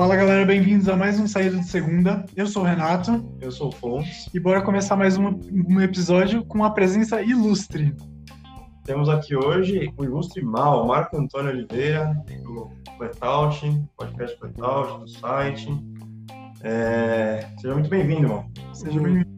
[0.00, 2.24] Fala galera, bem-vindos a mais um Saída de Segunda.
[2.34, 3.22] Eu sou o Renato.
[3.38, 4.30] Eu sou o Fontes.
[4.32, 5.38] E bora começar mais um,
[5.68, 7.94] um episódio com uma presença ilustre.
[8.82, 15.68] Temos aqui hoje o ilustre Mal, Marco Antônio Oliveira, do Flatout, podcast Flatout, do site.
[16.62, 17.46] É...
[17.60, 18.50] Seja muito bem-vindo, irmão.
[18.72, 19.28] Seja bem-vindo.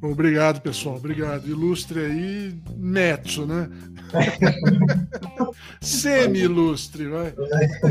[0.00, 0.94] Obrigado, pessoal.
[0.94, 1.48] Obrigado.
[1.48, 3.68] Ilustre aí, Netso, né?
[5.82, 7.34] Semi-ilustre, vai.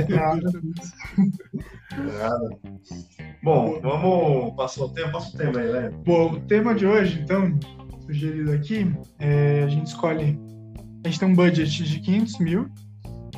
[0.10, 0.52] Nada.
[3.44, 5.12] Bom, vamos passar o tema.
[5.12, 5.92] Passa o tema aí, né?
[6.06, 7.54] Bom, o tema de hoje, então,
[8.06, 10.40] sugerido aqui, é, a gente escolhe.
[11.04, 12.70] A gente tem um budget de 500 mil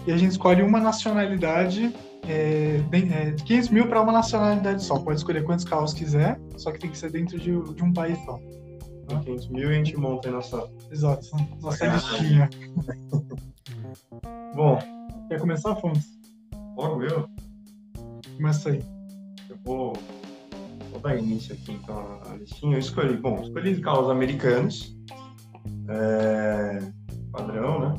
[0.05, 1.93] e a gente escolhe uma nacionalidade.
[2.27, 4.99] É, é, 500 mil para uma nacionalidade só.
[4.99, 8.19] Pode escolher quantos carros quiser, só que tem que ser dentro de, de um país
[8.23, 8.39] só.
[9.23, 10.69] 500 mil e a gente monta a nossa.
[10.91, 11.27] Exato,
[11.61, 12.49] nossa listinha.
[14.55, 14.79] Bom.
[15.27, 16.07] Quer começar, Afonso?
[16.75, 17.29] Logo eu?
[18.35, 18.83] Começa aí.
[19.49, 19.93] Eu vou,
[20.91, 22.75] vou dar início aqui então a listinha.
[22.75, 24.95] Eu escolhi, bom, escolhi carros americanos.
[25.89, 26.79] É,
[27.31, 27.93] padrão, né?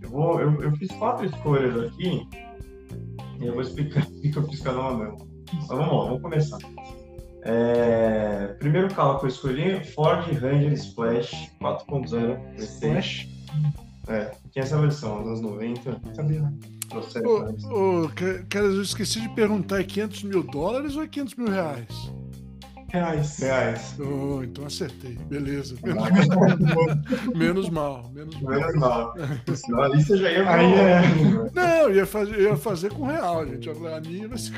[0.00, 2.26] Eu, vou, eu, eu fiz quatro escolhas aqui
[3.40, 5.22] e eu vou explicar o que eu fiz cada uma delas.
[5.52, 6.58] Mas vamos lá, vamos começar.
[7.42, 12.58] É, primeiro carro que eu escolhi, Ford Ranger Splash 4.0.
[12.58, 13.28] Splash?
[14.08, 16.00] É, tinha essa versão, nos anos 90.
[16.14, 16.52] Sabia, né?
[17.24, 18.10] Ô, ô,
[18.48, 22.12] cara, eu esqueci de perguntar, é 500 mil dólares ou é 500 mil reais?
[22.88, 23.38] Reais.
[23.38, 23.96] Reais.
[23.98, 25.18] Oh, então acertei.
[25.28, 25.76] Beleza.
[25.82, 26.44] Menos, mal.
[27.34, 28.10] menos mal.
[28.14, 28.54] Menos mal.
[28.54, 29.14] Menos mal.
[29.54, 31.02] Senão ali você já ia Aí é.
[31.52, 33.68] Não, ia fazer, ia fazer com real, gente.
[33.68, 34.54] A minha vai ser.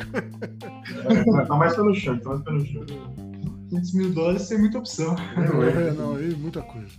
[1.41, 3.28] É, tá mais pelo chão, tá mais pelo chão.
[3.69, 5.15] 500 mil dólares tem muita opção.
[5.37, 6.93] É, não, aí muita coisa.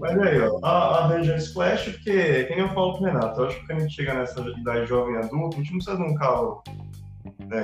[0.00, 3.60] Mas aí, ó, a, a Ranger Splash, porque, quem eu falo pro Renato, eu acho
[3.60, 6.14] que quando a gente chega nessa idade jovem adulta, a gente não precisa de um
[6.14, 6.62] carro
[7.46, 7.62] né,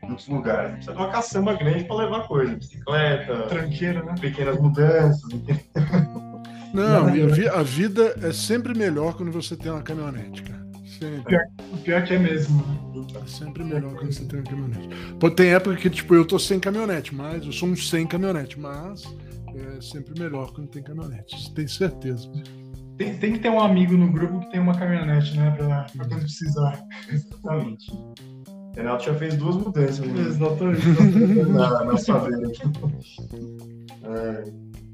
[0.00, 0.64] com muitos lugares.
[0.64, 4.14] A gente precisa de uma caçamba grande para levar coisa, bicicleta, tranqueira, né?
[4.20, 5.22] pequenas mudanças.
[6.72, 10.61] Não, e a, vi a, vida é sempre melhor quando você tem uma caminhonete, cara.
[11.02, 11.24] Sempre.
[11.24, 11.42] Pior,
[11.82, 12.64] pior que é mesmo.
[13.20, 14.88] É sempre melhor quando você tem uma caminhonete.
[15.18, 18.60] Pô, tem época que, tipo, eu tô sem caminhonete, mas eu sou um sem caminhonete,
[18.60, 19.02] mas
[19.56, 21.52] é sempre melhor quando tem caminhonete.
[21.54, 22.30] Tem certeza.
[22.96, 25.50] Tem, tem que ter um amigo no grupo que tem uma caminhonete, né?
[25.56, 26.80] Pra, pra quando precisar.
[27.10, 27.92] Exatamente.
[28.76, 29.98] Renato já fez duas mudanças.
[30.06, 30.20] Né?
[30.20, 30.86] Exatamente.
[31.50, 32.52] na, na sua vida.
[34.04, 34.44] É,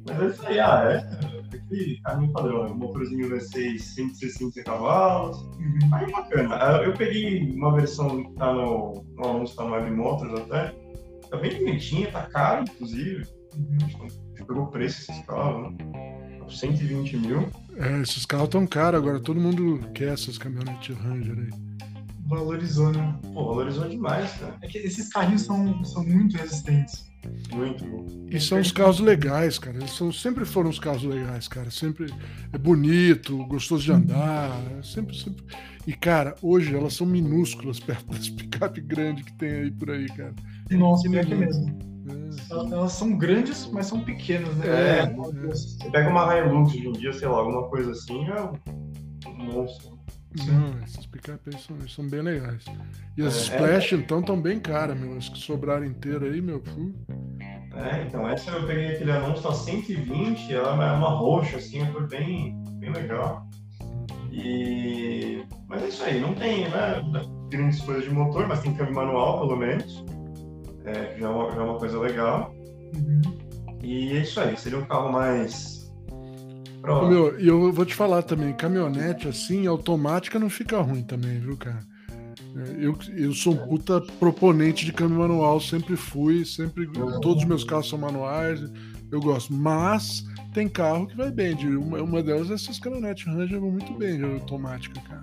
[0.06, 1.38] mas é isso aí, ah, é.
[1.53, 2.75] Aquele caminho padrão, né?
[2.75, 5.38] motorzinho V6 160 cavalos.
[5.38, 5.78] Uhum.
[5.92, 6.56] Aí bacana.
[6.56, 10.75] Ah, eu peguei uma versão que tá no, no anúncio da Web Motors até.
[11.31, 13.26] Tá bem bonitinha, tá caro, inclusive.
[13.56, 13.78] Uhum.
[13.84, 15.76] Acho que pegou o preço esses carros, né?
[16.48, 17.48] 120 mil.
[17.76, 21.69] É, esses carros tão caros agora, todo mundo quer essas caminhonetes Ranger aí
[22.28, 23.19] valorizou, né?
[23.32, 24.56] Pô, valorizou demais, cara.
[24.62, 27.07] É que esses carrinhos são, são muito resistentes.
[27.53, 27.84] Muito.
[28.31, 29.77] E são os carros legais, cara.
[29.77, 31.71] Eles são, sempre foram os carros legais, cara.
[31.71, 32.12] Sempre
[32.53, 34.51] é bonito, gostoso de andar.
[34.79, 35.45] É sempre, sempre.
[35.87, 40.06] E, cara, hoje elas são minúsculas perto das picape grandes que tem aí por aí,
[40.09, 40.34] cara.
[40.71, 41.79] Nossa, pior que mesmo.
[42.09, 42.75] É.
[42.75, 44.67] Elas são grandes, mas são pequenas, né?
[44.67, 45.15] É, é.
[45.47, 49.97] Você pega uma Hilux hoje em dia, sei lá, alguma coisa assim, é um monstro.
[50.47, 52.65] Não, essas picapes são, são bem legais.
[53.16, 53.97] E as é, Splash, é...
[53.97, 55.16] então, estão bem caras, meu.
[55.16, 56.62] As que sobraram inteiras aí, meu.
[56.62, 56.94] Fui.
[57.75, 62.06] É, então, essa eu peguei aquele anúncio, tá 120, ela é uma roxa, assim, foi
[62.06, 63.47] bem, bem legal.
[64.31, 65.44] E...
[65.67, 67.03] Mas é isso aí, não tem, né,
[67.50, 70.05] grandes coisas de motor, mas tem câmbio manual, pelo menos.
[70.84, 72.53] É, já, é uma, já é uma coisa legal.
[72.94, 73.22] Uhum.
[73.83, 75.78] E é isso aí, seria um carro mais
[76.81, 77.09] Pronto.
[77.09, 81.56] Meu, e eu vou te falar também, caminhonete assim, automática não fica ruim também, viu,
[81.56, 81.81] cara?
[82.56, 86.88] É, eu, eu sou um puta proponente de câmbio manual, sempre fui, sempre.
[87.21, 88.61] Todos os meus carros são manuais,
[89.11, 89.53] eu gosto.
[89.53, 90.25] Mas
[90.55, 91.55] tem carro que vai bem.
[91.55, 95.20] De, uma, uma delas, essas caminhonetes Ranger vão muito bem de automática, cara.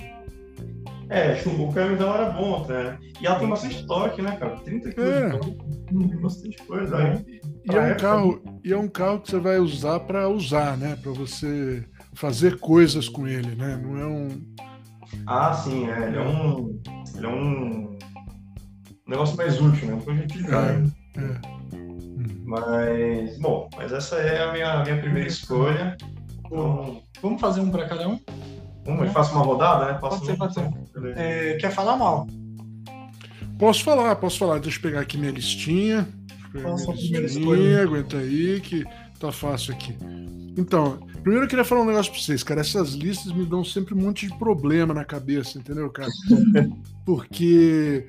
[1.10, 2.98] É, o câmbio dela era bom até.
[3.22, 4.58] E ela tem bastante torque, né, cara?
[4.58, 5.30] 30 kg é.
[5.30, 6.98] de torque, tem bastante coisa.
[6.98, 7.42] Aí.
[7.72, 10.96] E é, um carro, e é um carro que você vai usar para usar, né?
[11.02, 11.84] Para você
[12.14, 13.76] fazer coisas com ele, né?
[13.78, 14.42] Não é um.
[15.26, 16.08] Ah, sim, é.
[16.08, 16.82] Ele é um.
[17.16, 17.98] Ele é um.
[19.08, 19.94] negócio mais útil, né?
[20.08, 20.94] Um utilidade.
[21.18, 21.56] É, é.
[22.46, 25.98] Mas, bom, mas essa é a minha, minha primeira escolha.
[26.46, 28.20] Então, Vamos fazer um para cada um?
[28.86, 29.98] Vamos, eu faço uma rodada, né?
[30.00, 31.18] Posso pode ser, pode ser.
[31.18, 32.28] É, quer falar mal?
[33.58, 34.60] Posso falar, posso falar.
[34.60, 36.08] Deixa eu pegar aqui minha listinha.
[37.22, 38.84] Listinha, aguenta aí, que
[39.20, 39.96] tá fácil aqui.
[40.58, 42.62] Então, primeiro eu queria falar um negócio pra vocês, cara.
[42.62, 46.12] Essas listas me dão sempre um monte de problema na cabeça, entendeu, cara?
[47.04, 48.08] Porque,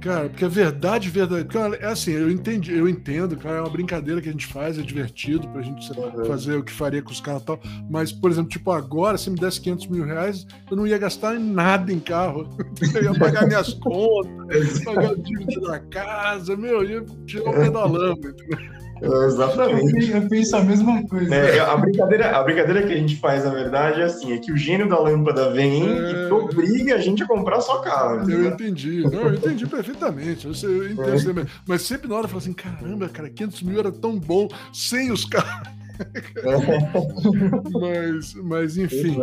[0.00, 1.44] cara, porque a verdade, verdade.
[1.44, 4.76] Porque, é assim, eu entendi, eu entendo, cara, é uma brincadeira que a gente faz,
[4.76, 5.88] é divertido pra gente
[6.26, 7.60] fazer o que faria com os carros e tal.
[7.88, 11.38] Mas, por exemplo, tipo, agora, se me desse 500 mil reais, eu não ia gastar
[11.38, 12.48] nada em carro.
[12.96, 18.28] Eu ia pagar minhas contas, pagar o dívida da casa, meu, ia tirar o pedalando,
[18.28, 18.81] entendeu?
[19.02, 20.12] Exatamente.
[20.12, 21.34] Eu penso a mesma coisa.
[21.34, 24.52] É, a, brincadeira, a brincadeira que a gente faz, na verdade, é assim: é que
[24.52, 26.28] o gênio da lâmpada vem é...
[26.28, 28.30] e obriga a gente a comprar só carro.
[28.30, 29.02] Eu entendi.
[29.02, 30.46] Não, eu entendi perfeitamente.
[30.46, 31.46] Eu, eu entendo é.
[31.66, 35.10] Mas sempre na hora eu falo assim: caramba, cara, 500 mil era tão bom sem
[35.10, 35.68] os carros.
[37.80, 39.18] mas, mas, enfim.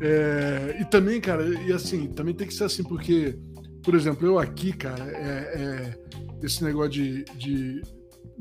[0.00, 3.38] É, e também, cara, e assim, também tem que ser assim, porque,
[3.82, 5.98] por exemplo, eu aqui, cara, é, é
[6.42, 7.82] esse negócio de, de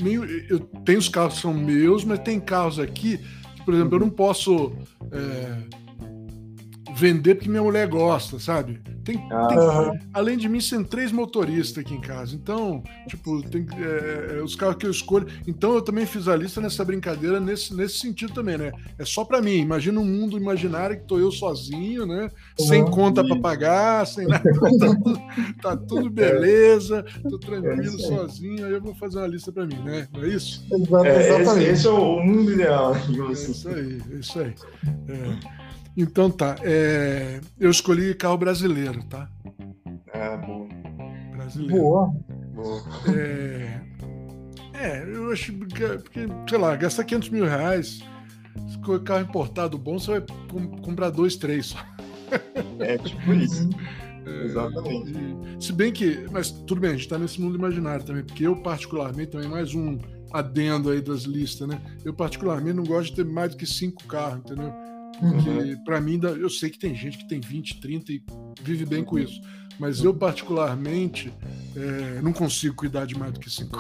[0.02, 3.96] meio, eu tenho os carros que são meus, mas tem carros aqui que, por exemplo,
[3.96, 4.74] eu não posso
[5.12, 5.58] é,
[7.00, 8.82] vender porque minha mulher gosta, sabe?
[9.06, 10.00] Tem, ah, tem uhum.
[10.14, 12.36] Além de mim, tem três motoristas aqui em casa.
[12.36, 15.26] Então, tipo, tem, é, é, os carros que eu escolho.
[15.48, 18.72] Então, eu também fiz a lista nessa brincadeira nesse, nesse sentido também, né?
[18.98, 19.58] É só para mim.
[19.58, 22.30] Imagina um mundo imaginário que tô eu sozinho, né?
[22.60, 22.68] Uhum.
[22.68, 24.44] Sem conta para pagar, sem nada.
[24.52, 25.22] tá, tudo,
[25.62, 28.66] tá tudo beleza, tô tranquilo, é sozinho.
[28.66, 30.08] Aí eu vou fazer uma lista para mim, né?
[30.14, 30.66] Não é isso?
[31.06, 32.94] É, esse, esse, é o mundo ideal.
[32.96, 34.54] É isso aí, é isso aí.
[35.08, 35.59] É.
[36.00, 36.56] Então tá.
[36.64, 37.42] É...
[37.60, 39.30] Eu escolhi carro brasileiro, tá?
[40.14, 40.66] Ah, boa.
[41.36, 41.76] Brasileiro.
[41.76, 42.08] Boa.
[42.56, 42.84] boa.
[43.14, 43.82] É...
[44.74, 48.00] é, eu acho que, porque, sei lá, gastar 500 mil reais,
[49.04, 50.26] carro importado bom, você vai
[50.82, 51.78] comprar dois, três só.
[52.80, 53.68] É tipo isso.
[54.26, 55.12] É, Exatamente.
[55.12, 58.48] E, se bem que, mas tudo bem, a gente está nesse mundo imaginário também, porque
[58.48, 59.98] eu, particularmente, também mais um
[60.32, 61.82] adendo aí das listas, né?
[62.06, 64.72] Eu, particularmente, não gosto de ter mais do que cinco carros, entendeu?
[65.20, 65.84] Porque, uhum.
[65.84, 68.24] para mim, eu sei que tem gente que tem 20, 30 e
[68.62, 69.42] vive bem com isso.
[69.80, 71.32] Mas eu, particularmente,
[71.76, 73.80] é, não consigo cuidar de mais do que cinco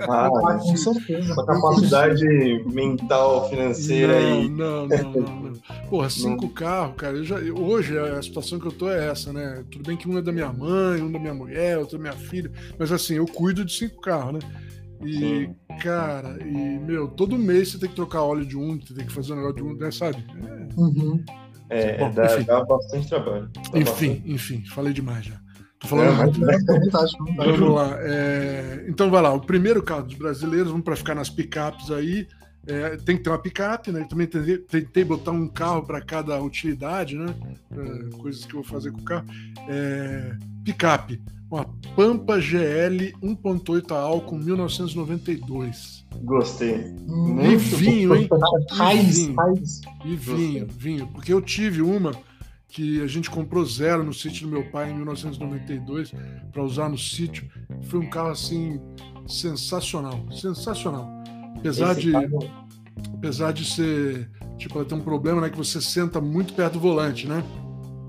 [0.00, 1.32] Ah, com certeza.
[1.32, 2.24] A capacidade
[2.66, 5.52] mental, financeira não, Não, não, não, não.
[5.88, 7.16] Porra, cinco carros, cara.
[7.18, 9.64] Eu já, hoje a situação que eu tô é essa, né?
[9.70, 12.28] Tudo bem que um é da minha mãe, um da minha mulher, outro da minha
[12.28, 12.50] filha.
[12.76, 14.40] Mas assim, eu cuido de cinco carros, né?
[15.04, 15.56] E, Sim.
[15.80, 19.12] cara, e, meu, todo mês você tem que trocar óleo de um, você tem que
[19.12, 20.24] fazer um negócio de um, né, sabe?
[20.42, 21.24] É, uhum.
[21.68, 23.50] é, Bom, dá, dá, bastante trabalho.
[23.52, 24.32] Dá enfim, bastante.
[24.32, 25.40] enfim, falei demais já.
[25.78, 26.40] Tô falando é, muito.
[26.40, 26.58] Né?
[27.36, 27.96] Vamos lá.
[28.00, 28.86] É...
[28.88, 29.34] Então vai lá.
[29.34, 32.26] O primeiro carro dos brasileiros, vamos para ficar nas picapes aí.
[32.66, 34.04] É, tem que ter uma picape, né?
[34.08, 37.32] Também tentei, tentei botar um carro para cada utilidade, né?
[37.70, 39.26] É, coisas que eu vou fazer com o carro.
[39.68, 40.36] É,
[40.66, 41.64] picape uma
[41.94, 46.04] Pampa GL 1.8 a álcool 1992.
[46.24, 46.92] Gostei.
[47.06, 48.28] Muito e vinho, hein?
[48.72, 49.80] Raiz, e vinho, raiz.
[50.04, 51.06] E vinho, vinho.
[51.08, 52.12] Porque eu tive uma
[52.68, 56.12] que a gente comprou zero no sítio do meu pai em 1992
[56.52, 57.48] para usar no sítio.
[57.82, 58.80] Foi um carro assim
[59.28, 61.08] sensacional, sensacional.
[61.56, 62.38] Apesar Esse de carro...
[63.14, 64.28] apesar de ser
[64.58, 67.44] tipo ela tem um problema, né, que você senta muito perto do volante, né?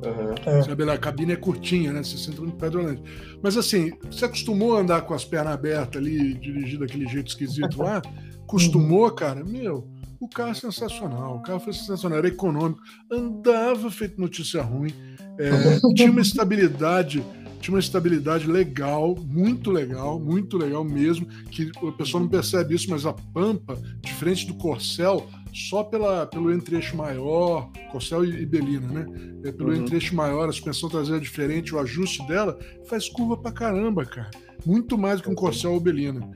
[0.03, 0.63] Uhum.
[0.63, 2.03] Sabe, a cabine é curtinha, né?
[2.03, 3.01] Você senta muito perto do volante.
[3.41, 7.81] Mas assim, você acostumou a andar com as pernas abertas ali, dirigindo daquele jeito esquisito
[7.81, 8.01] lá?
[8.45, 9.43] Costumou, cara?
[9.43, 9.87] Meu,
[10.19, 11.37] o carro é sensacional.
[11.37, 14.93] O carro foi sensacional, era econômico, andava feito notícia ruim,
[15.39, 15.49] é,
[15.95, 17.23] tinha uma estabilidade
[17.59, 22.89] tinha uma estabilidade legal, muito legal, muito legal mesmo, que o pessoal não percebe isso,
[22.89, 29.05] mas a Pampa, diferente do Corcel, só pela, pelo entre-eixo maior, Corcel e, Belina, né?
[29.43, 29.81] É, pelo uhum.
[29.81, 34.29] entre-eixo maior, a suspensão traseira diferente, o ajuste dela faz curva pra caramba, cara.
[34.65, 36.29] Muito mais do que um Corcel ou Belina.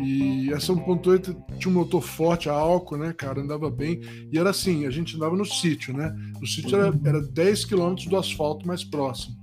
[0.00, 3.40] E essa 1.8 tinha um motor forte, a álcool, né, cara?
[3.40, 4.00] Andava bem.
[4.32, 6.14] E era assim, a gente andava no sítio, né?
[6.40, 9.36] O sítio era, era 10 quilômetros do asfalto mais próximo.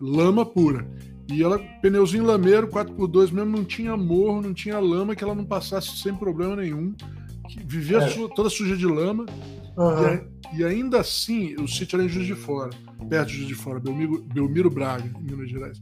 [0.00, 0.88] Lama pura.
[1.30, 5.44] E ela, pneuzinho lameiro, 4x2 mesmo, não tinha morro, não tinha lama que ela não
[5.44, 6.94] passasse sem problema nenhum
[7.60, 8.28] vivia é.
[8.34, 9.26] toda suja de lama.
[9.76, 10.28] Uhum.
[10.52, 12.70] E, e, ainda assim, o sítio era em Juiz de Fora,
[13.08, 15.80] perto de Juiz de Fora, Belmiro, Belmiro Braga, em Minas Gerais.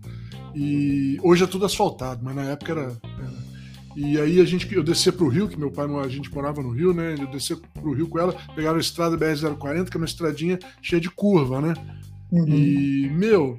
[0.54, 2.82] E hoje é tudo asfaltado, mas na época era.
[2.82, 3.50] era.
[3.96, 6.62] E aí a gente, eu descia para o Rio, que meu pai, a gente morava
[6.62, 7.16] no Rio, né?
[7.18, 10.58] Eu descia para o Rio com ela, pegava a estrada BR-040, que é uma estradinha
[10.80, 11.74] cheia de curva, né?
[12.30, 12.46] Uhum.
[12.48, 13.58] E, meu,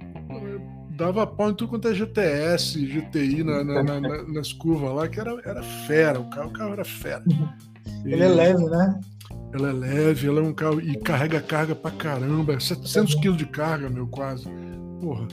[0.92, 5.20] dava pau em tudo quanto é GTS, GTI na, na, na, nas curvas lá, que
[5.20, 7.24] era, era fera, o carro, o carro era fera.
[7.28, 7.50] Uhum.
[8.06, 9.00] Ele é leve, né?
[9.54, 12.60] Ela é leve, ela é um carro e carrega carga pra caramba.
[12.60, 14.46] 700 quilos de carga, meu, quase.
[15.02, 15.28] Porra.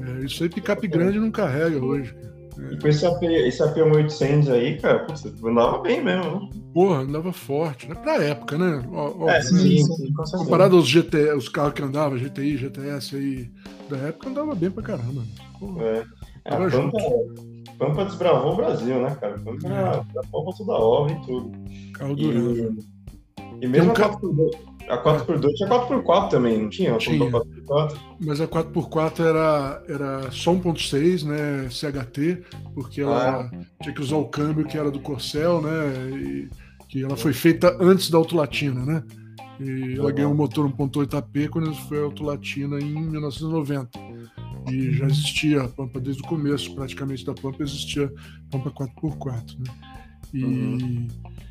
[0.00, 2.14] É, isso aí picape grande não carrega hoje.
[2.58, 2.74] É.
[2.74, 6.48] E com esse AP, esse AP 1800 aí, cara, você andava bem mesmo, né?
[6.74, 7.94] Porra, andava forte, né?
[7.94, 8.82] Pra época, né?
[8.92, 9.84] Ó, é, sim, né?
[9.84, 13.50] sim, Comparado aos GT, os carros que andavam, GTI, GTS aí,
[13.88, 15.22] da época andava bem pra caramba.
[15.58, 16.04] Porra, é.
[16.44, 16.98] é a Pampa,
[17.78, 19.38] Pampa desbravou o Brasil, né, cara?
[19.38, 19.70] Pampa é.
[19.70, 21.52] era da Pampa toda obra e tudo.
[21.92, 22.80] Carro durando.
[23.60, 24.50] E, e mesmo um a 4x2,
[24.88, 26.96] a 4x2 tinha 4x4 também, não tinha?
[26.96, 27.30] Tinha.
[27.30, 27.96] 4x4.
[28.20, 32.42] Mas a 4x4 era, era só 1.6, né, CHT,
[32.74, 33.50] porque ela ah.
[33.82, 36.48] tinha que usar o câmbio que era do Corcel, né, e
[36.88, 39.04] que ela foi feita antes da Autolatina, né?
[39.60, 44.07] E ela ganhou um motor 1.8 AP quando foi a Autolatina em 1990.
[44.70, 48.12] E já existia a Pampa desde o começo, praticamente da Pampa existia
[48.50, 49.74] Pampa 4x4, né?
[50.32, 51.08] E, uhum.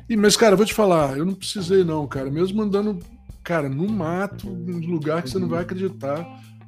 [0.08, 2.30] e, mas, cara, vou te falar, eu não precisei não, cara.
[2.30, 2.98] Mesmo andando,
[3.42, 6.24] cara, no mato, num lugar que você não vai acreditar,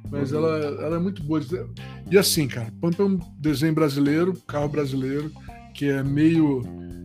[0.09, 1.41] mas ela, ela é muito boa.
[2.09, 5.31] E assim, cara, Pampa é um desenho brasileiro, carro brasileiro,
[5.73, 6.61] que é meio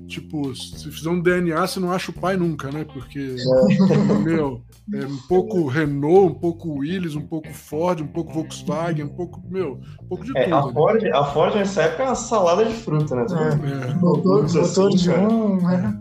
[0.06, 2.85] Tipo, se fizer um DNA, você não acha o pai nunca, né?
[2.85, 4.18] Porque, é.
[4.23, 4.62] meu,
[4.94, 9.42] é um pouco Renault, um pouco Willys, um pouco Ford, um pouco Volkswagen, um pouco,
[9.49, 10.54] meu, um pouco de é, tudo.
[10.54, 13.26] A Ford, a Ford nessa época é uma salada de fruta, né?
[13.30, 13.94] É, é.
[13.94, 16.00] Motor, motor assim, de um, né?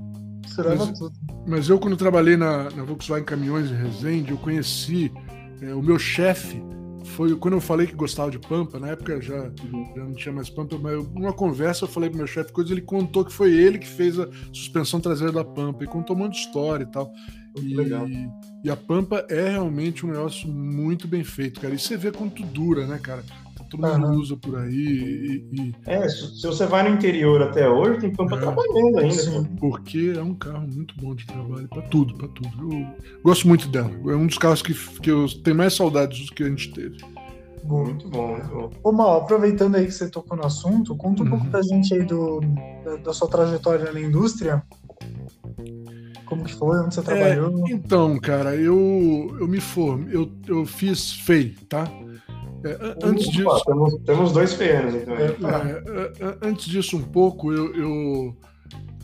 [0.57, 1.13] Mas, tudo.
[1.47, 5.11] mas eu, quando trabalhei na, na Volkswagen Caminhões em Resende, eu conheci
[5.61, 6.63] é, o meu chefe
[7.05, 9.93] foi quando eu falei que gostava de Pampa, na época já, uhum.
[9.95, 12.73] já não tinha mais Pampa, mas eu, numa conversa eu falei pro meu chefe coisa,
[12.73, 16.19] ele contou que foi ele que fez a suspensão traseira da Pampa e contou um
[16.19, 17.11] monte de história e tal.
[17.57, 18.05] E, legal.
[18.63, 21.73] e a Pampa é realmente um negócio muito bem feito, cara.
[21.73, 23.23] E você vê quanto dura, né, cara?
[23.69, 24.19] Todo mundo uhum.
[24.19, 24.73] usa por aí.
[24.73, 25.75] E, e...
[25.85, 29.13] É, se você vai no interior até hoje, tem Pampa é, trabalhando ainda.
[29.13, 32.71] Sim, porque é um carro muito bom de trabalho, para tudo, para tudo.
[32.71, 33.91] Eu gosto muito dela.
[34.07, 36.97] É um dos carros que, que eu tenho mais saudades do que a gente teve.
[37.63, 38.71] Muito bom, muito bom.
[38.83, 41.31] Ô, Mal, aproveitando aí que você tocou no assunto, conta um uhum.
[41.31, 42.39] pouco pra gente aí do,
[42.83, 44.63] da, da, sua trajetória na indústria.
[46.25, 46.79] Como que foi?
[46.79, 47.67] Onde você é, trabalhou?
[47.67, 51.85] Então, cara, eu, eu me formei, eu, eu fiz FEI, tá?
[52.65, 53.65] É, antes Opa, disso.
[53.65, 55.15] Temos, temos dois feianos, então.
[55.15, 58.37] É, é, é, antes disso, um pouco, eu, eu,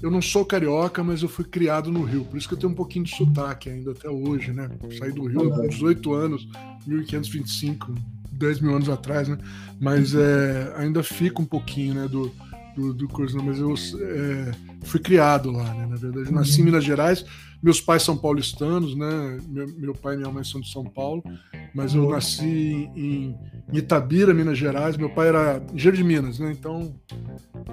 [0.01, 2.25] eu não sou carioca, mas eu fui criado no Rio.
[2.25, 4.67] Por isso que eu tenho um pouquinho de sotaque ainda até hoje, né?
[4.97, 6.47] Saí do Rio com 18 anos,
[6.87, 7.93] 1525,
[8.31, 9.37] 10 mil anos atrás, né?
[9.79, 12.07] Mas é, ainda fica um pouquinho, né?
[12.07, 12.31] Do,
[12.75, 14.51] do, do coisa, mas eu é,
[14.83, 15.85] fui criado lá, né?
[15.85, 16.65] Na verdade, nasci em uhum.
[16.65, 17.23] Minas Gerais.
[17.61, 19.39] Meus pais são paulistanos, né?
[19.47, 21.23] Meu, meu pai e minha mãe são de São Paulo,
[21.75, 23.37] mas eu nasci em,
[23.71, 24.97] em Itabira, Minas Gerais.
[24.97, 26.51] Meu pai era engenheiro de Minas, né?
[26.51, 26.95] Então,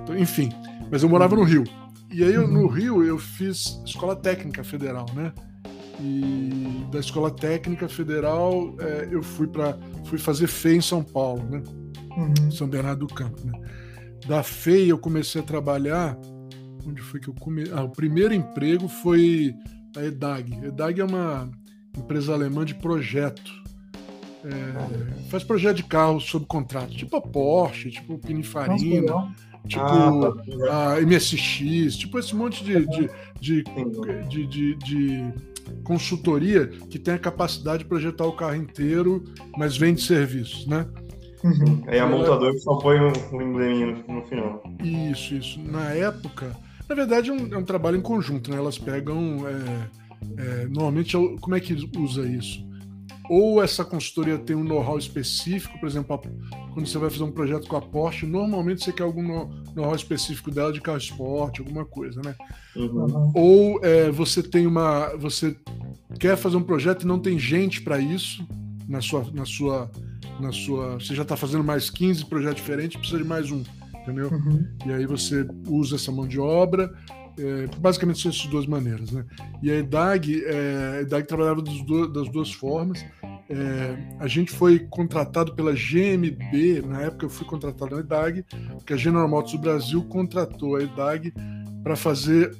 [0.02, 0.50] então, enfim.
[0.90, 1.64] Mas eu morava no Rio.
[2.11, 5.33] E aí, no Rio, eu fiz escola técnica federal, né?
[6.00, 11.42] E da escola técnica federal, é, eu fui para fui fazer FEI em São Paulo,
[11.50, 11.62] né?
[12.16, 12.50] Uhum.
[12.50, 13.52] São Bernardo do Campo, né?
[14.26, 16.16] Da FEI eu comecei a trabalhar.
[16.87, 17.73] Onde foi que eu comecei?
[17.75, 19.54] Ah, o primeiro emprego foi
[19.97, 20.59] a EDAG.
[20.62, 21.50] A EDAG é uma
[21.97, 23.52] empresa alemã de projeto.
[24.45, 29.35] É, faz projeto de carro sob contrato, tipo a Porsche, tipo o Pininfarina,
[29.66, 30.33] tipo ah,
[30.66, 30.95] tá.
[30.95, 33.64] a MSX, tipo esse monte de, de, de,
[34.28, 35.33] de, de, de
[35.83, 39.25] consultoria que tem a capacidade de projetar o carro inteiro,
[39.57, 40.87] mas vende serviços, né?
[41.42, 41.85] Uhum.
[41.87, 44.62] Aí a montadora só põe um, um embleminha no, no, final.
[44.83, 45.61] Isso, isso.
[45.61, 46.57] Na época,
[46.88, 48.57] na verdade é um, é um trabalho em conjunto, né?
[48.57, 49.47] Elas pegam.
[49.47, 52.66] É, é, normalmente, como é que usa isso?
[53.28, 56.18] Ou essa consultoria tem um know-how específico, por exemplo,
[56.73, 59.23] quando você vai fazer um projeto com a Porsche, normalmente você quer algum
[59.76, 62.35] know-how específico dela de carro esporte, alguma coisa, né?
[62.75, 63.33] Uhum.
[63.35, 65.14] Ou é, você tem uma.
[65.16, 65.54] Você
[66.18, 68.47] quer fazer um projeto e não tem gente para isso
[68.88, 69.90] na sua, na sua
[70.40, 70.95] na sua.
[70.95, 73.62] Você já está fazendo mais 15 projetos diferentes, precisa de mais um,
[74.09, 74.31] entendeu?
[74.31, 74.67] Uhum.
[74.87, 76.93] E aí você usa essa mão de obra.
[77.38, 79.25] É, basicamente são essas duas maneiras, né?
[79.62, 83.05] E a EDAG, é, a EDAG trabalhava das duas, das duas formas.
[83.49, 88.45] É, a gente foi contratado pela GMB, na época eu fui contratado na EDAG,
[88.77, 91.33] porque a General Motors do Brasil contratou a EDAG
[91.83, 92.57] para fazer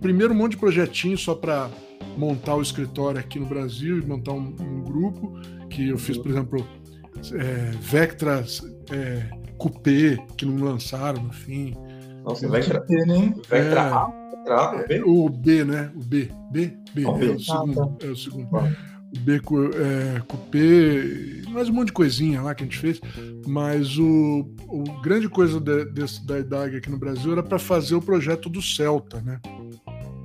[0.00, 1.70] primeiro um monte de projetinho só para
[2.16, 5.32] montar o escritório aqui no Brasil e montar um, um grupo
[5.70, 6.66] que eu fiz, por exemplo,
[7.34, 9.30] é, Vectras é,
[9.62, 11.72] Coupé, que não lançaram no fim.
[12.24, 13.32] Nossa, Vectra, Coupé, né?
[13.48, 15.02] Vectra A, Coupé?
[15.04, 15.92] O B, né?
[15.94, 16.28] O B.
[16.50, 17.28] B, B, é, B.
[17.28, 18.06] O segundo, ah, tá.
[18.06, 18.48] é o segundo.
[18.56, 23.00] O B é, Coupé, mais um monte de coisinha lá que a gente fez,
[23.46, 27.94] mas o, o grande coisa de, de, da IDAG aqui no Brasil era para fazer
[27.94, 29.38] o projeto do Celta, né?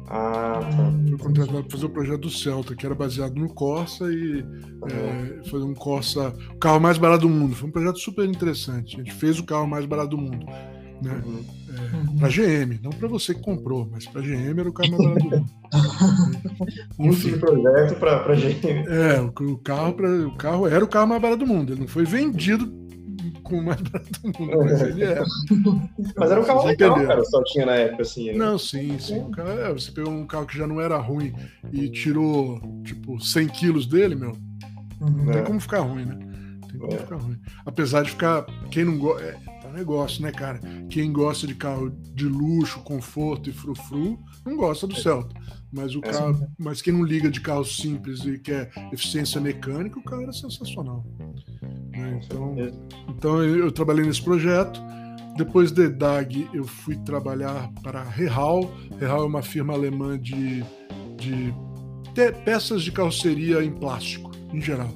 [0.08, 0.94] Ah, tá.
[1.10, 4.88] Fui contratado para fazer o projeto do Celta, que era baseado no Corsa e uhum.
[4.90, 7.56] é, fazer um Corsa, o carro mais barato do mundo.
[7.56, 8.96] Foi um projeto super interessante.
[8.96, 10.46] A gente fez o carro mais barato do mundo.
[11.02, 11.22] Né?
[11.26, 11.44] Uhum.
[11.70, 12.20] É.
[12.20, 15.24] Para GM, não para você que comprou, mas para GM era o carro mais barato
[15.24, 15.50] do mundo.
[17.00, 18.88] Enfim, projeto para GM.
[18.88, 21.74] É, o, o carro pra, o carro era o carro mais barato do mundo.
[21.74, 22.87] Ele não foi vendido
[23.48, 25.24] com o mais barato do mundo, mas ele era.
[26.16, 28.28] mas era um carro legal, cara, só tinha na época assim.
[28.28, 28.34] Né?
[28.34, 29.32] Não, sim, sim.
[29.32, 31.34] Carro, é, você pegou um carro que já não era ruim
[31.72, 34.38] e tirou tipo 100 quilos dele, meu.
[35.00, 35.44] Não tem é.
[35.44, 36.18] como ficar ruim, né?
[36.70, 36.98] Tem como é.
[36.98, 37.40] ficar ruim.
[37.66, 38.46] Apesar de ficar.
[38.72, 39.24] Quem não gosta.
[39.24, 40.60] É, tá um negócio, né, cara?
[40.90, 45.00] Quem gosta de carro de luxo, conforto e frufru, não gosta do é.
[45.00, 45.36] Celta.
[45.72, 46.12] Mas o é.
[46.12, 50.34] carro, mas quem não liga de carro simples e quer eficiência mecânica, o carro era
[50.34, 51.06] sensacional.
[51.98, 52.22] Né?
[52.24, 52.56] Então,
[53.10, 54.80] então eu, trabalhei nesse projeto.
[55.36, 58.72] Depois de DAG, eu fui trabalhar para a Rehal.
[59.00, 60.64] Rehal é uma firma alemã de,
[61.16, 61.54] de
[62.44, 64.90] peças de carroceria em plástico, em geral,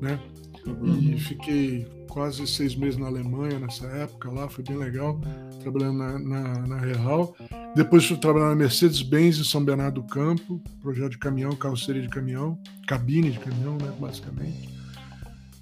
[0.00, 0.20] né?
[0.64, 0.98] Uhum.
[1.00, 5.20] E fiquei quase seis meses na Alemanha nessa época lá, foi bem legal,
[5.60, 7.36] trabalhando na, na, na Real.
[7.74, 12.08] Depois fui trabalhar na Mercedes-Benz em São Bernardo do Campo, projeto de caminhão, carroceria de
[12.08, 14.77] caminhão, cabine de caminhão, né, basicamente.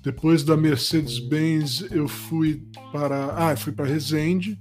[0.07, 4.57] Depois da Mercedes-Benz eu fui para, ah, fui para Resende,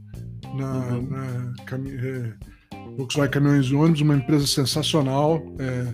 [0.55, 1.07] na, uhum.
[1.07, 1.53] na
[2.01, 2.33] é,
[2.97, 5.93] Volkswagen Caminhões e Ônibus, uma empresa sensacional, é,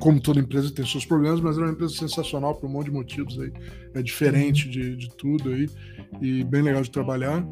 [0.00, 2.90] como toda empresa tem seus problemas, mas é uma empresa sensacional por um monte de
[2.90, 3.52] motivos aí.
[3.94, 4.72] É diferente uhum.
[4.72, 5.70] de, de tudo aí
[6.20, 7.46] e bem legal de trabalhar.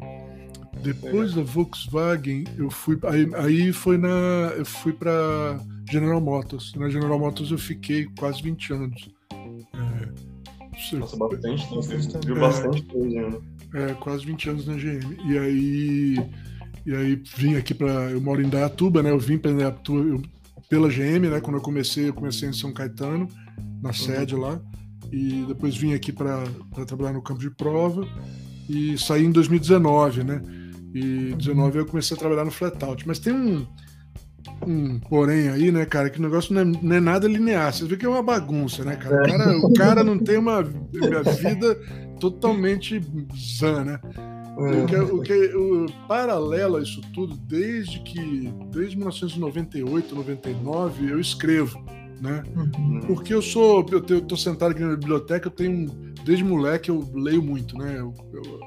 [0.83, 6.73] Depois da Volkswagen, eu fui aí, aí foi na eu fui para General Motors.
[6.75, 9.16] Na General Motors eu fiquei quase 20 anos.
[10.93, 11.67] Nossa, bastante,
[12.25, 13.37] viu é, bastante coisa, né?
[13.73, 15.17] É, quase 20 anos na GM.
[15.25, 16.15] E aí
[16.85, 19.11] e aí vim aqui para eu moro em Dayatuba, né?
[19.11, 20.21] Eu vim para Dayatuba, eu
[20.69, 21.39] pela GM, né?
[21.41, 23.27] Quando eu comecei, eu comecei em São Caetano,
[23.81, 23.93] na uhum.
[23.93, 24.41] sede uhum.
[24.41, 24.61] lá,
[25.11, 26.43] e depois vim aqui para
[26.85, 28.07] trabalhar no campo de prova
[28.69, 30.41] e saí em 2019, né?
[30.93, 33.07] E 19 eu comecei a trabalhar no Flatout.
[33.07, 33.65] Mas tem um,
[34.67, 37.73] um porém aí, né, cara, que o negócio não é, não é, nada linear.
[37.73, 39.15] Você vê que é uma bagunça, né, cara?
[39.15, 39.29] O é.
[39.29, 41.75] cara, o cara não tem uma, uma vida
[42.19, 43.01] totalmente
[43.57, 43.99] zã, né?
[44.57, 51.11] O que, é, o que o paralelo a isso tudo, desde que desde 1998, 99,
[51.11, 51.79] eu escrevo,
[52.19, 52.43] né?
[52.55, 53.01] Uhum.
[53.05, 55.85] Porque eu sou, eu, tenho, eu tô sentado aqui na biblioteca, eu tenho
[56.25, 57.99] desde moleque eu leio muito, né?
[57.99, 58.59] Eu, eu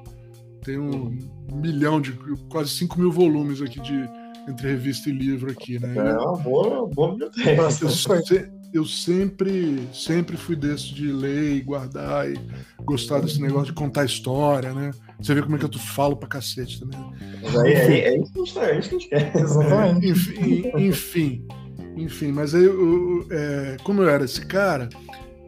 [0.65, 2.13] tenho um milhão de
[2.49, 4.09] quase 5 mil volumes aqui de
[4.49, 5.95] entre revista e livro aqui, né?
[5.97, 7.51] É uma boa, boa biblioteca.
[7.51, 12.39] Eu, eu sempre, sempre fui desse de ler e guardar e
[12.83, 14.93] gostar desse negócio de contar história, né?
[15.21, 17.01] Você vê como é que eu falo pra cacete também.
[17.43, 19.37] Mas aí, é, é, isso que a gente quer.
[19.37, 20.09] Exatamente.
[20.09, 21.49] enfim, enfim,
[21.97, 24.89] enfim, mas aí, eu, é, como eu era esse cara,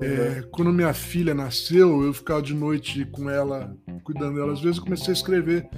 [0.00, 0.48] é, uhum.
[0.50, 4.52] quando minha filha nasceu, eu ficava de noite com ela, cuidando dela.
[4.52, 5.68] Às vezes eu comecei a escrever.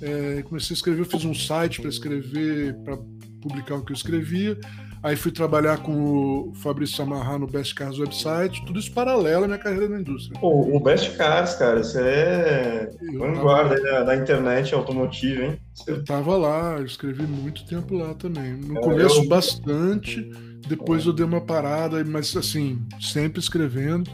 [0.00, 2.96] É, comecei a escrever, eu fiz um site para escrever, para
[3.40, 4.58] publicar o que eu escrevia.
[5.00, 9.46] Aí fui trabalhar com o Fabrício Samarra no Best Cars Website, tudo isso paralelo à
[9.46, 10.38] minha carreira na indústria.
[10.40, 13.90] Pô, o Best Cars, cara, isso é vanguarda tava...
[13.90, 15.58] da, da, internet automotiva, hein?
[15.86, 18.54] Eu tava lá, eu escrevi muito tempo lá também.
[18.54, 19.28] No é, começo, eu...
[19.28, 20.28] bastante,
[20.66, 24.10] depois eu dei uma parada, mas assim, sempre escrevendo.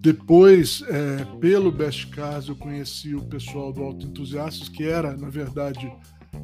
[0.00, 5.28] Depois, é, pelo Best Cars, eu conheci o pessoal do Auto Entusiastas, que era, na
[5.28, 5.92] verdade,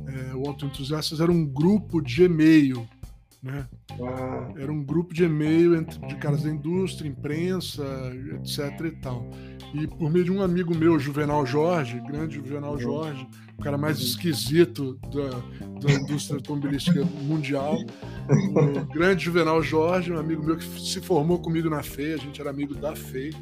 [0.07, 2.87] é, o Auto Entusiastas era um grupo de e-mail
[3.43, 3.67] né?
[3.93, 4.53] Ah.
[4.57, 7.85] Era um grupo de e-mail entre, de caras da indústria, imprensa,
[8.35, 9.29] etc e tal.
[9.75, 12.81] E por meio de um amigo meu, Juvenal Jorge, grande Juvenal uhum.
[12.81, 13.27] Jorge,
[13.59, 15.31] o cara mais esquisito da,
[15.81, 17.77] da indústria automobilística mundial,
[18.29, 22.41] o grande Juvenal Jorge, um amigo meu que se formou comigo na FEI, a gente
[22.41, 23.33] era amigo da FEI,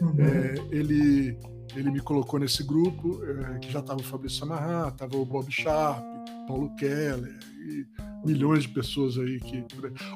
[0.00, 0.16] uhum.
[0.18, 1.36] é, ele,
[1.76, 5.50] ele me colocou nesse grupo, é, que já estava o Fabrício Samarra, estava o Bob
[5.50, 6.02] Sharp,
[6.46, 7.86] Paulo Keller, e
[8.24, 9.62] milhões de pessoas aí que.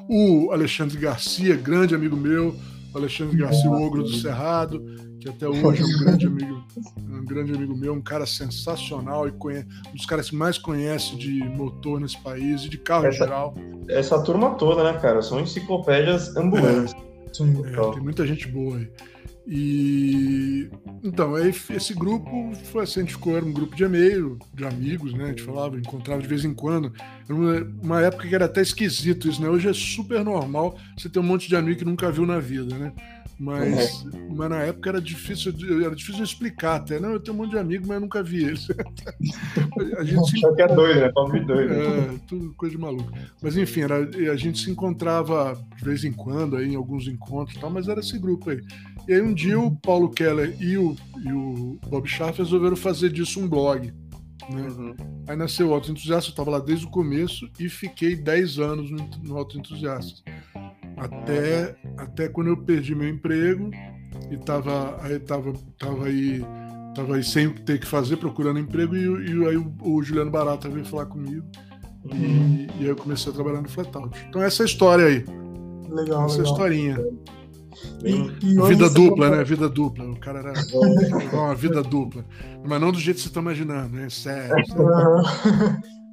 [0.09, 2.55] O Alexandre Garcia, grande amigo meu,
[2.91, 4.83] o Alexandre Garcia, o Ogro do Cerrado,
[5.23, 6.63] que até hoje é um grande amigo,
[6.97, 11.15] um grande amigo meu, um cara sensacional e conhece, um dos caras que mais conhece
[11.15, 13.55] de motor nesse país e de carro essa, em geral.
[13.87, 15.21] Essa turma toda, né, cara?
[15.21, 16.93] São enciclopédias ambulantes.
[16.93, 18.89] É, é, tem muita gente boa aí.
[19.45, 20.69] E
[21.03, 24.65] então, aí esse grupo foi assim, a gente ficou, era um grupo de e-mail, de
[24.65, 25.25] amigos, né?
[25.25, 26.93] A gente falava, encontrava de vez em quando.
[27.27, 29.49] Era uma, uma, época que era até esquisito isso, né?
[29.49, 32.77] Hoje é super normal você ter um monte de amigo que nunca viu na vida,
[32.77, 32.93] né?
[33.39, 34.35] Mas, uhum.
[34.35, 36.99] mas na época era difícil, era difícil explicar até.
[36.99, 38.67] Não, eu tenho um monte de amigos, mas eu nunca vi eles.
[39.97, 40.55] a gente se...
[40.55, 41.11] que é doido, né?
[41.13, 41.73] Pobre doido.
[41.73, 43.11] É, tudo coisa de maluco.
[43.41, 47.57] Mas enfim, era, a gente se encontrava de vez em quando aí, em alguns encontros
[47.57, 48.61] e tal, mas era esse grupo aí.
[49.07, 53.09] E aí um dia o Paulo Keller e o, e o Bob Schaff resolveram fazer
[53.09, 53.91] disso um blog.
[54.49, 54.61] Né?
[54.61, 54.95] Uhum.
[55.27, 58.91] Aí nasceu o Auto Entusiasta, eu estava lá desde o começo e fiquei 10 anos
[58.91, 60.21] no, no Auto Entusiasta.
[60.97, 63.71] Até, até quando eu perdi meu emprego
[64.29, 66.45] e estava aí, tava, tava aí,
[66.95, 70.69] tava aí sem ter que fazer, procurando emprego, e, e aí o, o, Juliano Barata
[70.69, 71.45] veio falar comigo.
[72.05, 72.13] Uhum.
[72.13, 74.17] E, e, aí eu comecei a trabalhar no Flatout.
[74.29, 75.25] Então essa é a história aí.
[75.89, 76.25] Legal.
[76.25, 76.51] Essa legal.
[76.51, 76.97] historinha.
[78.03, 78.11] E,
[78.45, 79.43] e vida dupla, né?
[79.43, 80.05] Vida dupla.
[80.05, 80.53] O cara era
[81.33, 82.25] uma vida dupla.
[82.63, 84.09] Mas não do jeito que você está imaginando, né?
[84.09, 84.55] Sério.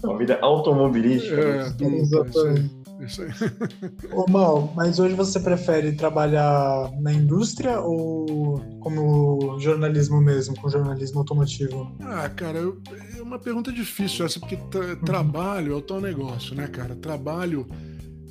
[0.02, 1.34] Uma vida automobilística.
[1.34, 1.70] É, né?
[1.76, 2.79] dupla, Exatamente.
[3.00, 3.30] Isso aí.
[4.12, 11.20] Ô, Mal, mas hoje você prefere trabalhar na indústria ou como jornalismo mesmo, com jornalismo
[11.20, 11.96] automotivo?
[12.00, 12.80] Ah, cara, eu,
[13.16, 16.94] é uma pergunta difícil essa, porque tra trabalho é o tal negócio, né, cara?
[16.94, 17.66] Trabalho,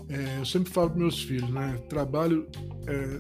[0.08, 1.78] é, eu sempre falo para meus filhos, né?
[1.90, 2.48] Trabalho,
[2.88, 3.20] é,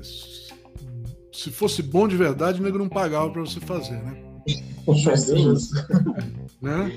[1.33, 4.25] se fosse bom de verdade, o nego não pagava para você fazer, né?
[6.61, 6.91] né?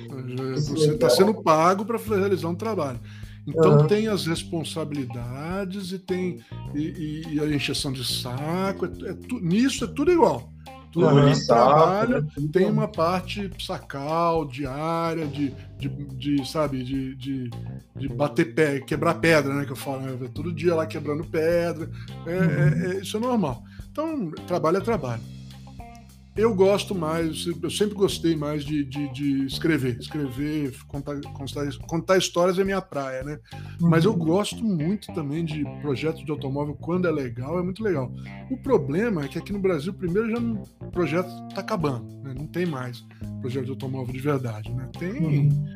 [0.57, 3.01] Você está sendo pago para realizar um trabalho.
[3.47, 3.87] Então uhum.
[3.87, 6.41] tem as responsabilidades e tem
[6.75, 8.87] e, e, e a encheção de saco.
[8.87, 10.53] É, é tu, nisso é tudo igual.
[10.93, 11.33] Tudo uhum.
[11.47, 12.49] trabalho né?
[12.53, 17.51] tem uma parte sacal, diária, de, de, de sabe, de, de,
[17.97, 19.65] de, bater pé, quebrar pedra, né?
[19.65, 20.29] Que eu falo, né?
[20.35, 21.91] todo dia lá quebrando pedra.
[22.27, 22.51] É, uhum.
[22.51, 23.65] é, é, isso é normal.
[23.91, 25.23] Então, trabalho é trabalho.
[26.35, 29.99] Eu gosto mais, eu sempre gostei mais de, de, de escrever.
[29.99, 33.39] Escrever, contar, contar, contar, histórias é minha praia, né?
[33.81, 33.91] Uhum.
[33.91, 38.11] Mas eu gosto muito também de projetos de automóvel quando é legal, é muito legal.
[38.51, 42.35] O problema é que aqui no Brasil, primeiro, já não, o projeto está acabando, né?
[42.35, 43.05] não tem mais
[43.43, 44.89] projeto de automóvel de verdade, né?
[44.99, 45.67] Tem uhum.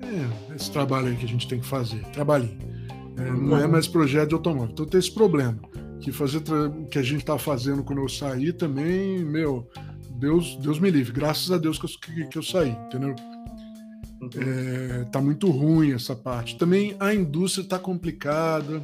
[0.00, 2.58] é, esse trabalho aí que a gente tem que fazer, trabalhinho.
[3.16, 3.70] É, não é uhum.
[3.70, 4.70] mais projeto de automóvel.
[4.72, 5.60] Então tem esse problema
[6.00, 6.42] que fazer
[6.90, 9.68] que a gente tá fazendo quando eu saí também, meu,
[10.18, 11.12] Deus, Deus me livre.
[11.12, 13.14] Graças a Deus que eu, que, que eu saí, entendeu?
[14.20, 14.30] Uhum.
[14.36, 16.56] É, tá muito ruim essa parte.
[16.56, 18.82] Também a indústria tá complicada.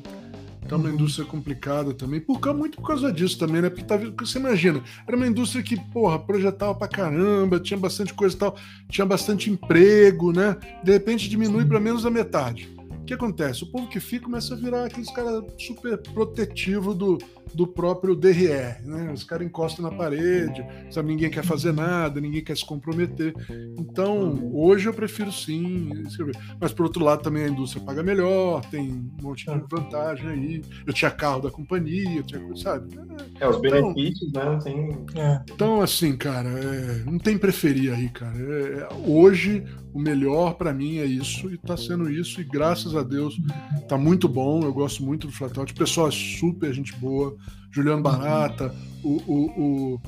[0.69, 0.95] Tá uma uhum.
[0.95, 3.71] indústria complicada também, por, muito por causa disso também, né?
[3.71, 8.35] Porque tá, você imagina, era uma indústria que, porra, projetava pra caramba, tinha bastante coisa
[8.35, 8.57] e tal,
[8.89, 10.57] tinha bastante emprego, né?
[10.83, 12.76] De repente diminui para menos da metade
[13.07, 13.63] que acontece?
[13.63, 17.19] O povo que fica começa a virar aqueles caras super protetivo do,
[17.55, 19.13] do próprio DRR, né?
[19.13, 21.09] Os caras encostam na parede, sabe?
[21.09, 23.35] Ninguém quer fazer nada, ninguém quer se comprometer.
[23.79, 26.37] Então, hoje eu prefiro sim escrever.
[26.61, 30.63] Mas por outro lado, também a indústria paga melhor, tem um monte de vantagem aí.
[30.87, 32.99] Eu tinha carro da companhia, tinha sabe?
[33.41, 34.45] É, é os então, benefícios, né?
[34.45, 34.89] Não tem...
[35.17, 35.43] É.
[35.51, 38.37] Então, assim, cara, é, não tem preferir aí, cara.
[38.39, 43.03] É, hoje, o melhor para mim é isso, e tá sendo isso, e graças a
[43.03, 43.41] Deus
[43.89, 44.63] tá muito bom.
[44.63, 45.73] Eu gosto muito do Flatout.
[45.73, 47.36] O pessoal é super gente boa.
[47.71, 49.99] Juliano Barata, o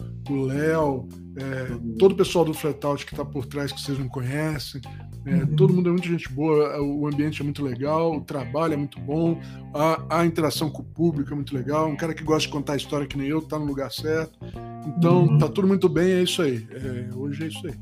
[0.47, 4.81] Léo, é, todo o pessoal do Flatout que está por trás que vocês não conhecem.
[5.25, 5.57] É, uhum.
[5.57, 8.99] Todo mundo é muito gente boa, o ambiente é muito legal, o trabalho é muito
[9.01, 9.39] bom,
[9.75, 11.89] a, a, interação com o público é muito legal.
[11.89, 14.39] Um cara que gosta de contar história que nem eu está no lugar certo.
[14.87, 15.39] Então uhum.
[15.39, 16.67] tá tudo muito bem, é isso aí.
[16.71, 17.75] É, hoje é isso aí.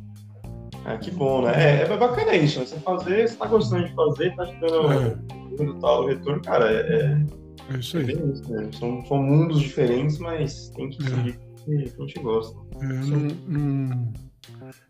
[0.85, 1.53] Ah, que bom, né?
[1.55, 2.67] É, é bacana isso, né?
[2.67, 5.65] Você fazer, você tá gostando de fazer, tá te dando é.
[5.65, 7.19] o tal retorno, cara, é,
[7.71, 8.11] é isso aí.
[8.11, 8.71] É isso, né?
[8.73, 11.83] são, são mundos diferentes, mas tem que seguir é.
[11.85, 12.57] que a gente gosta.
[12.81, 14.13] É, não, não,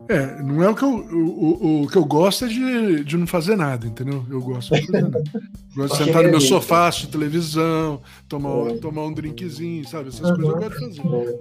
[0.09, 3.27] é, não é o que eu, o, o, que eu gosto é de, de não
[3.27, 4.25] fazer nada, entendeu?
[4.29, 5.23] Eu gosto de fazer nada.
[5.77, 8.77] Gosto de sentar no meu sofá, assistir televisão, tomar, é.
[8.77, 10.09] tomar um drinkzinho, sabe?
[10.09, 10.35] Essas uhum.
[10.35, 11.37] coisas eu gosto de fazer.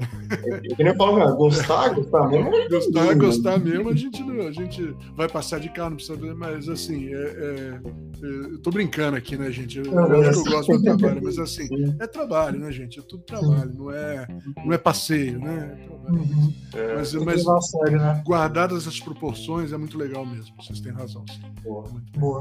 [0.52, 0.56] É.
[0.56, 2.50] Eu queria falar, gostar, gostar mesmo.
[2.68, 6.68] Gostar, gostar mesmo, a gente, a gente vai passar de carro, não precisa ver, mas
[6.68, 7.80] assim, é, é,
[8.22, 9.78] é, eu tô brincando aqui, né, gente?
[9.78, 11.68] Eu, eu acho que eu gosto do trabalho, mas assim,
[11.98, 12.98] é trabalho, né, gente?
[12.98, 14.26] É tudo trabalho, não é,
[14.66, 15.78] não é passeio, né?
[15.80, 16.14] É trabalho.
[16.14, 16.54] Uhum.
[16.94, 17.44] Mas, mas,
[17.90, 18.22] né?
[18.26, 20.54] Guardadas as proporções, é muito legal mesmo.
[20.56, 21.24] Vocês têm razão.
[21.30, 21.40] Sim.
[21.62, 21.84] Boa.
[22.18, 22.40] Boa.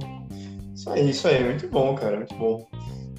[0.73, 1.43] Isso aí, isso aí.
[1.43, 2.17] Muito bom, cara.
[2.17, 2.67] Muito bom.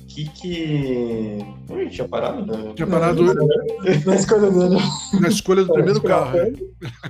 [0.08, 1.38] Que que.
[1.70, 2.44] Ui, tinha parado?
[2.44, 2.72] Né?
[2.74, 3.22] Tinha parado.
[4.04, 4.76] Na escolha dele.
[5.20, 6.38] Na escolha do primeiro carro.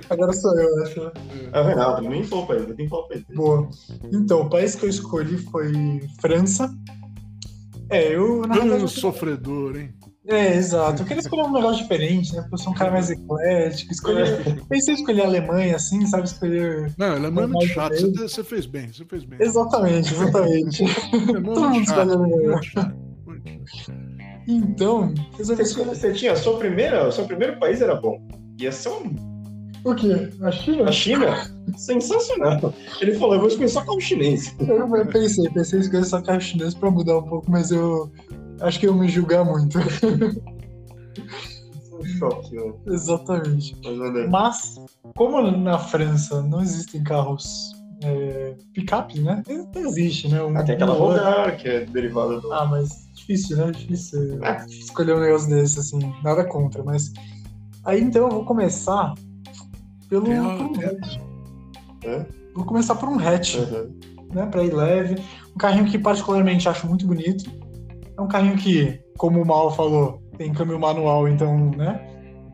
[0.09, 1.01] Agora sou eu, acho.
[1.01, 3.25] É, é Renato, nem falou pra ele, nem falou pra ele.
[3.33, 3.69] Boa.
[4.11, 6.73] Então, o país que eu escolhi foi França.
[7.89, 8.41] É, eu.
[8.41, 9.93] Na verdade, um sofredor, hein?
[10.27, 11.01] É, exato.
[11.01, 12.41] Eu queria escolher um negócio diferente, né?
[12.41, 13.93] Porque eu sou um cara mais eclético.
[13.93, 14.65] Escolher...
[14.67, 16.27] Pensei em escolher a Alemanha, assim, sabe?
[16.27, 16.93] Escolher.
[16.97, 17.95] Não, a Alemanha é muito chato.
[17.95, 19.39] Você, você, fez bem, você fez bem.
[19.41, 20.83] Exatamente, exatamente.
[21.11, 22.61] Todo mundo escolhe a Alemanha.
[24.47, 26.33] Então, você, você tinha.
[26.33, 28.19] A sua primeira, o seu primeiro país era bom.
[28.59, 29.15] Ia ser um.
[29.85, 30.29] O quê?
[30.41, 30.89] A China?
[30.89, 31.51] A China?
[31.77, 32.73] Sensacional.
[32.99, 34.53] Ele falou, eu vou escolher só carro chinês.
[34.59, 38.11] Eu pensei, pensei em escolher só carro chinês pra mudar um pouco, mas eu
[38.61, 39.79] Acho que eu me julgar muito.
[42.17, 42.73] shopping, né?
[42.87, 43.77] Exatamente.
[44.29, 44.75] Mas,
[45.15, 47.71] como na França não existem carros
[48.03, 49.43] é, picape, né?
[49.75, 50.41] Existe, né?
[50.41, 52.51] Um, ah, tem aquela Rogar, que é derivada do.
[52.51, 53.71] Ah, mas difícil, né?
[53.71, 54.65] Difícil é.
[54.67, 55.99] escolher um negócio desse, assim.
[56.23, 57.11] Nada contra, mas.
[57.85, 59.13] Aí então eu vou começar
[60.09, 60.29] pelo.
[60.29, 61.17] Um hatch.
[62.03, 62.25] É?
[62.53, 63.55] Vou começar por um hatch.
[63.55, 63.99] Uhum.
[64.33, 65.15] Né, pra ir leve.
[65.55, 67.49] Um carrinho que particularmente acho muito bonito.
[68.17, 71.99] É um carrinho que, como o Mal falou, tem câmbio manual, então, né?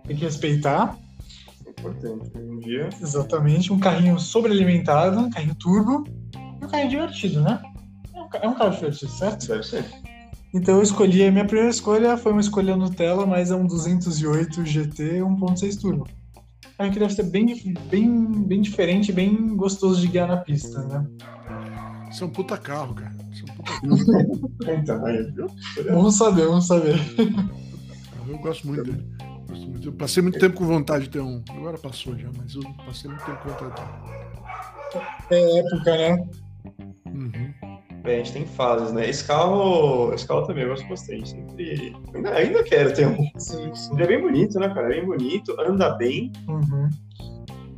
[0.05, 0.97] Tem que respeitar.
[1.67, 2.31] Importante.
[2.37, 2.89] Um dia.
[3.01, 3.71] Exatamente.
[3.71, 6.03] Um carrinho sobrealimentado, um carrinho turbo.
[6.61, 7.61] E um carrinho divertido, né?
[8.41, 9.47] É um, carro divertido, certo?
[9.47, 9.85] Deve ser.
[10.53, 14.65] Então eu escolhi, a minha primeira escolha foi uma escolha Nutella, mas é um 208
[14.65, 16.07] GT 1.6 turbo.
[16.77, 17.55] Carro que deve ser bem,
[17.89, 21.05] bem, bem diferente, bem gostoso de guiar na pista, né?
[22.09, 23.22] Isso é um puta carro, cara.
[24.67, 25.47] É então, aí, viu?
[25.89, 26.95] Vamos saber, vamos saber.
[28.27, 29.05] Eu gosto muito dele.
[29.83, 31.43] Eu passei muito tempo com vontade de ter um.
[31.49, 35.03] Agora passou já, mas eu passei muito tempo com vontade de ter um.
[35.31, 36.27] É época, né?
[37.07, 37.53] Uhum.
[38.03, 39.09] Bem, a gente tem fases, né?
[39.09, 41.29] Esse carro, esse carro também eu gosto bastante.
[41.29, 41.95] Sempre...
[42.13, 43.31] Ainda, ainda quero ter um.
[43.37, 43.93] Sim, sim.
[43.93, 44.87] Ele é bem bonito, né, cara?
[44.87, 46.31] É bem bonito, anda bem.
[46.47, 46.89] Uhum.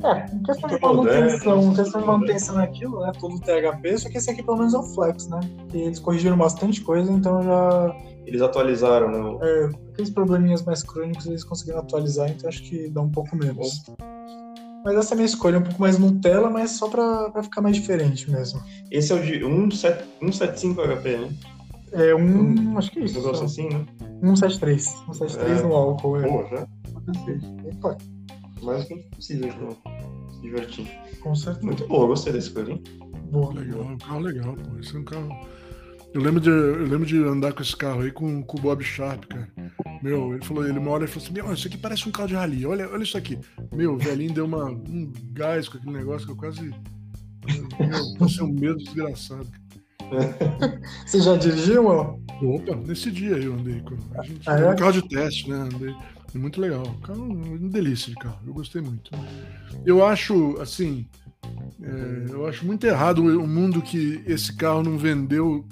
[0.04, 3.12] É, questão de manutenção, questão de manutenção naquilo, né?
[3.18, 5.40] Todo THP, só que esse aqui pelo menos é o Flex, né?
[5.68, 7.96] Que eles corrigiram bastante coisa, então já.
[8.26, 9.38] Eles atualizaram, né?
[9.42, 13.84] É, aqueles probleminhas mais crônicos eles conseguiram atualizar, então acho que dá um pouco menos.
[14.84, 17.60] Mas essa é a minha escolha, um pouco mais Nutella, mas só pra, pra ficar
[17.60, 18.60] mais diferente mesmo.
[18.90, 21.28] Esse é o de 175 HP, né?
[21.92, 22.72] É um.
[22.72, 23.18] Um acho que é isso.
[23.18, 23.84] Um negócio assim, né?
[24.20, 24.84] 173.
[24.84, 25.62] 173 é.
[25.62, 26.28] no álcool, é.
[26.28, 26.66] Boa, já?
[27.76, 27.96] Opa.
[28.62, 29.76] Mais do que possível, então.
[30.32, 30.88] Se divertir.
[31.20, 31.66] Com certeza.
[31.66, 32.82] Muito boa, gostei desse escolha, hein?
[33.30, 33.52] Boa.
[33.54, 34.78] Legal, um carro legal, pô.
[34.78, 35.28] Esse é um carro.
[36.14, 38.82] Eu lembro de, eu lembro de andar com esse carro aí com, com o Bob
[38.82, 39.52] Sharp, cara.
[40.02, 42.28] Meu, ele falou, ele uma hora ele falou assim: Meu, isso aqui parece um carro
[42.28, 42.64] de rally.
[42.64, 43.38] Olha, olha isso aqui.
[43.72, 46.62] Meu, o velhinho deu uma, um gás com aquele negócio que eu quase.
[47.48, 49.46] Meu, passei um medo desgraçado.
[51.04, 52.24] Você já dirigiu, mano?
[52.42, 53.96] Opa, nesse dia eu andei com.
[54.18, 54.70] A gente, ah, é?
[54.70, 55.56] um carro de teste, né?
[55.56, 55.94] Andei.
[56.36, 56.84] Muito legal.
[57.02, 58.38] Carro, uma delícia de carro.
[58.46, 59.10] Eu gostei muito.
[59.84, 61.06] Eu acho, assim.
[61.82, 65.64] É, eu acho muito errado o mundo que esse carro não vendeu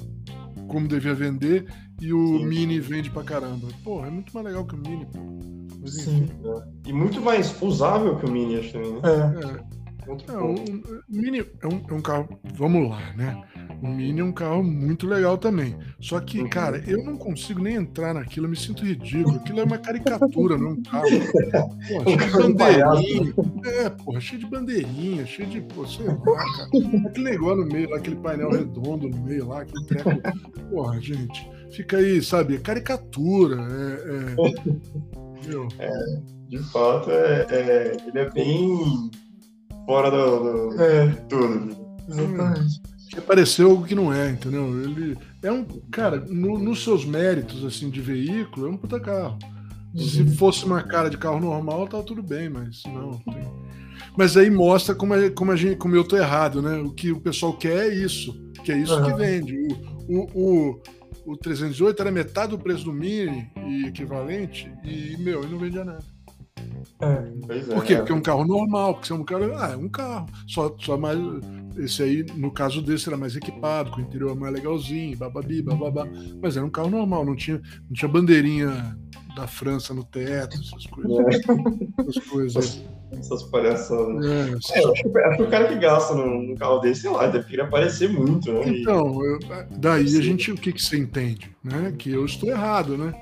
[0.68, 1.66] como devia vender
[2.00, 2.46] e o Sim.
[2.46, 3.68] Mini vende pra caramba.
[3.82, 5.20] Pô, é muito mais legal que o Mini, pô.
[5.80, 6.28] Mas, Sim.
[6.44, 6.88] É.
[6.88, 9.00] E muito mais usável que o Mini, acho também, né?
[9.04, 9.46] É.
[9.46, 9.83] é.
[10.06, 10.54] É, o,
[11.08, 13.42] Mini é um, é um, carro, vamos lá, né?
[13.82, 15.76] O Mini é um carro muito legal também.
[16.00, 16.48] Só que, uhum.
[16.48, 19.36] cara, eu não consigo nem entrar naquilo, eu me sinto ridículo.
[19.36, 21.08] Aquilo é uma caricatura, não é um carro.
[22.04, 23.34] Pô, cheio de bandeirinha.
[23.64, 26.68] É, porra, cheio de bandeirinha, cheio de, pô, sei lá, cara.
[27.06, 30.10] Aquele negócio no meio lá, aquele painel redondo no meio lá, aquele treco.
[30.70, 32.56] Porra, gente, fica aí, sabe?
[32.56, 33.56] É caricatura.
[33.56, 34.52] É,
[35.50, 39.10] é, é de fato, é, é, ele é bem
[39.86, 41.08] fora do, do é.
[41.28, 41.76] tudo.
[42.08, 42.82] Exatamente.
[43.08, 44.66] Que pareceu algo que não é, entendeu?
[44.82, 45.64] Ele é um.
[45.90, 49.38] Cara, no, nos seus méritos assim de veículo, é um puta carro.
[49.94, 50.00] Uhum.
[50.00, 53.12] Se fosse uma cara de carro normal, tá tudo bem, mas não.
[53.18, 53.44] Tem...
[54.16, 56.78] Mas aí mostra como, é, como, a gente, como eu tô errado, né?
[56.78, 58.34] O que o pessoal quer é isso.
[58.64, 59.04] Que é isso uhum.
[59.04, 59.56] que vende.
[60.08, 60.80] O, o,
[61.26, 65.58] o, o 308 era metade do preço do Mini e equivalente, e, meu, ele não
[65.58, 66.13] vendia nada.
[67.00, 67.74] É.
[67.74, 67.96] Por quê?
[67.96, 69.54] Porque é um carro normal, porque é um carro.
[69.56, 70.26] Ah, é um carro.
[70.46, 71.18] Só, só mais.
[71.76, 76.06] Esse aí, no caso desse, era mais equipado, com o interior mais legalzinho, bababi, bababá.
[76.40, 78.96] Mas era um carro normal, não tinha, não tinha bandeirinha
[79.34, 81.18] da França no teto, essas coisas.
[81.18, 82.00] É.
[82.00, 82.84] Essas coisas.
[83.12, 84.24] Essas palhaçadas.
[84.24, 87.26] É, é, acho, que, acho que o cara que gasta no carro desse, sei lá,
[87.26, 88.62] deve querer aparecer muito, né?
[88.66, 89.38] Então, eu,
[89.78, 91.50] daí a gente, o que, que você entende?
[91.62, 91.94] Né?
[91.96, 93.12] Que eu estou errado, né?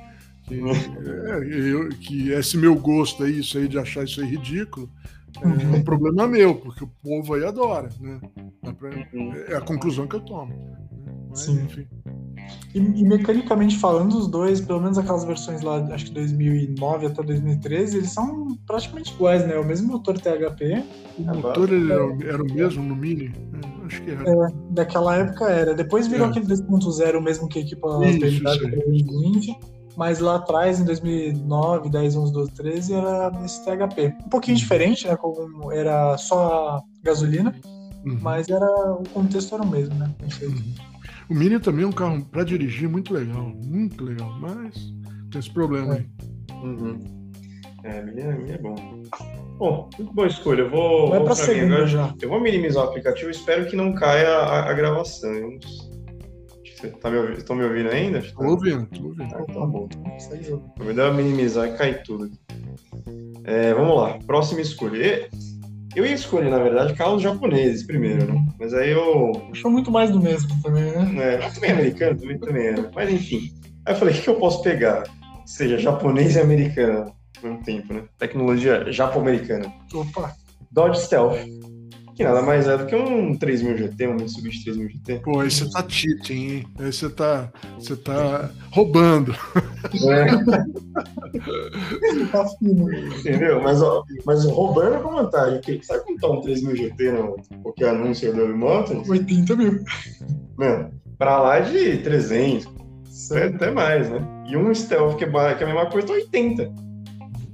[0.53, 4.91] Que, é, eu, que esse meu gosto é isso aí de achar isso aí ridículo
[5.41, 5.85] é um uhum.
[5.85, 8.21] problema meu, porque o povo aí adora, né?
[8.63, 9.33] Uhum.
[9.49, 10.53] É a conclusão que eu tomo.
[11.31, 11.63] Mas, Sim.
[11.63, 11.87] Enfim.
[12.75, 17.23] E, e, mecanicamente falando, os dois, pelo menos aquelas versões lá, acho que 2009 até
[17.23, 19.57] 2013, eles são praticamente iguais, né?
[19.57, 20.85] O mesmo motor THP.
[21.19, 23.33] O motor era, era, o mesmo no Mini?
[23.55, 24.29] É, acho que era.
[24.29, 25.75] É, daquela época era.
[25.75, 26.31] Depois virou é.
[26.31, 29.57] aquele 2.0, mesmo que equipa a BMW 2020
[29.97, 34.15] mas lá atrás, em 2009, 10, 11, 12, 13, era esse THP.
[34.25, 35.17] Um pouquinho diferente, né?
[35.17, 37.55] Como era só gasolina,
[38.05, 38.19] uhum.
[38.21, 40.11] mas era o contexto era o mesmo, né?
[40.43, 40.75] Uhum.
[41.29, 44.75] O Mini também é um carro para dirigir muito legal, muito legal, mas
[45.31, 45.99] tem esse problema é.
[45.99, 46.07] aí.
[46.63, 47.23] Uhum.
[47.85, 48.75] É, a Mini, a Mini é bom.
[49.59, 50.63] Bom, muito boa escolha.
[50.63, 52.15] Eu vou, Vai vou segunda já.
[52.21, 55.59] Eu vou minimizar o aplicativo, espero que não caia a, a gravação.
[56.89, 58.19] Tá me, estão me ouvindo ainda?
[58.19, 59.35] Estou ouvindo, estou ouvindo.
[59.35, 59.89] Ah, tá bom.
[60.77, 62.31] Vou dar uma minimizar e cair tudo.
[63.45, 65.29] É, vamos lá, próxima escolha.
[65.95, 68.47] Eu ia escolher, na verdade, carros japoneses primeiro, né?
[68.59, 69.33] Mas aí eu.
[69.51, 71.35] Achou muito mais do mesmo também, né?
[71.35, 72.91] É, também americano, também, também é.
[72.95, 73.53] Mas enfim.
[73.85, 75.05] Aí eu falei, o que, que eu posso pegar?
[75.45, 78.05] Seja japonês e americano ao mesmo tempo, né?
[78.19, 79.73] Tecnologia japo-americana.
[79.93, 80.33] Opa!
[80.71, 81.39] Dodge Stealth.
[82.23, 85.21] Que nada mais é do que um 3000 GT, um Mitsubishi 3000 GT.
[85.25, 86.65] Pô, aí você tá cheating, hein?
[86.79, 89.35] Aí você tá, você tá roubando.
[90.09, 90.27] É.
[93.19, 93.61] Entendeu?
[93.61, 95.59] Mas, ó, mas roubando é com vantagem.
[95.59, 99.09] Porque sabe quanto tá um 3000 GT no qualquer anúncio do Motors?
[99.09, 99.85] 80 mil.
[100.57, 102.69] Mano, pra lá é de 300,
[103.33, 104.25] até mais, né?
[104.49, 106.73] E um Stealth que é, que é a mesma coisa, tá 80.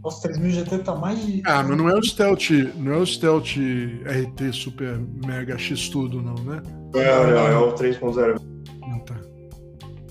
[0.03, 1.43] Nossa, 3000 GT tá mais de.
[1.45, 3.57] Ah, mas não é o Stealth, não é o Stealth
[4.05, 6.63] RT Super Mega X Tudo, não, né?
[6.95, 8.41] Não, não, é o 3.0.
[8.83, 9.17] Ah, tá.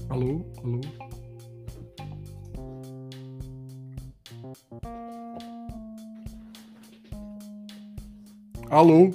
[0.09, 0.45] Alô?
[0.63, 0.81] Alô?
[8.69, 9.11] Alô?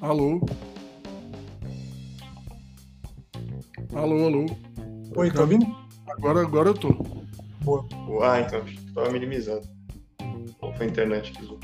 [0.00, 0.40] Alô?
[3.94, 4.46] Alô, alô?
[5.16, 5.66] Oi, tá ouvindo?
[6.08, 6.92] Agora, agora eu tô.
[7.62, 7.84] Boa.
[8.22, 8.62] Ah, então,
[9.00, 9.66] tava minimizado.
[10.60, 11.58] Ou foi a internet que zoou.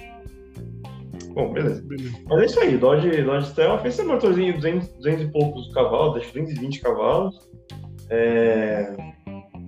[1.34, 1.84] Bom, beleza.
[2.28, 5.72] Mas é isso aí, Dodge, Dodge Stealth fez esse motorzinho de 200, 200 e poucos
[5.74, 7.48] cavalos, acho 220 cavalos.
[8.08, 8.92] É...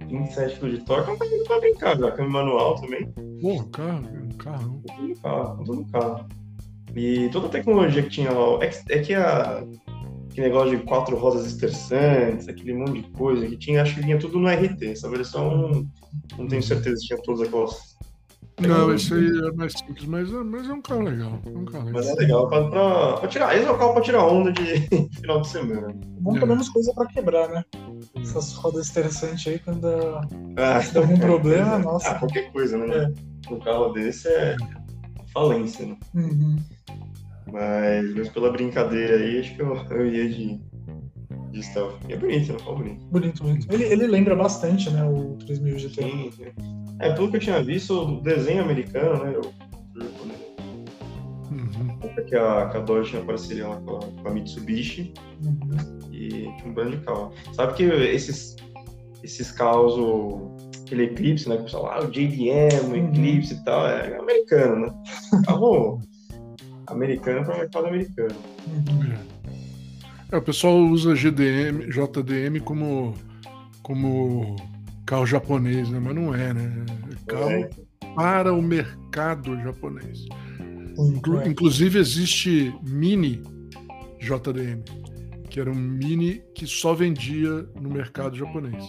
[0.09, 3.13] 27 kg de torque, não tá indo pra brincar já, câmbio manual também.
[3.43, 4.83] Porra, carro, carro.
[4.87, 6.29] Tudo no carro, tudo no carro.
[6.97, 9.65] E toda a tecnologia que tinha lá, é que, é
[10.39, 14.03] que aquele negócio de quatro rodas esterçantes, aquele monte de coisa que tinha, acho que
[14.03, 14.85] vinha tudo no RT.
[14.85, 15.87] Essa versão
[16.37, 17.99] não tenho certeza se tinha todas aquelas.
[18.61, 21.41] Não, esse aí é mais simples, mas, é, mas é um carro legal.
[21.45, 22.03] É um carro legal.
[22.03, 23.57] Mas é legal pra, pra, pra tirar.
[23.57, 24.81] Esse é o carro pra tirar onda de
[25.21, 25.95] final de semana.
[26.21, 26.45] Bom, é.
[26.45, 27.65] menos coisa pra quebrar, né?
[28.17, 31.79] Essas rodas interessantes aí, quando ah, dá algum problema, é.
[31.83, 32.11] nossa.
[32.11, 33.13] Ah, qualquer coisa, né?
[33.49, 33.53] É.
[33.53, 34.57] Um carro desse é
[35.33, 35.97] falência, né?
[36.15, 36.57] Uhum.
[37.53, 40.61] Mas, mas pela brincadeira aí, acho que eu, eu iria de,
[41.51, 41.95] de stealth.
[42.09, 42.59] E é bonito, né?
[42.65, 43.05] bonito.
[43.07, 43.73] Bonito, bonito.
[43.73, 46.03] Ele, ele lembra bastante, né, o 3000 GT.
[46.03, 46.45] Sim, sim.
[47.01, 49.43] É, pelo que eu tinha visto, o desenho americano, né, eu,
[51.51, 52.25] Uhum.
[52.27, 55.99] Que, a, que a Dodge tinha parceria lá com a, com a Mitsubishi uhum.
[56.13, 57.33] e tinha um bando de carro.
[57.55, 58.57] Sabe que esses,
[59.23, 63.09] esses carros, o, aquele Eclipse, né, que o pessoal, ah, o JDM, o uhum.
[63.09, 65.03] Eclipse e tal, é americano, né?
[65.47, 66.01] Carro
[66.95, 68.37] americano para o mercado americano.
[70.31, 73.15] É, o pessoal usa GDM, JDM como,
[73.83, 74.57] como
[75.07, 75.99] carro japonês, né?
[75.99, 76.85] Mas não é, né?
[77.11, 77.71] É carro é.
[78.15, 80.27] para o mercado japonês.
[80.99, 81.49] Inclu é.
[81.49, 83.43] Inclusive existe mini
[84.19, 84.83] JDM,
[85.49, 88.85] que era um mini que só vendia no mercado japonês.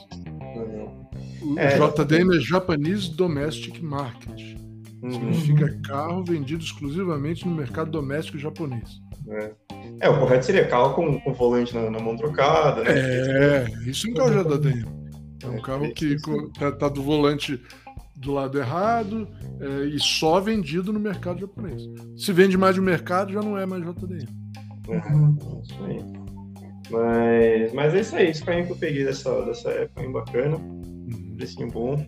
[1.42, 4.58] O é, JDM é Japanese Domestic Market.
[5.02, 5.12] Uhum.
[5.12, 9.02] Significa carro vendido exclusivamente no mercado doméstico japonês.
[9.30, 9.52] É,
[10.02, 12.84] é o correto seria carro com, com volante na, na, mão trocada.
[12.84, 12.92] Né?
[12.92, 15.00] É, isso é um carro dentro.
[15.44, 16.18] É um é, carro que
[16.58, 17.62] tá, tá, do volante
[18.16, 19.28] do lado errado
[19.62, 21.84] é, e só vendido no mercado japonês.
[22.18, 24.28] Se vende mais no mercado, já não é mais JDM.
[24.90, 26.20] É, isso aí.
[26.90, 30.58] Mas, mas é isso aí, esse carrinho que eu peguei dessa, dessa época, bem bacana.
[30.58, 31.36] Uhum.
[31.38, 32.06] Precinho bom.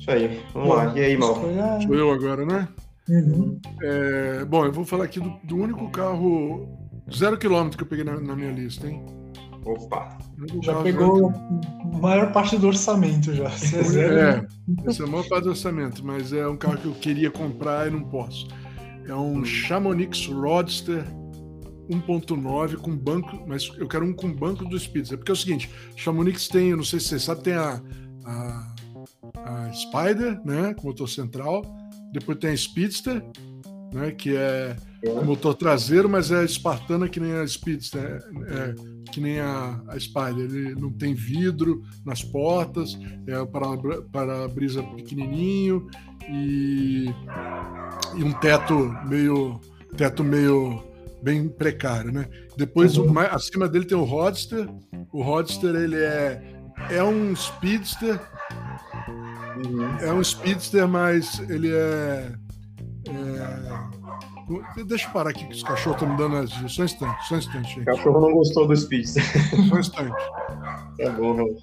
[0.00, 0.98] Isso aí, vamos bom, lá.
[0.98, 1.34] E aí, Mal?
[1.82, 2.66] Sou eu agora, né?
[3.06, 3.60] Uhum.
[3.82, 6.66] É, bom, eu vou falar aqui do, do único carro
[7.14, 9.04] zero quilômetro que eu peguei na, na minha lista, hein?
[9.66, 10.16] Opa!
[10.62, 13.44] Já pegou a maior parte do orçamento já.
[13.44, 14.46] É,
[14.86, 17.86] essa é a maior parte do orçamento, mas é um carro que eu queria comprar
[17.86, 18.48] e não posso.
[19.06, 21.04] É um Chamonix Roadster
[21.90, 25.18] 1.9 com banco, mas eu quero um com banco do Speedster.
[25.18, 27.82] Porque é o seguinte, Chamonix tem, eu não sei se você sabe, tem a,
[28.24, 28.74] a
[29.44, 31.62] a Spider, né, com motor central.
[32.12, 33.22] Depois tem a Speedster,
[33.92, 34.76] né, que é
[35.24, 38.74] motor traseiro, mas é espartana que nem a Speedster, é, é,
[39.10, 40.44] que nem a, a, Spider.
[40.44, 45.88] Ele não tem vidro nas portas, é para para-brisa pequenininho
[46.28, 47.06] e,
[48.16, 49.60] e um teto meio
[49.96, 50.82] teto meio
[51.22, 52.28] bem precário, né?
[52.56, 53.12] Depois uhum.
[53.12, 54.68] o, acima dele tem o Roadster.
[55.12, 58.18] O Roadster ele é é um Speedster
[59.66, 59.96] Uhum.
[60.00, 62.32] É um speedster, mas ele é,
[63.08, 63.90] é...
[64.84, 66.50] Deixa eu parar aqui que os cachorros estão me dando as.
[66.72, 67.80] Só um instante, só um instante, gente.
[67.82, 69.22] O cachorro não gostou do speedster.
[69.68, 70.24] Só um instante.
[70.98, 71.56] Tá bom, meu.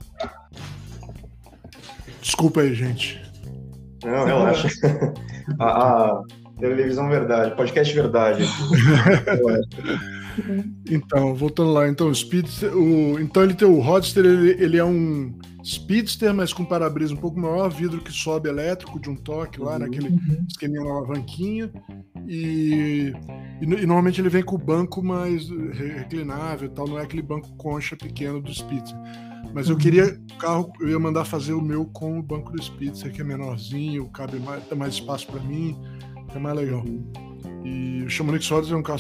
[2.22, 3.22] Desculpa aí, gente.
[4.06, 4.70] Não, relaxa.
[5.60, 6.24] a, a
[6.60, 8.44] televisão verdade, podcast verdade.
[10.88, 14.86] Então, voltando lá, então o Speedster, o, então ele tem o Roadster, ele, ele é
[14.86, 15.34] um
[15.68, 19.74] Speedster, mas com para-brisa um pouco maior, vidro que sobe elétrico de um toque lá,
[19.74, 19.80] uhum.
[19.80, 20.46] naquele uhum.
[20.48, 21.70] esqueminha na alavanquinha.
[22.26, 23.14] E,
[23.60, 27.54] e, e, normalmente ele vem com o banco mais reclinável tal, não é aquele banco
[27.58, 28.98] concha pequeno do Speedster.
[29.54, 29.82] Mas eu uhum.
[29.82, 33.20] queria o carro, eu ia mandar fazer o meu com o banco do Speedster, que
[33.20, 35.78] é menorzinho, cabe mais, tem mais espaço para mim,
[36.34, 36.86] é mais legal.
[37.66, 39.00] E o Chamonix Rodas é um carro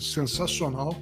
[0.00, 0.96] sensacional.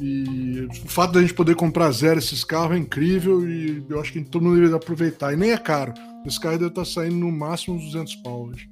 [0.00, 4.12] E o fato da gente poder comprar zero esses carros é incrível e eu acho
[4.12, 5.32] que todo mundo deveria aproveitar.
[5.32, 5.92] E nem é caro.
[6.26, 8.68] Esse carro deve estar saindo no máximo uns 200 pau hoje.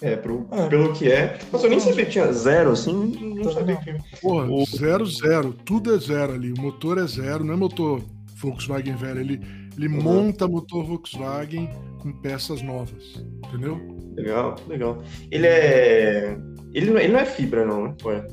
[0.00, 1.38] É, pro, é, pelo que é.
[1.52, 3.94] Mas eu nem sabia que tinha zero, assim, não sabia que.
[4.20, 4.64] Porra, o...
[4.64, 5.52] zero, zero.
[5.64, 6.52] Tudo é zero ali.
[6.52, 8.02] O motor é zero, não é motor
[8.36, 9.20] Volkswagen velho.
[9.20, 9.40] Ele,
[9.76, 10.02] ele uhum.
[10.02, 11.70] monta motor Volkswagen
[12.00, 13.24] com peças novas.
[13.46, 13.80] Entendeu?
[14.16, 15.02] Legal, legal.
[15.30, 16.36] Ele é.
[16.74, 17.94] Ele não, ele não é fibra, não, né?
[18.04, 18.26] Ué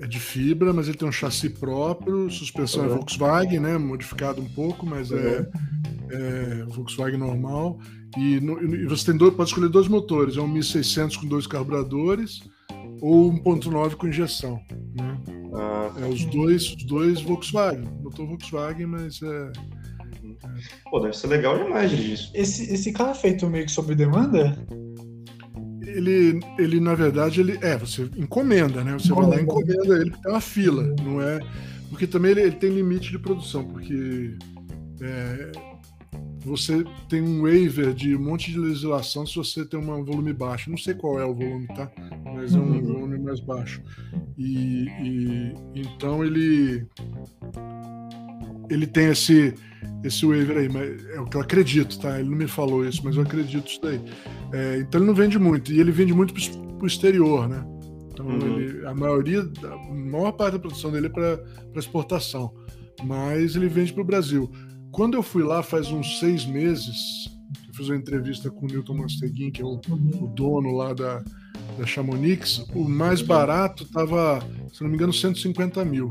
[0.00, 2.86] é de fibra, mas ele tem um chassi próprio, suspensão uhum.
[2.86, 3.78] é Volkswagen, né?
[3.78, 5.46] Modificado um pouco, mas é,
[6.10, 7.78] é Volkswagen normal.
[8.16, 11.46] E, no, e, você tem dois, pode escolher dois motores, é um 1600 com dois
[11.46, 12.40] carburadores
[13.00, 14.60] ou 1.9 com injeção,
[14.94, 15.20] né?
[15.54, 19.52] Ah, é os dois, os dois Volkswagen, motor Volkswagen, mas é,
[20.90, 22.30] Pô, deve ser legal demais isso.
[22.34, 24.56] Esse, esse carro é feito meio que sob demanda?
[25.96, 28.94] Ele, ele na verdade, ele é, você encomenda, né?
[28.94, 31.40] Você vai lá e encomenda ele, porque tem uma fila, não é?
[31.88, 34.36] Porque também ele, ele tem limite de produção, porque
[35.00, 35.52] é,
[36.40, 40.70] você tem um waiver de um monte de legislação se você tem um volume baixo.
[40.70, 41.90] Não sei qual é o volume, tá?
[42.24, 42.82] Mas é um uhum.
[42.82, 43.82] volume mais baixo.
[44.38, 46.86] E, e então ele
[48.70, 49.54] ele tem esse
[50.04, 52.18] esse waiver aí, mas é o que eu acredito, tá?
[52.18, 54.00] Ele não me falou isso, mas eu acredito isso daí.
[54.52, 57.64] É, então ele não vende muito, e ele vende muito para o exterior, né?
[58.10, 58.58] Então uhum.
[58.58, 61.40] ele, a maioria, a maior parte da produção dele é para
[61.76, 62.54] exportação,
[63.04, 64.50] mas ele vende para o Brasil.
[64.90, 67.30] Quando eu fui lá faz uns seis meses,
[67.68, 69.80] eu fiz uma entrevista com o Newton Mosteguin, que é o,
[70.20, 71.22] o dono lá da,
[71.78, 74.40] da Chamonix, o mais barato estava,
[74.72, 76.10] se não me engano, 150 mil.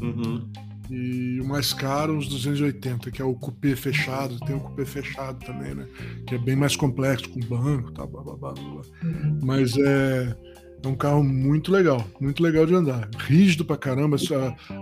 [0.00, 0.50] Uhum.
[0.90, 4.38] E o mais caro, uns 280, que é o cupê fechado.
[4.40, 5.86] Tem o cupê fechado também, né?
[6.26, 8.82] Que é bem mais complexo, com banco tal, blá, blá, blá, blá.
[9.02, 9.38] Uhum.
[9.42, 10.36] Mas é,
[10.82, 13.08] é um carro muito legal, muito legal de andar.
[13.16, 14.16] Rígido pra caramba,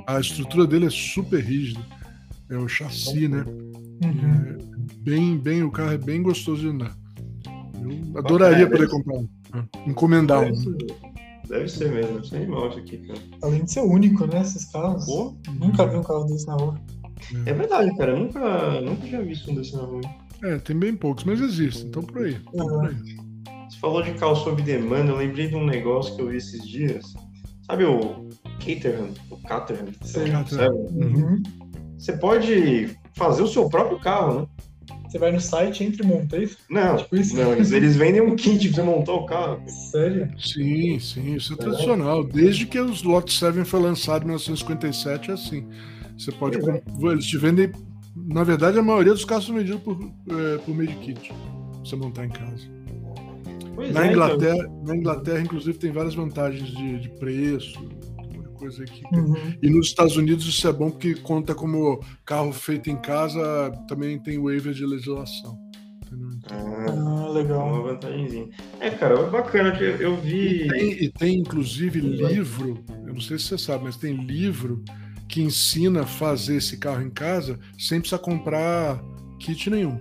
[0.06, 1.80] a, a estrutura dele é super rígida.
[2.48, 3.44] É o chassi, né?
[3.46, 4.56] Uhum.
[4.58, 6.96] É bem, bem, o carro é bem gostoso de andar.
[7.80, 9.28] Eu adoraria poder comprar um.
[9.54, 9.68] Né?
[9.86, 10.52] Encomendar um.
[11.50, 13.18] Deve ser mesmo, deve ser animal isso aqui, cara.
[13.42, 14.40] Além de ser único, né?
[14.40, 15.04] Esses carros.
[15.04, 15.34] Pô.
[15.58, 16.80] Nunca vi um carro desse na rua.
[17.44, 18.16] É verdade, cara.
[18.16, 20.00] Nunca, nunca tinha visto um desse na rua.
[20.44, 22.36] É, tem bem poucos, mas existem, então por aí.
[22.52, 22.68] Uhum.
[22.68, 22.96] Por aí.
[23.68, 26.66] Você falou de carro sob demanda, eu lembrei de um negócio que eu vi esses
[26.66, 27.04] dias.
[27.66, 28.28] Sabe o
[28.60, 29.12] Caterham?
[29.28, 29.88] O Caterham?
[30.02, 30.30] Sabe?
[30.70, 31.42] Uhum.
[31.98, 34.46] Você pode fazer o seu próprio carro, né?
[35.10, 36.58] Você vai no site, entra e monta é isso?
[36.70, 37.36] Não, tipo isso?
[37.36, 39.60] não eles, eles, vendem um kit pra você montar o carro.
[39.66, 40.30] Sério?
[40.38, 41.58] Sim, sim, isso é, é.
[41.58, 42.22] tradicional.
[42.22, 45.66] Desde que os Lot 7 foi lançado em 1957, é assim.
[46.16, 46.58] Você pode.
[46.58, 46.82] É.
[47.10, 47.72] Eles te vendem.
[48.14, 51.28] Na verdade, a maioria dos carros são vendidos por, é, por meio de kit.
[51.28, 51.38] Pra
[51.84, 52.68] você montar em casa.
[53.74, 54.84] Pois na, é, Inglaterra, então.
[54.84, 57.80] na Inglaterra, inclusive, tem várias vantagens de, de preço,
[58.60, 59.02] coisa aqui.
[59.12, 59.54] Uhum.
[59.62, 64.18] E nos Estados Unidos isso é bom porque conta como carro feito em casa, também
[64.18, 65.58] tem waiver de legislação.
[66.50, 67.68] Ah, legal.
[67.68, 68.48] Uma vantagemzinha.
[68.80, 70.64] É, cara, é bacana que eu vi.
[70.64, 74.82] E tem, e tem, inclusive livro, eu não sei se você sabe, mas tem livro
[75.28, 79.00] que ensina a fazer esse carro em casa sem precisar comprar
[79.38, 79.98] kit nenhum.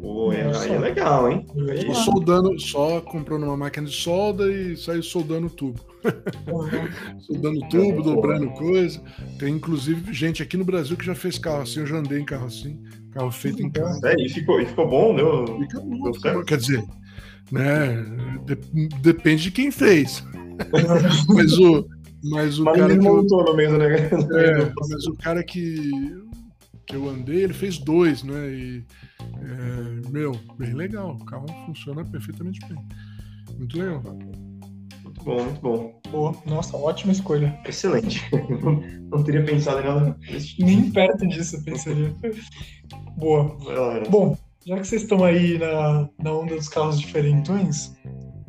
[0.00, 1.46] Pô, é, aí é legal, hein?
[1.86, 5.80] Só soldando, só comprando uma máquina de solda e saiu soldando tubo.
[6.46, 7.20] Uhum.
[7.20, 9.00] soldando tubo, dobrando coisa.
[9.38, 12.24] Tem inclusive gente aqui no Brasil que já fez carro assim, eu já andei em
[12.24, 12.80] carro assim,
[13.12, 14.08] carro feito em casa.
[14.08, 15.58] É, e ficou, e ficou bom, deu.
[15.60, 16.84] Fica bom, ficou, quer dizer,
[17.50, 18.04] né?
[18.44, 20.24] De, depende de quem fez.
[21.28, 21.86] mas o,
[22.24, 22.92] mas o mas cara.
[22.92, 24.36] Ele montou no meio do negócio.
[24.36, 25.90] É, mas o cara que,
[26.88, 28.48] que eu andei, ele fez dois, né?
[28.48, 28.84] E
[29.20, 31.12] é, meu, bem legal.
[31.12, 32.78] O carro funciona perfeitamente bem.
[33.58, 34.02] Muito legal.
[35.02, 36.00] Muito bom, muito bom.
[36.10, 36.36] Boa.
[36.46, 37.58] Nossa, ótima escolha.
[37.66, 38.22] Excelente.
[38.62, 38.80] Não,
[39.10, 40.18] não teria pensado em nada.
[40.58, 42.14] Nem perto disso eu pensaria.
[43.16, 43.56] Boa.
[44.08, 44.36] Bom,
[44.66, 47.94] já que vocês estão aí na, na onda dos carros diferentões,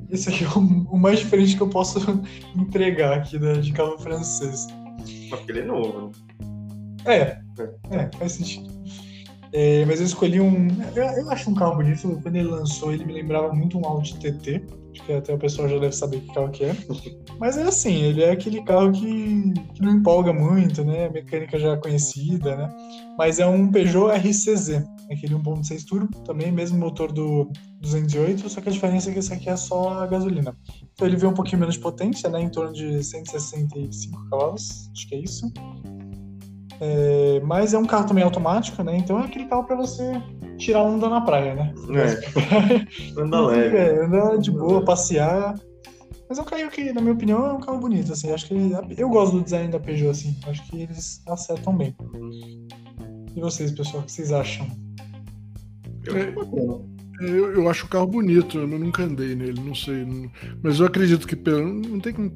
[0.10, 0.60] esse aqui é o,
[0.92, 2.00] o mais diferente que eu posso
[2.56, 4.68] entregar aqui da, de carro francês.
[5.30, 6.29] Porque ele é novo, né?
[7.06, 7.39] É, é,
[7.91, 8.80] é faz sentido.
[9.52, 10.68] É, mas eu escolhi um.
[10.95, 12.20] Eu, eu, acho um carro bonito.
[12.22, 14.62] Quando ele lançou, ele me lembrava muito um Audi TT.
[14.91, 16.76] Acho que até o pessoal já deve saber que carro que é.
[17.39, 21.08] Mas é assim, ele é aquele carro que, que não empolga muito, né?
[21.08, 22.70] A mecânica já conhecida, né?
[23.18, 28.70] Mas é um Peugeot RCZ, aquele 1.6 turbo, também mesmo motor do 208, só que
[28.70, 30.56] a diferença é que esse aqui é só a gasolina.
[30.93, 32.41] Então ele vê um pouquinho menos de potência, né?
[32.41, 35.52] Em torno de 165 cavalos, acho que é isso.
[36.82, 38.98] É, mas é um carro também automático, né?
[38.98, 40.22] Então é aquele carro para você
[40.58, 41.74] tirar onda na praia, né?
[41.94, 43.20] É.
[43.20, 43.78] Anda leve.
[43.78, 45.60] É, andar de boa, passear.
[46.30, 48.32] Mas é um carro que, na minha opinião, é um carro bonito, assim.
[48.32, 48.54] Acho que
[48.98, 50.38] eu gosto do design da Peugeot, assim.
[50.48, 51.96] Acho que eles acertam bem.
[53.36, 54.68] E vocês, pessoal, o que vocês acham?
[56.08, 56.34] É,
[57.20, 60.06] eu, eu acho o carro bonito, eu nunca andei nele, não sei.
[60.06, 60.30] Não,
[60.64, 62.32] mas eu acredito que não tem que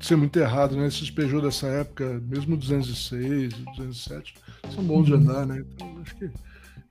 [0.00, 0.86] ser muito errado, né?
[0.86, 4.34] Esses Peugeot dessa época, mesmo 206, 207,
[4.74, 5.64] são bons de andar, né?
[5.74, 6.30] Então, acho que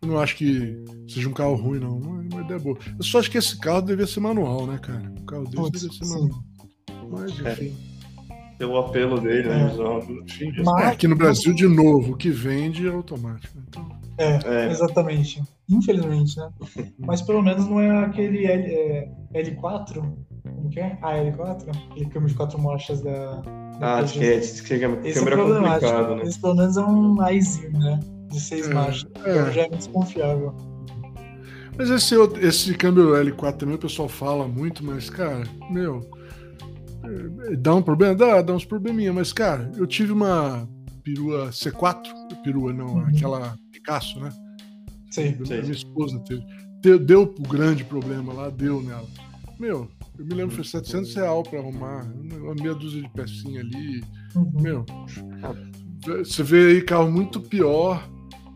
[0.01, 1.97] eu não acho que seja um carro ruim, não.
[1.97, 2.78] Uma ideia boa.
[2.97, 5.12] Eu só acho que esse carro devia ser manual, né, cara?
[5.20, 6.43] O carro desse devia ser manual.
[7.10, 7.51] Mas, é.
[7.53, 7.76] enfim.
[8.30, 8.38] É.
[8.58, 9.72] Pelo apelo dele, né?
[9.72, 10.64] É.
[10.64, 10.84] Mas...
[10.84, 13.58] É, aqui no Brasil, de novo, o que vende é automático.
[13.68, 13.97] Então...
[14.18, 15.43] É, é, exatamente.
[15.70, 16.49] Infelizmente, né?
[16.99, 20.03] Mas pelo menos não é aquele L, é, L4
[20.55, 20.97] como que é?
[21.01, 21.70] A L4?
[21.91, 23.41] Aquele câmbio de quatro marchas da.
[23.80, 26.24] da ah, acho que é, esse câmera é, é complicado, né?
[26.24, 27.99] Esse pelo menos é um AIzinho, né?
[28.30, 29.09] De seis é, marchas.
[29.24, 29.32] É.
[29.32, 30.55] Então já é muito desconfiável.
[31.78, 36.01] Mas esse, esse câmbio L4 também o pessoal fala muito, mas, cara, meu.
[37.03, 38.15] É, dá um problema?
[38.15, 40.68] Dá, dá uns probleminha, mas, cara, eu tive uma
[41.03, 42.01] perua C4,
[42.43, 43.05] perua não, uhum.
[43.05, 43.55] aquela
[43.88, 44.29] Picasso, né?
[45.09, 45.61] Sim, sim.
[45.61, 46.45] Minha esposa teve.
[46.81, 49.07] Deu, deu o grande problema lá, deu nela.
[49.57, 54.03] Meu, eu me lembro, foi 700 reais pra arrumar, uma meia dúzia de pecinha ali.
[54.35, 54.61] Uhum.
[54.61, 54.85] Meu,
[56.19, 58.07] você vê aí carro muito pior,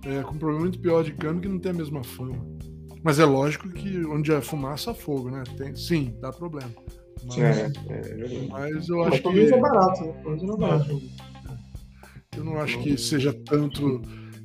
[0.05, 2.45] é, com um problema muito pior de câmbio que não tem a mesma fama.
[3.01, 5.43] Mas é lógico que onde é fumaça, fogo, né?
[5.57, 6.71] Tem, sim, dá problema.
[7.23, 9.53] Mas, é, é, mas eu acho mas, que.
[9.53, 10.13] é barato, né?
[10.25, 11.01] é barato.
[12.36, 14.01] Eu não acho que seja tanto.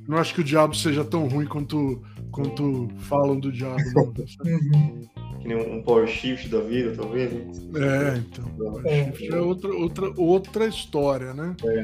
[0.07, 2.01] Não acho que o diabo seja tão ruim quanto,
[2.31, 3.77] quanto falam do diabo.
[3.93, 4.13] Não,
[4.45, 5.07] uhum
[5.39, 7.31] que nem um Power Shift da vida, talvez.
[7.31, 7.79] Né?
[7.79, 8.45] É, então.
[8.57, 11.55] Power é, Shift é outra, outra, outra história, né?
[11.63, 11.83] É.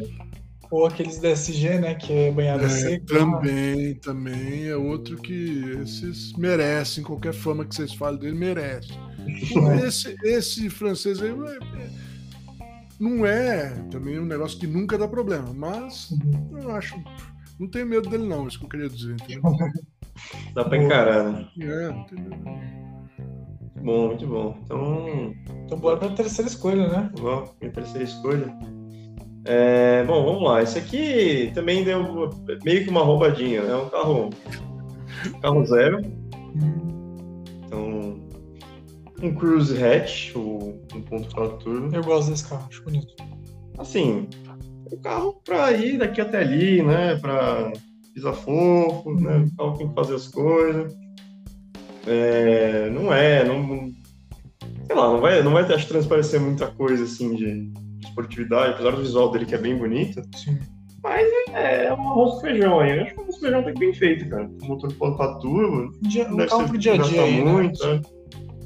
[0.71, 1.95] Ou aqueles DSG, né?
[1.95, 3.05] Que é banhada é, seca.
[3.05, 8.91] Também, também é outro que esses merecem, qualquer fama que vocês falem dele, merece.
[9.86, 11.89] Esse, esse francês aí é,
[12.99, 16.59] não é também um negócio que nunca dá problema, mas uhum.
[16.61, 17.01] eu acho.
[17.59, 19.13] Não tenho medo dele, não, isso que eu queria dizer.
[19.13, 19.41] Entendeu?
[20.53, 21.47] Dá pra encarar, né?
[21.59, 22.37] É, não tem medo.
[23.83, 24.57] Bom, muito bom.
[24.63, 25.33] Então.
[25.65, 27.11] Então bora pra terceira escolha, né?
[27.17, 28.55] Vamos, minha terceira escolha.
[29.45, 30.61] É, bom, vamos lá.
[30.63, 32.29] Esse aqui também deu
[32.63, 33.75] meio que uma roubadinha, né?
[33.75, 34.29] Um carro,
[35.41, 35.99] carro zero.
[37.65, 38.19] Então,
[39.21, 41.93] um Cruise Hatch, o 1.4 turbo.
[41.93, 43.13] Eu gosto desse carro, acho bonito.
[43.77, 44.29] Assim,
[44.91, 47.15] um carro para ir daqui até ali, né?
[47.17, 47.71] Para
[48.13, 49.38] pisar fofo, né?
[49.38, 50.95] O carro tem que fazer as coisas.
[52.05, 53.89] É, não é, não,
[54.86, 58.91] sei lá, não vai, não vai acho, transparecer muita coisa assim de, de esportividade, apesar
[58.91, 60.21] do visual dele que é bem bonito.
[60.36, 60.59] Sim.
[61.01, 62.97] Mas é, é um arroz com feijão aí.
[62.97, 64.49] Eu acho que o arroz com feijão tem que bem feito, cara.
[64.61, 65.91] O motor ponta turbo.
[66.01, 67.23] Dia, não ser pro dia a dia.
[67.23, 68.01] Aí, muito, né?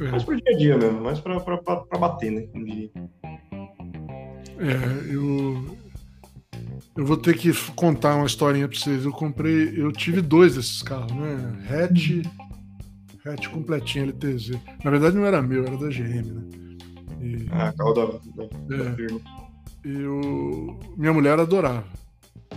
[0.01, 0.11] é.
[0.11, 2.47] Mas pro dia a dia mesmo, mais pra, pra, pra, pra bater, né?
[4.59, 5.76] É, eu.
[6.97, 9.05] Eu vou ter que contar uma historinha pra vocês.
[9.05, 11.65] Eu comprei, eu tive dois desses carros, né?
[11.69, 12.23] Hatch
[13.25, 14.51] hatch completinho LTZ.
[14.83, 16.43] Na verdade não era meu, era da GM, né?
[17.21, 18.43] E, ah, carro da, da,
[18.75, 19.19] é, da firma.
[19.83, 21.83] E o, minha mulher adorava.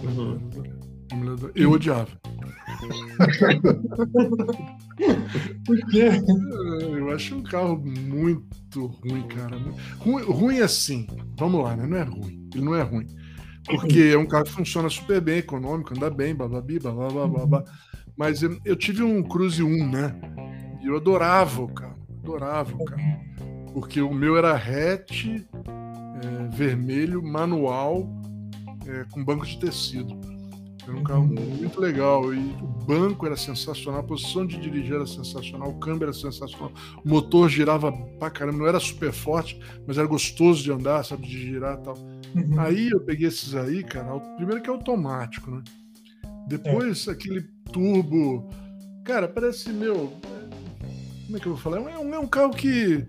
[0.02, 0.38] Uhum.
[1.54, 2.08] Eu odiava.
[5.66, 6.08] Por quê?
[6.96, 9.58] Eu acho um carro muito ruim, cara.
[9.98, 11.06] Ruim, ruim assim.
[11.36, 11.86] Vamos lá, né?
[11.86, 12.48] Não é ruim.
[12.54, 13.06] Ele não é ruim.
[13.64, 17.64] Porque é um carro que funciona super bem, econômico, anda bem, bababi, blá blá blá.
[18.16, 20.14] Mas eu, eu tive um Cruze 1, né?
[20.82, 23.20] E eu adorava o carro, adorava o carro.
[23.72, 28.08] Porque o meu era hatch, é, vermelho, manual,
[28.86, 30.18] é, com banco de tecido.
[30.82, 32.34] Era um carro muito legal.
[32.34, 36.72] E o banco era sensacional, a posição de dirigir era sensacional, o câmbio era sensacional,
[37.04, 41.26] o motor girava pra caramba, não era super forte, mas era gostoso de andar, sabe,
[41.26, 41.94] de girar e tal.
[42.34, 42.60] Uhum.
[42.60, 44.18] Aí eu peguei esses aí, cara.
[44.36, 45.62] Primeiro que é automático, né?
[46.46, 47.12] Depois é.
[47.12, 48.48] aquele turbo.
[49.04, 50.12] Cara, parece, meu,
[51.30, 51.78] como é que eu vou falar?
[51.78, 53.06] É um, é um carro que.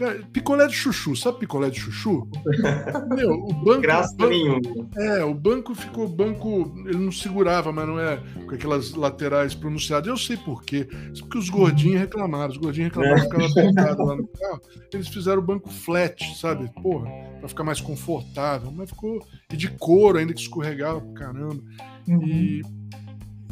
[0.00, 2.26] Cara, picolé de chuchu, sabe picolé de chuchu?
[3.14, 3.82] Meu, o banco.
[3.82, 4.58] Graça nenhuma.
[4.96, 6.72] É, o banco ficou banco.
[6.86, 10.08] Ele não segurava, mas não é com aquelas laterais pronunciadas.
[10.08, 10.88] Eu sei por quê.
[11.12, 12.50] Isso porque os gordinhos reclamaram.
[12.50, 14.62] Os gordinhos reclamaram, ficavam apertados lá no carro.
[14.90, 16.72] Eles fizeram o banco flat, sabe?
[16.82, 18.72] Porra, pra ficar mais confortável.
[18.72, 19.22] Mas ficou.
[19.52, 21.62] E de couro ainda que escorregava pra caramba.
[22.08, 22.26] Uhum.
[22.26, 22.62] E.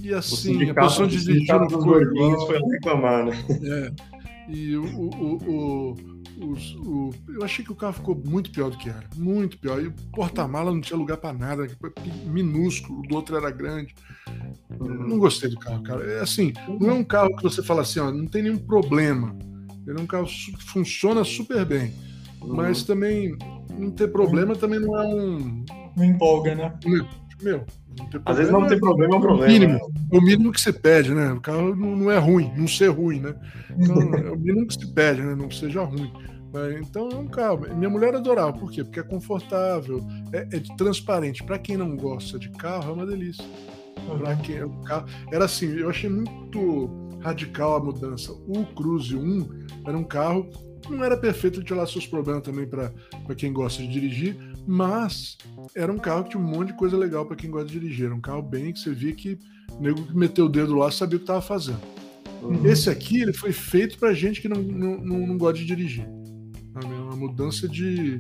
[0.01, 3.33] E assim, a pessoa de ficou gordinhos foi reclamar, né?
[3.65, 4.19] É.
[4.49, 8.77] E o, o, o, os- o- eu achei que o carro ficou muito pior do
[8.79, 9.05] que era.
[9.17, 9.83] Muito pior.
[9.83, 11.69] E o porta-mala não tinha lugar para nada,
[12.27, 13.95] minúsculo, o do outro era grande.
[14.79, 16.05] Não gostei do carro, cara.
[16.05, 19.37] É assim, não é um carro que você fala assim, ó, não tem nenhum problema.
[19.87, 21.93] Ele é um carro que funciona super bem.
[22.45, 23.37] Mas também
[23.79, 25.65] não ter problema também não é um.
[25.97, 26.79] Não empolga, né?
[27.43, 27.65] Meu,
[28.25, 29.53] Às vezes não tem problema, é um problema.
[29.53, 29.73] mínimo.
[29.75, 29.81] né?
[30.13, 31.33] O mínimo que se pede, né?
[31.33, 33.35] O carro não, é ruim, não ser ruim, né?
[33.79, 35.35] Então, é o mínimo que se pede, né?
[35.35, 36.13] Não seja ruim.
[36.81, 37.61] Então é um carro.
[37.75, 38.83] Minha mulher adorava, por quê?
[38.83, 40.01] Porque é confortável,
[40.33, 41.45] é, é transparente.
[41.45, 43.45] Para quem não gosta de carro, é uma delícia.
[44.19, 45.07] Pra quem é um carro.
[45.31, 46.91] Era assim, eu achei muito
[47.21, 48.33] radical a mudança.
[48.33, 49.49] O Cruze 1
[49.87, 50.49] era um carro.
[50.89, 52.91] Não era perfeito, tinha lá seus problemas também para
[53.37, 55.39] quem gosta de dirigir, mas
[55.75, 58.07] era um carro que tinha um monte de coisa legal para quem gosta de dirigir.
[58.07, 59.39] Era um carro bem que você via que
[59.73, 61.81] o nego que meteu o dedo lá sabia o que estava fazendo.
[62.43, 62.65] Uhum.
[62.67, 66.07] Esse aqui ele foi feito para gente que não, não, não, não gosta de dirigir.
[66.81, 68.19] É uma mudança de.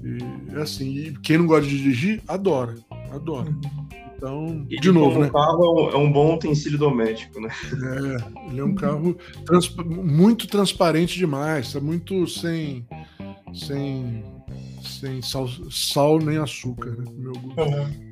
[0.00, 2.74] de- É assim, e quem não gosta de dirigir, adora.
[3.12, 3.50] Adora.
[3.50, 3.86] Uhum.
[4.16, 5.28] Então, E de novo, né?
[5.30, 7.50] carro é um, é um bom utensílio doméstico, né?
[7.70, 9.14] É, ele é um carro
[9.44, 12.86] transpa- muito transparente demais, tá muito sem
[13.54, 14.24] sem
[15.00, 17.04] sem sal, sal nem açúcar, né?
[17.16, 17.60] Meu gosto.
[17.60, 18.06] Uhum.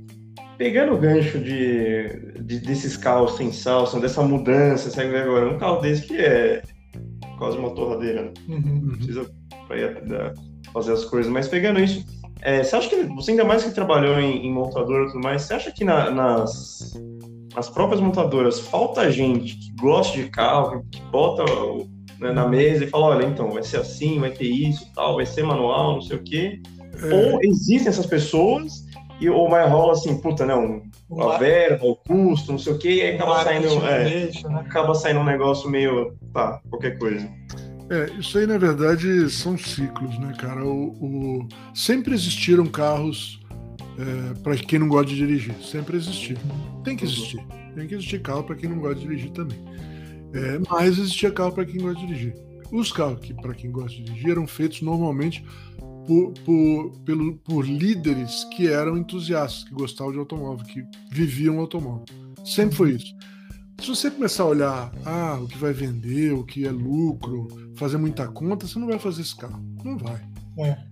[0.56, 2.08] Pegando o gancho de,
[2.42, 6.62] de- desses carros sem salsa, dessa mudança, segue agora, um carro desse que é
[7.38, 8.32] quase uma torradeira, né?
[8.48, 8.92] Uhum.
[8.96, 9.28] Precisa
[9.66, 10.02] pra ir
[10.72, 11.30] fazer as coisas.
[11.32, 12.04] Mas pegando isso,
[12.42, 15.42] é, você acha que você ainda mais que trabalhou em, em montadora e tudo mais,
[15.42, 16.92] você acha que na- nas,
[17.54, 21.88] nas próprias montadoras falta gente que gosta de carro, que bota o-
[22.20, 25.26] né, na mesa e fala, olha, então vai ser assim, vai ter isso, tal, vai
[25.26, 26.60] ser manual, não sei o quê.
[27.02, 28.84] É, Ou existem essas pessoas
[29.20, 30.82] e ou mais rola assim, puta, não,
[31.20, 34.60] a verba, o custo, não sei o quê, e aí acaba saindo, é, deixa, né?
[34.60, 37.28] acaba saindo um negócio meio, tá, qualquer coisa.
[37.90, 40.64] é, isso aí, na verdade, são ciclos, né, cara?
[40.64, 43.40] O, o- Sempre existiram carros
[44.42, 45.54] para quem não gosta de dirigir.
[45.62, 46.40] Sempre existiram.
[46.82, 47.40] Tem que existir.
[47.76, 49.58] Tem que existir carro para quem não gosta de dirigir também.
[50.34, 52.34] É, mas existia carro para quem gosta de dirigir.
[52.72, 55.44] Os carros que para quem gosta de dirigir eram feitos normalmente
[56.06, 62.04] por, por, pelo, por líderes que eram entusiastas, que gostavam de automóvel, que viviam automóvel.
[62.44, 63.14] Sempre foi isso.
[63.80, 67.96] Se você começar a olhar ah, o que vai vender, o que é lucro, fazer
[67.96, 69.62] muita conta, você não vai fazer esse carro.
[69.84, 70.20] Não vai.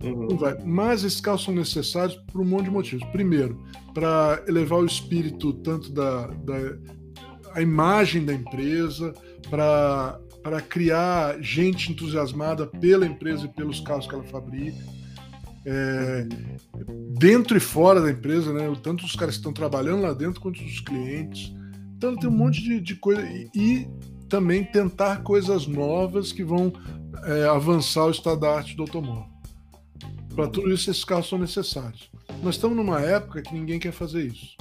[0.03, 0.29] Uhum.
[0.29, 0.57] Não vai.
[0.65, 3.09] Mas esses carros são necessários por um monte de motivos.
[3.11, 3.63] Primeiro,
[3.95, 6.55] para elevar o espírito tanto da, da
[7.55, 9.15] a imagem da empresa,
[9.49, 14.79] para criar gente entusiasmada pela empresa e pelos carros que ela fabrica.
[15.65, 16.27] É,
[17.19, 18.73] dentro e fora da empresa, né?
[18.83, 21.53] Tanto os caras que estão trabalhando lá dentro quanto os clientes.
[21.97, 23.23] Então tem um monte de, de coisa.
[23.23, 23.89] E, e
[24.29, 26.73] também tentar coisas novas que vão
[27.25, 29.31] é, avançar o estado da arte do automóvel.
[30.35, 32.11] Para tudo isso, esses carros são necessários.
[32.43, 34.57] Nós estamos numa época que ninguém quer fazer isso.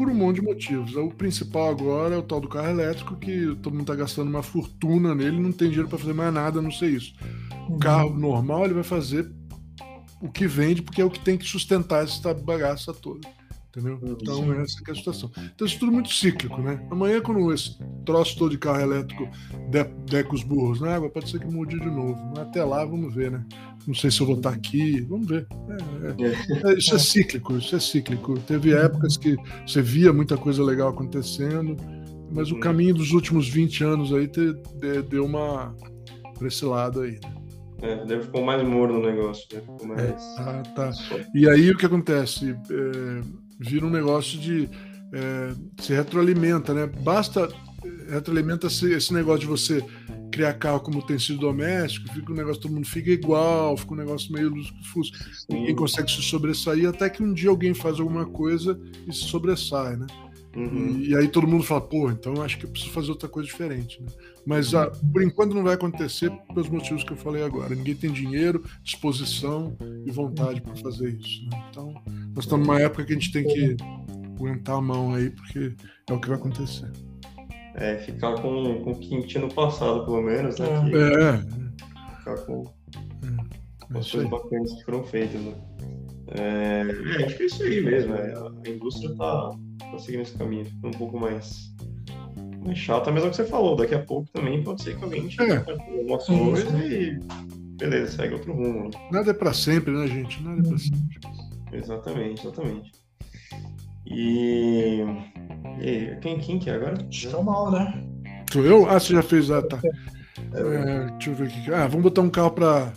[0.00, 0.96] Por um monte de motivos.
[0.96, 4.42] O principal agora é o tal do carro elétrico, que todo mundo está gastando uma
[4.42, 7.12] fortuna nele, não tem dinheiro para fazer mais nada a não ser isso.
[7.68, 9.30] O carro normal ele vai fazer
[10.18, 13.28] o que vende, porque é o que tem que sustentar essa bagaça toda.
[13.68, 14.00] Entendeu?
[14.02, 15.30] Então, essa que é a situação.
[15.54, 16.82] Então, isso é tudo muito cíclico, né?
[16.90, 19.28] Amanhã, quando esse troço todo de carro elétrico
[19.68, 22.18] de, deca os burros na água, pode ser que mude de novo.
[22.30, 23.44] Mas até lá, vamos ver, né?
[23.90, 25.48] Não sei se eu vou estar aqui, vamos ver.
[25.68, 28.38] É, é, é, isso é cíclico, isso é cíclico.
[28.38, 29.36] Teve épocas que
[29.66, 31.76] você via muita coisa legal acontecendo,
[32.30, 35.74] mas o caminho dos últimos 20 anos aí te, de, deu uma
[36.38, 37.18] para esse lado aí.
[37.18, 37.32] Né?
[37.82, 39.60] É, deve ficou mais morno o negócio, né?
[39.60, 40.00] Ficou mais...
[40.00, 40.90] É, tá, tá.
[41.34, 42.50] E aí o que acontece?
[42.70, 43.20] É,
[43.58, 44.68] vira um negócio de
[45.12, 46.86] é, se retroalimenta, né?
[46.86, 47.48] Basta
[48.08, 49.84] retroalimenta esse, esse, negócio de você
[50.30, 54.32] criar carro como utensílio doméstico, fica um negócio, todo mundo fica igual, fica um negócio
[54.32, 54.52] meio
[54.92, 55.12] fuso,
[55.48, 59.96] ninguém consegue se sobressair, até que um dia alguém faz alguma coisa e se sobressai,
[59.96, 60.06] né?
[60.56, 60.98] Uhum.
[60.98, 63.28] E, e, aí todo mundo fala, pô, então eu acho que eu preciso fazer outra
[63.28, 64.02] coisa diferente.
[64.02, 64.08] Né?
[64.44, 67.74] Mas ah, por enquanto não vai acontecer pelos motivos que eu falei agora.
[67.74, 71.44] Ninguém tem dinheiro, disposição e vontade para fazer isso.
[71.48, 71.64] Né?
[71.70, 71.94] Então
[72.34, 73.76] nós estamos numa época que a gente tem que
[74.36, 75.72] aguentar a mão aí, porque
[76.08, 76.90] é o que vai acontecer.
[77.74, 80.66] É, ficar com, com o que tinha no passado, pelo menos, né?
[80.90, 80.96] Que...
[80.96, 82.18] É.
[82.18, 85.54] ficar com, com as coisas bacanas que foram feitas, né?
[86.32, 88.14] É, é, acho que é isso aí mesmo.
[88.14, 91.74] É, a indústria tá, tá seguindo esse caminho, ficando um pouco mais,
[92.64, 93.76] mais chata, mesmo que você falou.
[93.76, 95.64] Daqui a pouco também pode ser que alguém chegue é.
[96.02, 97.18] uma coisa e
[97.76, 98.84] beleza, segue outro rumo.
[98.84, 98.90] Né?
[99.10, 100.42] Nada é para sempre, né, gente?
[100.42, 101.20] Nada é para sempre.
[101.72, 102.92] Exatamente, exatamente.
[104.10, 105.04] E.
[105.80, 106.98] E aí, quem, quem que é agora?
[107.10, 108.04] Estou mal, né?
[108.52, 108.88] Sou eu?
[108.88, 109.50] Ah, você já fez.
[109.50, 109.80] Ah, tá.
[110.52, 111.72] É, deixa eu ver aqui.
[111.72, 112.92] Ah, vamos botar um carro para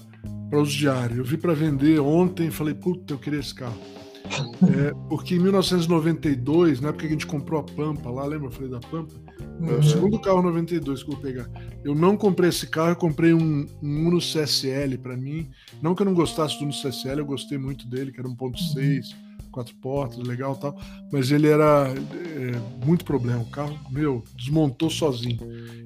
[0.52, 1.18] uso diário.
[1.18, 3.78] Eu vi para vender ontem e falei, puta, eu queria esse carro.
[4.64, 8.48] É, porque em 1992, na época que a gente comprou a Pampa lá, lembra?
[8.48, 9.14] Eu falei da Pampa?
[9.60, 9.78] Uhum.
[9.78, 11.50] O segundo carro 92 que eu vou pegar.
[11.84, 15.50] Eu não comprei esse carro, eu comprei um, um Uno CSL para mim.
[15.82, 19.14] Não que eu não gostasse do Uno CSL, eu gostei muito dele, que era 1.6,
[19.54, 20.76] quatro portas, legal tal.
[21.12, 23.42] Mas ele era é, muito problema.
[23.42, 25.40] O carro, meu, desmontou sozinho.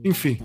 [0.03, 0.39] Enfim.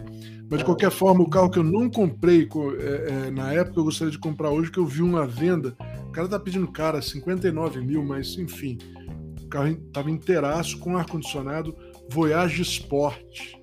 [0.51, 2.47] Mas de qualquer forma, o carro que eu não comprei
[2.79, 5.75] é, é, na época, eu gostaria de comprar hoje, que eu vi uma venda.
[6.09, 8.77] O cara tá pedindo cara 59 mil, mas enfim.
[9.43, 11.75] O carro tava inteiraço com ar-condicionado
[12.11, 13.55] Voyage Sport.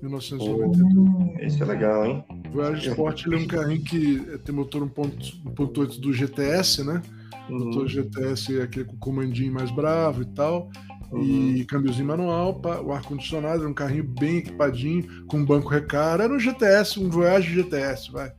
[0.00, 1.40] 1992.
[1.40, 2.24] esse é legal, hein?
[2.52, 7.02] Voyage Sport ele é um carrinho que tem motor 1.8 do GTS, né?
[7.48, 7.66] Uhum.
[7.66, 10.70] Motor GTS é aquele com comandinho mais bravo e tal.
[11.12, 11.22] Uhum.
[11.22, 16.24] E câmbiozinho manual, o ar-condicionado, era um carrinho bem equipadinho, com banco recara.
[16.24, 18.32] Era um GTS, um Voyage GTS, vai.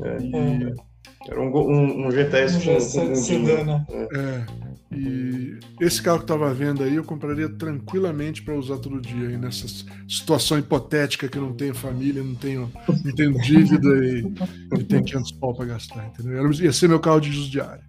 [0.00, 0.92] É, e...
[1.28, 3.86] Era um, um, um GTS um com, com sedã, né?
[3.90, 4.18] É.
[4.18, 4.46] é.
[4.94, 9.38] E esse carro que estava vendo aí, eu compraria tranquilamente para usar todo dia aí
[9.38, 9.66] nessa
[10.06, 12.70] situação hipotética que eu não tenho família, não tenho,
[13.02, 16.52] não tenho dívida e, e tenho 500 pau para gastar, entendeu?
[16.52, 17.82] Ia ser meu carro de uso diário.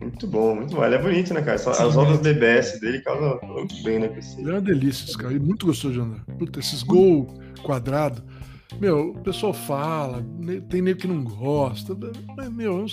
[0.00, 0.84] Muito bom, muito bom.
[0.84, 1.56] Ele é bonito, né, cara?
[1.56, 4.10] As rodas DBS dele causam muito bem, né?
[4.38, 5.36] Ele é uma delícia esse carro.
[5.36, 6.24] E muito gostoso de andar.
[6.38, 7.26] Puta, esses gol
[7.62, 8.22] quadrado.
[8.80, 10.24] Meu, o pessoal fala,
[10.70, 11.94] tem nem que não gosta.
[12.36, 12.86] Mas, meu,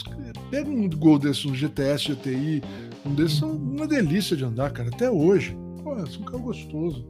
[0.52, 2.62] pega um gol desse, um GTS, GTI,
[3.06, 5.58] um desses são uma delícia de andar, cara, até hoje.
[5.84, 7.08] Pô, é um carro gostoso.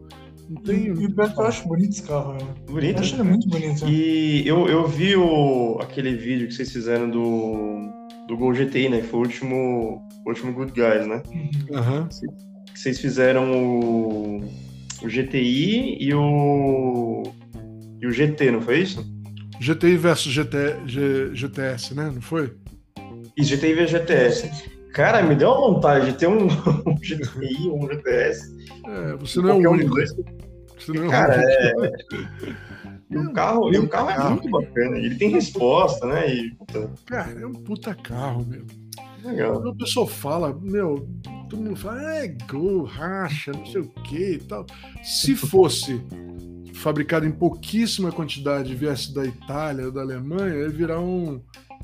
[0.48, 0.86] Não tem.
[0.86, 2.40] E, eu acho bonito esse carro, né?
[2.68, 2.98] Bonito.
[2.98, 3.84] Eu acho ele muito bonito.
[3.84, 3.92] Né?
[3.92, 7.97] E eu, eu vi o, aquele vídeo que vocês fizeram do
[8.28, 9.02] do Gol GTI, né?
[9.02, 11.24] Foi o último, o último Good Guys, né?
[11.70, 12.08] Uhum.
[12.76, 14.40] Vocês fizeram o,
[15.02, 17.24] o GTI e o
[18.00, 19.04] e o GT, não foi isso?
[19.60, 22.12] GTI versus GT, G, GTS, né?
[22.14, 22.54] Não foi?
[23.36, 24.52] E GTI versus GTS.
[24.94, 26.46] Cara, me deu uma vontade de ter um,
[26.86, 28.56] um GTI ou um GTS.
[28.86, 29.96] É, você não é o único.
[29.96, 31.74] Você não é Cara, é...
[33.10, 34.98] E o carro, e o carro é muito bacana.
[34.98, 36.34] Ele tem resposta, né?
[36.34, 36.92] E, puta...
[37.06, 38.66] Cara, é um puta carro, meu.
[39.24, 39.54] Legal.
[39.54, 41.08] Quando a pessoa fala, meu,
[41.50, 44.66] todo mundo fala, é gol, racha, não sei o que e tal.
[45.04, 46.02] Se fosse
[46.74, 51.42] fabricado em pouquíssima quantidade, viesse da Itália, da Alemanha, ia virar um,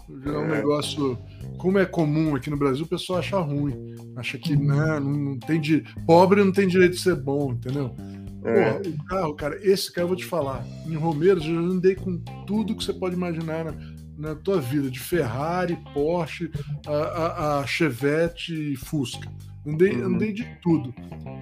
[0.10, 0.58] virar um é.
[0.58, 1.18] negócio.
[1.58, 3.96] Como é comum aqui no Brasil, o pessoal acha ruim.
[4.16, 5.84] Acha que não, não tem de.
[6.06, 7.96] Pobre não tem direito de ser bom, entendeu?
[8.46, 8.74] É.
[8.74, 10.66] Pô, o carro, cara, esse carro eu vou te falar.
[10.86, 13.74] Em Romeiros eu andei com tudo que você pode imaginar na,
[14.18, 16.52] na tua vida, de Ferrari, Porsche,
[16.86, 19.30] a, a, a Chevette e Fusca.
[19.66, 20.16] Andei, uhum.
[20.16, 20.94] andei de tudo.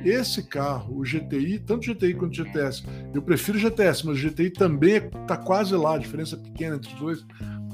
[0.06, 2.84] Esse carro, o GTI, tanto GTI quanto GTS,
[3.14, 6.94] eu prefiro GTS, mas o GTI também está quase lá, a diferença é pequena entre
[6.94, 7.26] os dois.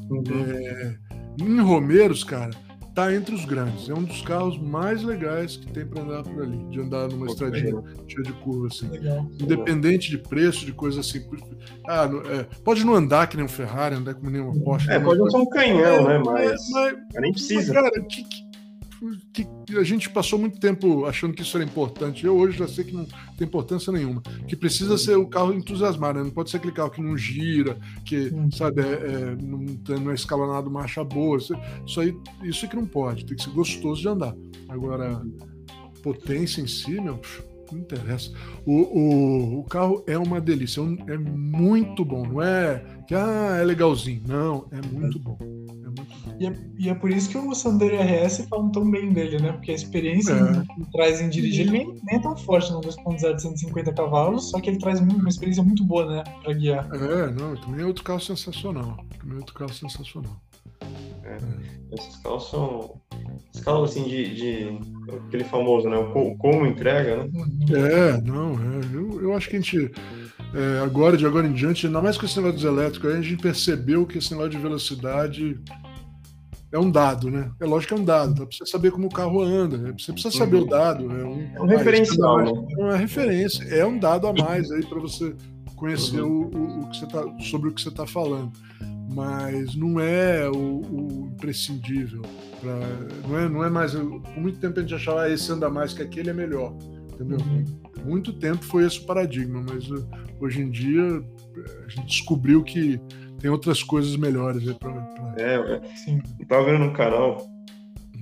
[0.10, 0.24] Uhum.
[0.48, 0.98] É,
[1.42, 2.52] em Romeiros, cara,
[2.98, 3.88] tá entre os grandes.
[3.88, 7.28] É um dos carros mais legais que tem para andar por ali, de andar numa
[7.28, 7.84] Pô, estradinha legal.
[8.08, 8.90] cheia de curvas assim.
[8.90, 9.30] Legal.
[9.40, 11.24] Independente de preço, de coisa assim.
[11.88, 14.90] Ah, é, pode não andar que nem um Ferrari, andar como nem uma Porsche.
[14.90, 16.18] É, pode não ser um canhão, né?
[16.26, 17.72] Mas, mas, mas nem precisa.
[17.72, 18.47] Mas, cara, que, que
[19.34, 22.26] que a gente passou muito tempo achando que isso era importante.
[22.26, 24.22] Eu hoje já sei que não tem importância nenhuma.
[24.48, 26.26] Que precisa ser o carro entusiasmado, né?
[26.26, 28.50] não pode ser aquele carro que não gira, que, hum.
[28.52, 29.60] sabe, é, é, não,
[30.00, 31.38] não é escalonado marcha boa.
[31.38, 31.54] Isso,
[31.86, 33.26] isso aí, isso é que não pode.
[33.26, 34.36] Tem que ser gostoso de andar.
[34.70, 35.22] Agora,
[36.02, 37.20] potência em si, meu,
[37.72, 38.32] não interessa.
[38.66, 42.26] O, o, o carro é uma delícia, é, é muito bom.
[42.26, 44.22] Não é que ah, é legalzinho.
[44.28, 45.38] Não, é muito bom.
[46.40, 49.54] E é, e é, por isso que o Sandero RS falam tão bem dele, né?
[49.54, 50.76] Porque a experiência é.
[50.76, 54.52] que traz em dirigir, ele nem, nem é tão forte no 2.0 de 150 cavalos,
[54.52, 56.24] só que ele traz uma experiência muito boa, né?
[56.44, 56.88] Pra guiar.
[56.94, 58.98] É, não, também é outro carro sensacional.
[59.20, 60.40] Também é outro carro sensacional.
[61.24, 61.38] É.
[61.92, 63.02] Esses carros são.
[63.52, 64.80] Esses carros assim de, de.
[65.28, 65.98] aquele famoso, né?
[65.98, 67.30] O como entrega, né?
[67.72, 68.96] É, não, é.
[68.96, 69.92] Eu, eu acho que a gente.
[70.54, 73.42] É, agora, de agora em diante, ainda mais com esse negócio dos elétricos, a gente
[73.42, 75.60] percebeu que esse negócio de velocidade
[76.78, 77.52] é um dado, né?
[77.60, 79.94] É lógico que é um dado, então você saber como o carro anda, né?
[79.98, 81.04] você precisa saber o dado.
[81.12, 82.38] É um, é um referencial.
[82.46, 82.68] Né?
[82.78, 85.36] É uma referência, é um dado a mais aí para você
[85.76, 86.50] conhecer uhum.
[86.54, 88.52] o, o, que você tá, sobre o que você está falando.
[89.10, 92.22] mas não é o, o imprescindível.
[92.62, 92.80] Pra,
[93.28, 93.94] não, é, não é mais.
[93.94, 96.76] Por muito tempo a gente achava ah, esse anda mais que aquele é melhor.
[97.14, 97.40] Entendeu?
[97.40, 97.66] Uhum.
[98.06, 100.08] Muito tempo foi esse o paradigma, mas uh,
[100.40, 101.24] hoje em dia
[101.86, 103.02] a gente descobriu que
[103.40, 104.64] tem outras coisas melhores.
[104.74, 105.36] Pra, pra...
[105.38, 105.82] É.
[105.96, 106.22] Sim.
[106.40, 107.38] Eu tava vendo no canal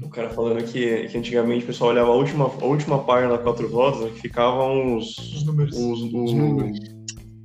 [0.01, 3.38] o cara falando que, que antigamente o pessoal olhava a última, a última página da
[3.38, 5.76] quatro rodas, né, que ficavam os, os números.
[5.76, 6.80] Os, os, os números.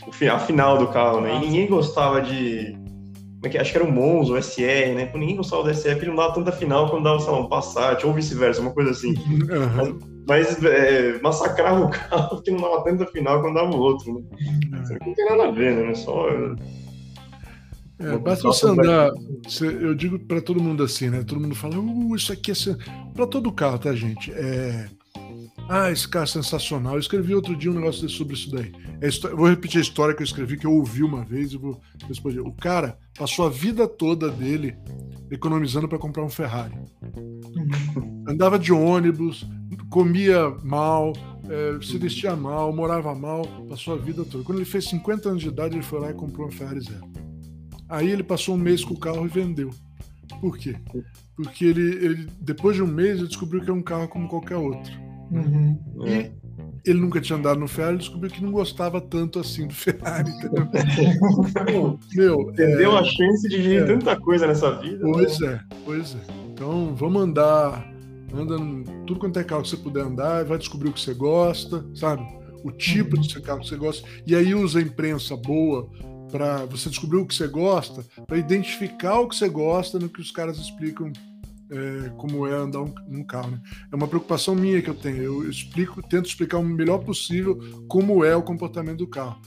[0.06, 1.36] O, a final do carro, né?
[1.36, 2.72] E ninguém gostava de.
[2.72, 3.60] Como é que, é?
[3.60, 5.10] acho que era o Monza, o SR, né?
[5.14, 8.04] Ninguém gostava do SR porque não dava tanta final quando dava, sei lá, um Passat,
[8.04, 9.14] ou vice-versa, uma coisa assim.
[9.14, 9.98] Uhum.
[10.26, 14.12] Mas, mas é, massacrava o carro porque não dava tanta final quando dava o outro,
[14.12, 14.20] né?
[14.20, 14.98] Uhum.
[15.06, 15.94] Não tem nada a ver, né?
[15.94, 16.26] Só.
[18.00, 19.10] É, basta você andar.
[19.60, 21.22] eu digo para todo mundo assim, né?
[21.22, 22.54] Todo mundo fala, uh, isso aqui é.
[23.12, 24.32] Para todo carro, tá, gente?
[24.32, 24.88] É.
[25.68, 26.94] Ah, esse carro é sensacional.
[26.94, 28.72] Eu escrevi outro dia um negócio sobre isso daí.
[29.00, 31.80] É, vou repetir a história que eu escrevi, que eu ouvi uma vez e vou
[32.08, 32.40] responder.
[32.40, 34.76] O cara passou a vida toda dele
[35.30, 36.74] economizando para comprar um Ferrari.
[37.16, 38.24] Uhum.
[38.26, 39.46] Andava de ônibus,
[39.90, 41.12] comia mal,
[41.48, 44.42] é, se vestia mal, morava mal, passou a vida toda.
[44.42, 47.09] Quando ele fez 50 anos de idade, ele foi lá e comprou um Ferrari zero.
[47.90, 49.70] Aí ele passou um mês com o carro e vendeu.
[50.40, 50.76] Por quê?
[51.34, 54.56] Porque ele, ele depois de um mês, ele descobriu que é um carro como qualquer
[54.56, 54.92] outro.
[55.30, 55.78] Uhum.
[56.06, 56.32] E é.
[56.86, 60.30] ele nunca tinha andado no Ferrari, descobriu que não gostava tanto assim do Ferrari.
[62.14, 65.00] Meu, Entendeu é, a chance de ver é, tanta coisa nessa vida?
[65.00, 65.52] Pois né?
[65.52, 66.18] é, pois é.
[66.52, 67.92] Então vamos andar,
[68.34, 68.56] anda
[69.06, 72.22] tudo quanto é carro que você puder andar, vai descobrir o que você gosta, sabe?
[72.62, 73.22] O tipo uhum.
[73.22, 74.06] de carro que você gosta.
[74.26, 75.88] E aí usa a imprensa boa
[76.30, 80.20] para você descobrir o que você gosta, para identificar o que você gosta no que
[80.20, 81.12] os caras explicam
[81.70, 83.52] é, como é andar um, num carro.
[83.52, 83.60] Né?
[83.92, 85.22] É uma preocupação minha que eu tenho.
[85.22, 87.58] Eu explico, tento explicar o melhor possível
[87.88, 89.40] como é o comportamento do carro.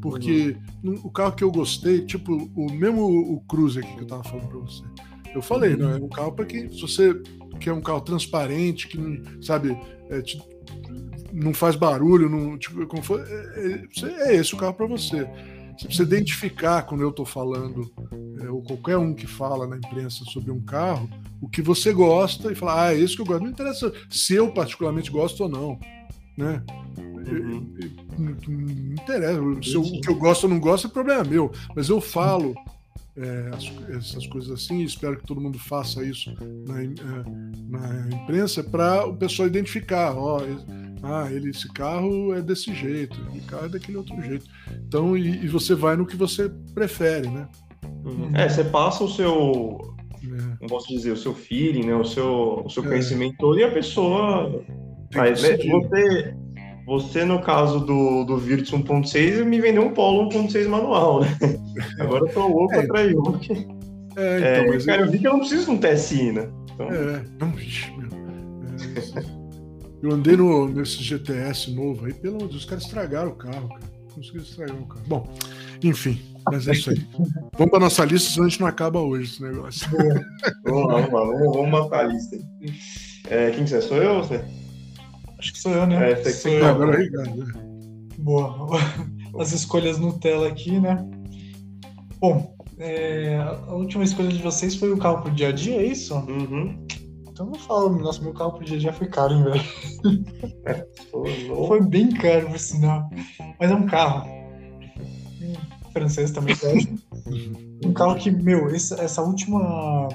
[0.00, 1.00] Porque uhum.
[1.04, 4.48] o carro que eu gostei, tipo, o mesmo o Cruze aqui que eu tava falando
[4.48, 4.82] para você.
[5.34, 5.88] Eu falei, uhum.
[5.88, 5.98] né?
[5.98, 7.14] É um carro para quem, se você
[7.58, 9.76] quer um carro transparente, que não, sabe,
[10.10, 10.40] é, te,
[11.32, 15.26] não faz barulho, não, tipo, como for, é, é, é esse o carro para você.
[15.80, 17.90] Você precisa identificar quando eu estou falando,
[18.42, 21.08] é, ou qualquer um que fala na imprensa sobre um carro,
[21.40, 23.42] o que você gosta e falar, ah, é isso que eu gosto.
[23.42, 25.78] Não interessa se eu particularmente gosto ou não.
[26.36, 26.62] Né?
[26.98, 27.74] Uhum.
[28.18, 29.40] Não, não, interessa.
[29.62, 31.50] Se eu, o que eu gosto ou não gosto é problema meu.
[31.74, 32.54] Mas eu falo
[33.16, 33.50] é,
[33.96, 36.32] essas coisas assim, espero que todo mundo faça isso
[36.66, 36.88] na, é,
[37.68, 40.16] na imprensa, para o pessoal identificar.
[40.16, 40.40] Ó,
[41.02, 44.46] ah, ele, esse carro é desse jeito, esse carro é daquele outro jeito.
[44.86, 47.48] Então, e, e você vai no que você prefere, né?
[48.04, 48.30] Uhum.
[48.34, 50.56] É, você passa o seu, é.
[50.60, 51.94] não posso dizer, o seu feeling, né?
[51.94, 52.88] O seu, o seu é.
[52.88, 54.62] conhecimento todo e a pessoa.
[55.14, 56.36] Mas, né, você,
[56.86, 61.28] você, no caso do, do Virtus 1.6, me vendeu um Polo 1.6 manual, né?
[62.00, 63.80] Agora eu tô louco é, atrás então, de
[64.16, 65.06] É, então, é, mas cara, eu...
[65.06, 66.50] eu vi que eu não preciso de um TSI, né?
[66.74, 66.88] Então...
[66.90, 68.08] É, não, vixe, meu.
[68.08, 69.40] É,
[70.02, 73.34] eu andei no, nesse GTS novo aí, pelo amor de Deus, os caras estragaram o
[73.34, 73.90] carro, cara.
[74.14, 75.04] Conseguiram estragar o carro.
[75.06, 75.28] Bom,
[75.82, 76.20] enfim,
[76.50, 77.06] mas é isso aí.
[77.56, 79.88] Vamos para nossa lista, senão a gente não acaba hoje esse negócio.
[80.64, 82.72] vamos lá, vamos lá, vamos, vamos matar a lista aí.
[83.28, 83.80] É, quem que você?
[83.80, 84.42] Sou eu ou você?
[85.40, 86.12] Acho que sou eu, né?
[86.12, 86.66] É, sou eu.
[86.66, 87.32] Agora cara.
[88.18, 88.68] Boa.
[89.40, 91.02] As escolhas Nutella aqui, né?
[92.18, 95.86] Bom, é, a última escolha de vocês foi o carro pro dia a dia, é
[95.86, 96.14] isso?
[96.14, 96.86] Uhum.
[97.26, 99.64] Então não fala, nossa, meu carro pro dia já foi caro, hein, velho?
[100.66, 100.86] É,
[101.66, 103.08] foi bem caro, por sinal.
[103.58, 104.28] Mas é um carro.
[105.40, 105.54] Hum,
[105.90, 106.54] francês também,
[107.82, 110.08] Um carro que, meu, essa, essa última.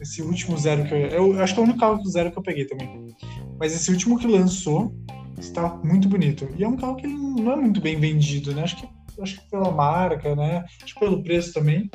[0.00, 1.34] Esse último zero que eu.
[1.34, 3.14] Eu acho que é o único carro do zero que eu peguei também.
[3.58, 4.94] Mas esse último que lançou
[5.38, 6.48] está muito bonito.
[6.56, 8.62] E é um carro que não é muito bem vendido, né?
[8.62, 8.88] Acho que,
[9.20, 10.64] acho que pela marca, né?
[10.82, 11.90] Acho que pelo preço também.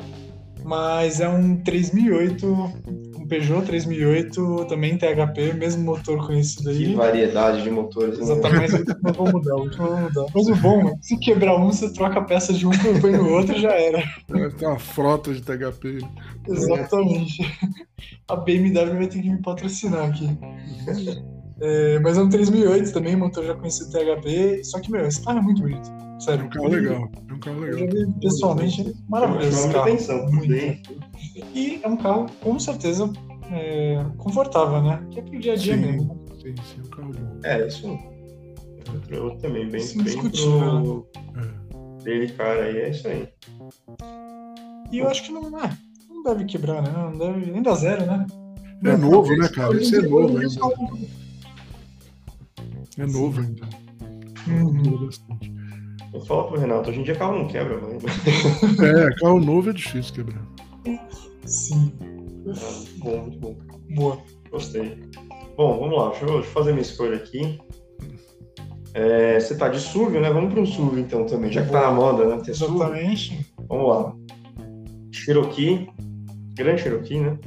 [0.64, 3.02] Mas é um 3008
[3.32, 6.88] Peugeot 3008 também THP, mesmo motor conhecido aí.
[6.88, 8.18] Que variedade de motores.
[8.18, 8.24] Né?
[8.24, 8.94] Exatamente, né?
[9.02, 10.26] não vou mudar, não vou mudar.
[10.34, 13.12] Mas o bom é se quebrar um, você troca a peça de um e põe
[13.12, 14.02] no outro já era.
[14.58, 16.00] Tem uma frota de THP.
[16.46, 17.42] Exatamente.
[18.28, 20.28] A BMW vai ter que me patrocinar aqui.
[21.64, 24.64] É, mas é um 3008 também, motor já conhecido THP.
[24.64, 25.88] Só que, meu, esse carro é muito bonito.
[26.18, 26.42] Sério.
[26.42, 27.10] É um carro legal.
[27.28, 28.12] É um carro legal.
[28.20, 29.88] Pessoalmente, maravilhoso esse carro.
[29.88, 30.52] Atenção, muito.
[31.54, 33.08] E é um carro, com certeza,
[33.52, 35.06] é, confortável, né?
[35.12, 36.24] Que é pro dia a dia sim, mesmo.
[36.40, 37.38] Sim, sim, é um carro bom.
[37.44, 37.98] É, isso.
[39.08, 41.06] Eu também, bem, Sim, bem pro...
[41.16, 42.02] É.
[42.02, 43.28] dele, cara, aí é isso aí.
[44.90, 45.78] E eu acho que não, é,
[46.10, 46.90] não deve quebrar, né?
[46.92, 48.26] Não deve, nem dá zero, né?
[48.84, 49.80] É novo, né, cara?
[49.80, 51.21] Isso é novo ainda.
[52.98, 53.68] É novo ainda.
[54.46, 55.08] Uhum.
[56.12, 57.98] Eu falo pro Renato, hoje em dia carro não quebra, mano.
[58.84, 60.46] É, carro novo é difícil quebrar.
[61.46, 61.92] Sim.
[62.98, 63.56] bom, muito bom.
[63.94, 64.18] Boa.
[64.50, 64.98] Gostei.
[65.56, 66.10] Bom, vamos lá.
[66.10, 67.58] Deixa eu, deixa eu fazer minha escolha aqui.
[68.94, 70.30] É, você tá de SUV, né?
[70.30, 72.42] Vamos para um SUV então também, já que tá na moda, né?
[72.44, 73.30] Ter Exatamente.
[73.30, 73.66] SUV.
[73.68, 74.14] Vamos lá.
[75.10, 75.88] Cherokee,
[76.54, 77.38] grande Cherokee, né?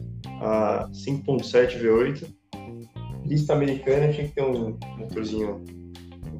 [0.41, 2.34] A 5.7 V8.
[3.25, 5.63] Lista americana tinha que ter um motorzinho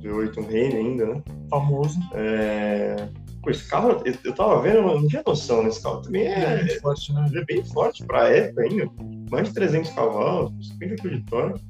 [0.02, 1.24] V8, um Reine ainda, né?
[1.50, 2.00] Famoso.
[2.14, 3.08] É...
[3.42, 6.02] Pô, esse carro, eu, eu tava vendo, eu não tinha noção nesse carro.
[6.02, 7.30] Também é, é forte, né?
[7.36, 8.90] é bem forte pra época ainda.
[9.30, 11.64] Mais de 300 cavalos, 50 kg de torque.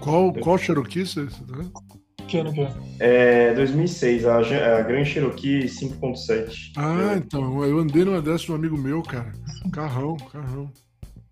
[0.00, 1.82] Qual, qual Cherokee você tá?
[2.26, 2.72] Que ano que é?
[2.98, 6.72] É 2006, a, a Grand Cherokee 5.7.
[6.76, 9.32] Ah, então, eu andei numa dessas de um amigo meu, cara.
[9.72, 10.70] Carrão, carrão.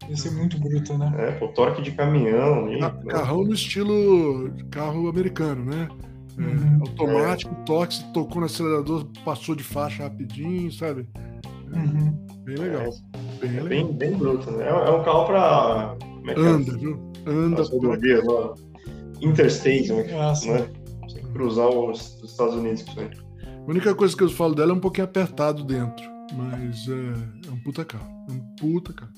[0.09, 1.13] Esse é muito bruto, né?
[1.19, 2.73] É, pô, torque de caminhão.
[2.73, 5.89] E, ah, carrão no estilo carro americano, né?
[6.39, 6.81] É, uhum.
[6.81, 7.65] Automático, é.
[7.65, 11.07] toque, tocou no acelerador, passou de faixa rapidinho, sabe?
[11.73, 12.13] Uhum.
[12.45, 12.83] Bem legal.
[12.83, 13.69] É, bem, legal.
[13.69, 14.69] Bem, bem bruto, né?
[14.69, 15.97] É, um carro pra.
[16.27, 17.13] É Anda, viu?
[17.27, 17.63] Anda.
[17.63, 18.55] Rodovia, pra...
[19.21, 20.07] Interstate, né?
[20.13, 20.81] Ah, né?
[21.33, 24.75] cruzar os, os Estados Unidos com isso A única coisa que eu falo dela é
[24.75, 28.09] um pouquinho apertado dentro, mas é, é um puta carro.
[28.29, 29.13] É um puta carro.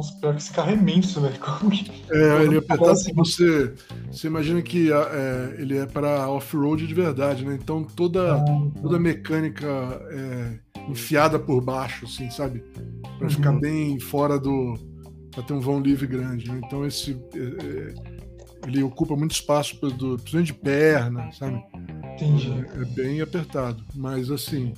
[0.00, 1.34] Nossa, pior que esse carro é imenso, velho.
[2.10, 3.74] É, ele é apertado que você,
[4.10, 7.58] você imagina que é, ele é para off-road de verdade, né?
[7.60, 8.44] Então toda, ah,
[8.80, 9.66] toda a mecânica
[10.10, 12.64] é enfiada por baixo, assim, sabe?
[13.18, 13.30] Para uhum.
[13.30, 14.74] ficar bem fora do.
[15.30, 16.50] para ter um vão livre grande.
[16.50, 16.60] Né?
[16.64, 17.20] Então esse.
[17.34, 18.20] É, é
[18.66, 21.62] ele ocupa muito espaço, do, principalmente de perna, sabe?
[22.14, 22.50] Entendi.
[22.50, 23.82] É, é, bem apertado.
[23.94, 24.74] Mas, assim,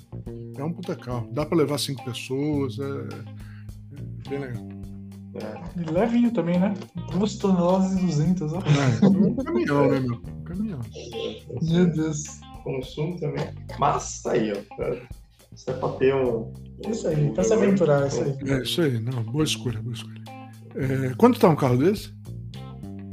[0.56, 1.28] é um puta carro.
[1.32, 4.81] Dá para levar cinco pessoas, é, é bem legal.
[5.34, 5.80] É.
[5.80, 6.74] E levinho também, né?
[7.10, 8.58] Duas toneladas e duzentas, ó.
[8.58, 10.14] É, um caminhão, né, meu?
[10.16, 10.80] Um caminhão.
[11.62, 12.24] Meu Deus.
[12.62, 13.46] Consumo também.
[13.78, 14.94] Mas tá aí, ó.
[15.54, 16.52] Isso é pra ter um.
[16.88, 18.36] Isso aí, pra se aventurar, isso aí.
[18.46, 20.22] É, isso aí, não, boa escolha, boa escolha.
[20.74, 22.12] É, quanto tá um carro desse?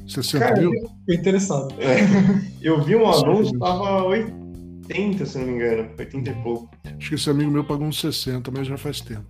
[0.07, 0.71] 60 Cara, mil?
[1.01, 1.73] Fiquei interessado.
[1.79, 1.99] É.
[2.61, 5.89] Eu vi um anúncio, tava 80, se não me engano.
[5.97, 6.69] 80 e pouco.
[6.97, 9.25] Acho que esse amigo meu pagou uns 60, mas já faz tempo.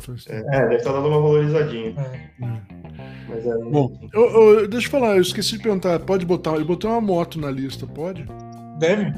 [0.00, 0.48] Faz tempo.
[0.48, 1.94] É, deve estar dando uma valorizadinha.
[1.98, 2.30] É.
[3.28, 3.58] Mas é...
[3.58, 5.98] Bom, eu, eu, deixa eu falar, eu esqueci de perguntar.
[6.00, 6.56] Pode botar.
[6.56, 8.26] Eu botei uma moto na lista, pode?
[8.78, 9.12] Deve.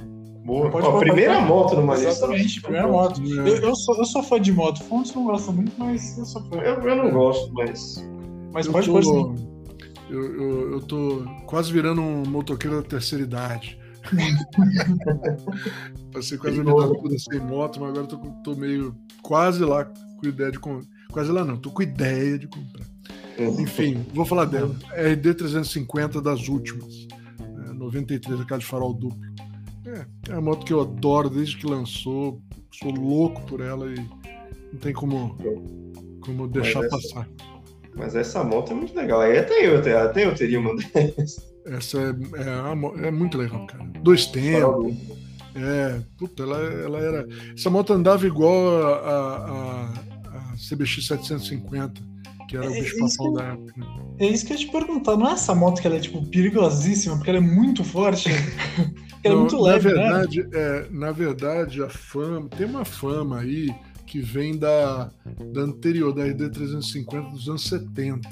[0.45, 0.71] Boa.
[0.71, 2.11] Pode Ó, primeira moto numa lista.
[2.11, 3.21] Exatamente, primeira moto.
[3.23, 3.49] É.
[3.49, 4.83] Eu, eu, sou, eu sou fã de moto.
[4.85, 6.57] Fontes não gosta muito, mas eu sou fã.
[6.57, 8.05] Eu, eu não gosto, mas.
[8.53, 9.49] Mas pode pôr sim.
[10.11, 13.79] Eu, eu, eu tô quase virando um motoqueiro da terceira idade.
[16.13, 20.51] Passei quase a toda sem moto, mas agora tô, tô meio quase lá com ideia
[20.51, 22.87] de quase lá não, tô com ideia de comprar.
[23.39, 24.75] Enfim, vou falar dela.
[24.95, 27.07] RD 350 das últimas.
[27.69, 29.19] É, 93, aquela de farol duplo.
[29.87, 32.41] É, é uma moto que eu adoro desde que lançou.
[32.73, 33.97] Sou louco por ela e
[34.73, 35.37] não tem como,
[36.21, 37.29] como deixar passar.
[37.95, 39.21] Mas essa moto é muito legal.
[39.21, 41.52] Aí até eu, até eu teria uma dessas.
[41.67, 43.85] Essa é, é, é muito legal, cara.
[44.03, 44.97] Dois tempos.
[45.55, 47.29] É, puta, ela, ela era.
[47.55, 52.01] Essa moto andava igual a, a, a CBX 750,
[52.49, 53.73] que era o é, bicho papão da época.
[53.77, 53.87] Né?
[54.19, 55.17] É isso que eu ia te perguntar.
[55.17, 58.31] Não é essa moto que ela é tipo perigosíssima, porque ela é muito forte?
[59.23, 60.03] ela é muito leve, na né?
[60.03, 60.49] verdade, né?
[60.55, 62.49] É, na verdade, a fama.
[62.49, 63.75] Tem uma fama aí
[64.07, 65.11] que vem da,
[65.55, 68.29] da anterior, da RD350 dos anos 70.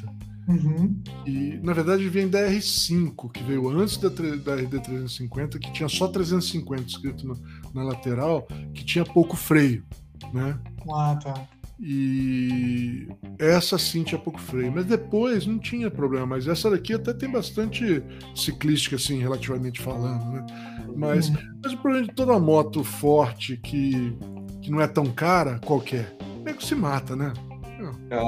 [0.49, 1.01] Uhum.
[1.27, 6.09] E, na verdade, vem da R5, que veio antes da, da RD350, que tinha só
[6.09, 7.41] 350 escrito no,
[7.73, 9.85] na lateral, que tinha pouco freio,
[10.33, 10.59] né?
[10.93, 11.49] Ah, tá.
[11.83, 16.27] E essa sim tinha pouco freio, mas depois não tinha problema.
[16.27, 18.03] Mas essa daqui até tem bastante
[18.35, 20.47] ciclística, assim, relativamente falando, né?
[20.95, 21.37] Mas, uhum.
[21.63, 24.15] mas o problema de toda moto forte que
[24.61, 26.15] que não é tão cara, qualquer,
[26.45, 27.33] é que se mata, né?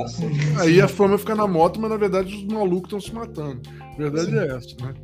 [0.09, 0.31] Sim.
[0.61, 3.61] Aí a fama fica na moto, mas na verdade os malucos estão se matando.
[3.81, 4.39] A verdade sim.
[4.39, 4.95] é essa, né?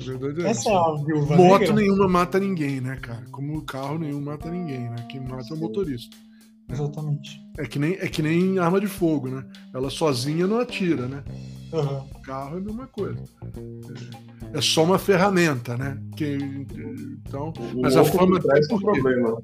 [0.00, 0.60] A verdade é essa.
[0.60, 0.70] essa.
[0.70, 1.74] É moto negra.
[1.74, 3.24] nenhuma mata ninguém, né, cara?
[3.32, 4.96] Como carro nenhum mata ninguém, né?
[5.08, 5.54] Quem mata sim.
[5.54, 6.16] é o motorista.
[6.68, 6.74] Né?
[6.76, 7.40] Exatamente.
[7.58, 9.44] É que, nem, é que nem arma de fogo, né?
[9.74, 11.24] Ela sozinha não atira, né?
[11.72, 12.20] Uhum.
[12.22, 13.22] Carro é a mesma coisa.
[14.52, 16.00] É, é só uma ferramenta, né?
[16.16, 16.38] Que,
[17.26, 19.42] então, o mas a fama tem um problema.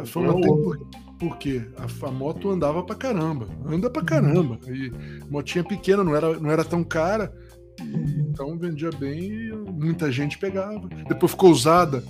[0.00, 1.62] A fama tem por, por quê?
[1.76, 3.48] A, a, moto andava pra caramba.
[3.66, 4.58] Anda pra caramba.
[4.68, 4.90] E
[5.30, 7.32] motinha pequena, não era, não era tão cara.
[7.80, 10.88] E, então vendia bem e muita gente pegava.
[11.08, 12.02] Depois ficou usada.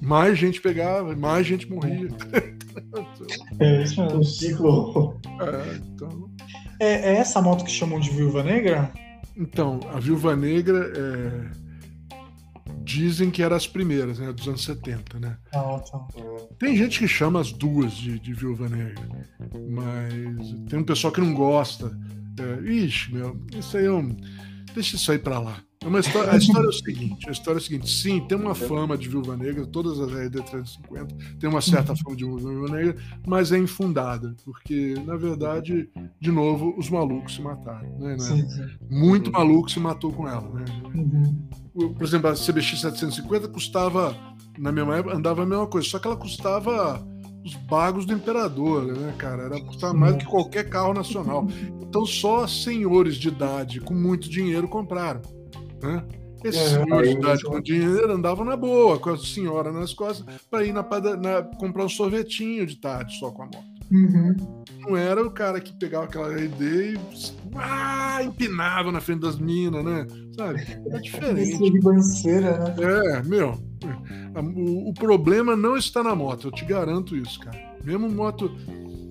[0.00, 2.08] Mais gente pegava, mais gente morria.
[3.60, 5.20] É, isso é um ciclo.
[5.40, 6.30] É, então...
[6.80, 8.90] é, é essa moto que chamam de Viúva Negra?
[9.36, 11.61] Então, a Viúva Negra é
[12.84, 14.32] dizem que eram as primeiras, né?
[14.32, 15.36] Dos anos 70, né?
[16.58, 19.02] Tem gente que chama as duas de, de Viúva Negra,
[19.70, 21.96] mas tem um pessoal que não gosta.
[22.38, 24.16] É, ixi, meu, isso aí é um.
[24.74, 25.56] Deixa isso aí pra lá.
[25.82, 28.38] É uma história, a história é o seguinte: a história é o seguinte, sim, tem
[28.38, 32.68] uma fama de Viúva Negra, todas as RD 350 tem uma certa fama de Viúva
[32.68, 32.96] Negra,
[33.26, 37.98] mas é infundada, porque, na verdade, de novo, os malucos se mataram.
[37.98, 38.18] Né, né?
[38.18, 38.66] Sim, sim.
[38.88, 40.48] Muito maluco se matou com ela.
[40.50, 40.64] Né?
[40.94, 41.92] Uhum.
[41.94, 44.16] Por exemplo, a CBX 750 custava,
[44.58, 47.04] na mesma época, andava a mesma coisa, só que ela custava
[47.44, 49.44] os bagos do imperador, né, cara?
[49.44, 51.46] Era custava mais do que qualquer carro nacional.
[51.80, 55.20] Então só senhores de idade com muito dinheiro compraram.
[55.82, 56.04] Né?
[56.44, 60.24] Esses É, senhores de idade com dinheiro andavam na boa, com a senhora nas costas,
[60.50, 60.82] para ir na,
[61.16, 63.71] na- comprar um sorvetinho de tarde só com a moto.
[63.92, 64.34] Uhum.
[64.80, 66.98] Não era o cara que pegava aquela RD e
[67.56, 70.06] ah, empinava na frente das minas, né?
[70.34, 70.62] Sabe?
[70.90, 71.50] É diferente.
[71.52, 72.74] Esse ribanceira, né?
[72.80, 73.60] É, meu.
[74.34, 77.58] O, o problema não está na moto, eu te garanto isso, cara.
[77.84, 78.50] Mesmo moto.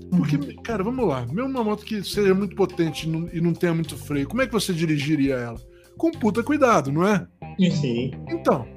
[0.10, 1.26] Porque, cara, vamos lá.
[1.28, 4.42] Mesmo uma moto que seja muito potente e não, e não tenha muito freio, como
[4.42, 5.62] é que você dirigiria ela?
[5.98, 7.28] Com puta cuidado, não é?
[7.60, 8.12] Sim.
[8.30, 8.68] Então.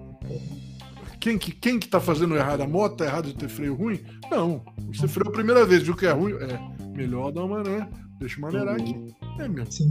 [1.24, 2.60] Quem que, quem que tá fazendo errado?
[2.60, 3.98] A moto tá errada de ter freio ruim?
[4.30, 4.62] Não.
[4.92, 6.34] Você freou a primeira vez, viu que é ruim?
[6.34, 6.84] É.
[6.94, 7.88] Melhor dar uma, né?
[8.20, 8.94] Deixa eu maneirar aqui.
[9.40, 9.72] É mesmo.
[9.72, 9.90] Sim.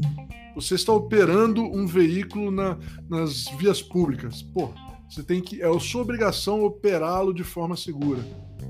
[0.54, 2.78] Você está operando um veículo na-
[3.10, 4.44] nas vias públicas.
[4.44, 4.70] Pô,
[5.10, 5.60] você tem que.
[5.60, 8.22] É a sua obrigação operá-lo de forma segura.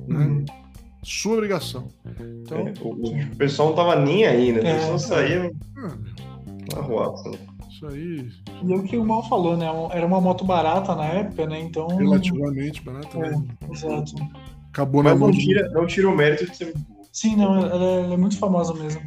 [0.07, 0.25] Né?
[0.25, 0.45] Uhum.
[1.03, 1.89] Sua obrigação.
[2.41, 2.91] Então, É, o,
[3.33, 4.61] o pessoal não tava nem aí, né?
[4.61, 4.73] O É.
[4.75, 5.97] pessoal saía ah,
[6.73, 7.13] na rua.
[7.81, 7.87] Né?
[7.87, 8.29] isso aí,
[8.63, 9.65] E é o que o Mal falou, né?
[9.91, 11.59] Era uma moto barata na época, né?
[11.61, 11.87] Então.
[11.87, 13.17] relativamente barato.
[13.23, 13.43] É, né?
[13.71, 14.13] exato.
[14.69, 16.73] Acabou na Mas mão não tira, não tira o mérito de ser
[17.11, 19.01] Sim, não, ela, ela é muito famosa mesmo.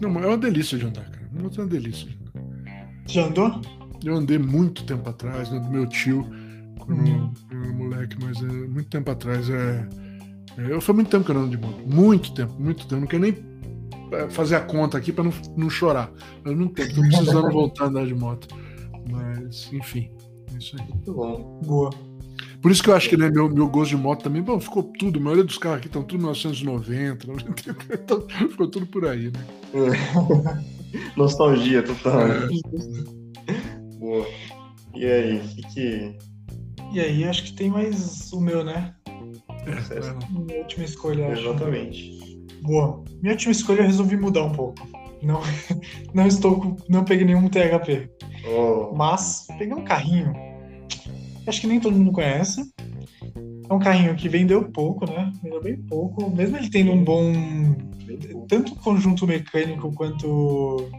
[0.00, 1.28] Não, mas é uma delícia de andar, cara.
[1.30, 2.90] Moto é uma delícia de andar.
[3.06, 3.60] Já andou?
[4.02, 6.26] Eu andei muito tempo atrás, né, do meu tio,
[6.78, 7.32] quando Uhum.
[7.50, 9.48] eu era moleque, mas é, muito tempo atrás.
[9.50, 9.86] É,
[10.58, 11.82] é, eu foi muito tempo que eu não ando de moto.
[11.86, 13.00] Muito tempo, muito tempo.
[13.02, 13.32] Não quero nem
[14.30, 16.10] fazer a conta aqui para não, não chorar.
[16.44, 18.48] Eu não tenho, tô precisando voltar a andar de moto.
[19.10, 20.10] Mas, enfim,
[20.52, 20.88] é isso aí.
[20.88, 21.60] muito bom.
[21.64, 21.90] Boa.
[22.64, 24.82] Por isso que eu acho que né, meu, meu gosto de moto também, bom, ficou
[24.82, 25.18] tudo.
[25.18, 27.26] A maioria dos carros aqui estão tudo 1990,
[27.92, 29.44] então, ficou tudo por aí, né?
[31.14, 32.26] Nostalgia total.
[32.26, 32.48] né?
[33.48, 33.98] É.
[33.98, 34.26] Boa.
[34.94, 36.18] E aí, o que que.
[36.92, 38.94] E aí, acho que tem mais o meu, né?
[39.66, 40.18] É, lá.
[40.30, 41.42] Minha última escolha, acho.
[41.42, 42.33] Exatamente.
[42.64, 43.04] Boa.
[43.20, 44.88] Minha última escolha eu resolvi mudar um pouco.
[45.22, 45.40] Não,
[46.14, 48.10] não estou com, não peguei nenhum THP,
[48.46, 50.32] Oh, mas peguei um carrinho.
[51.46, 52.62] Acho que nem todo mundo conhece.
[53.68, 55.32] É um carrinho que vendeu pouco, né?
[55.42, 57.32] Vendeu bem pouco, mesmo ele tendo um bom.
[58.48, 60.90] tanto conjunto mecânico quanto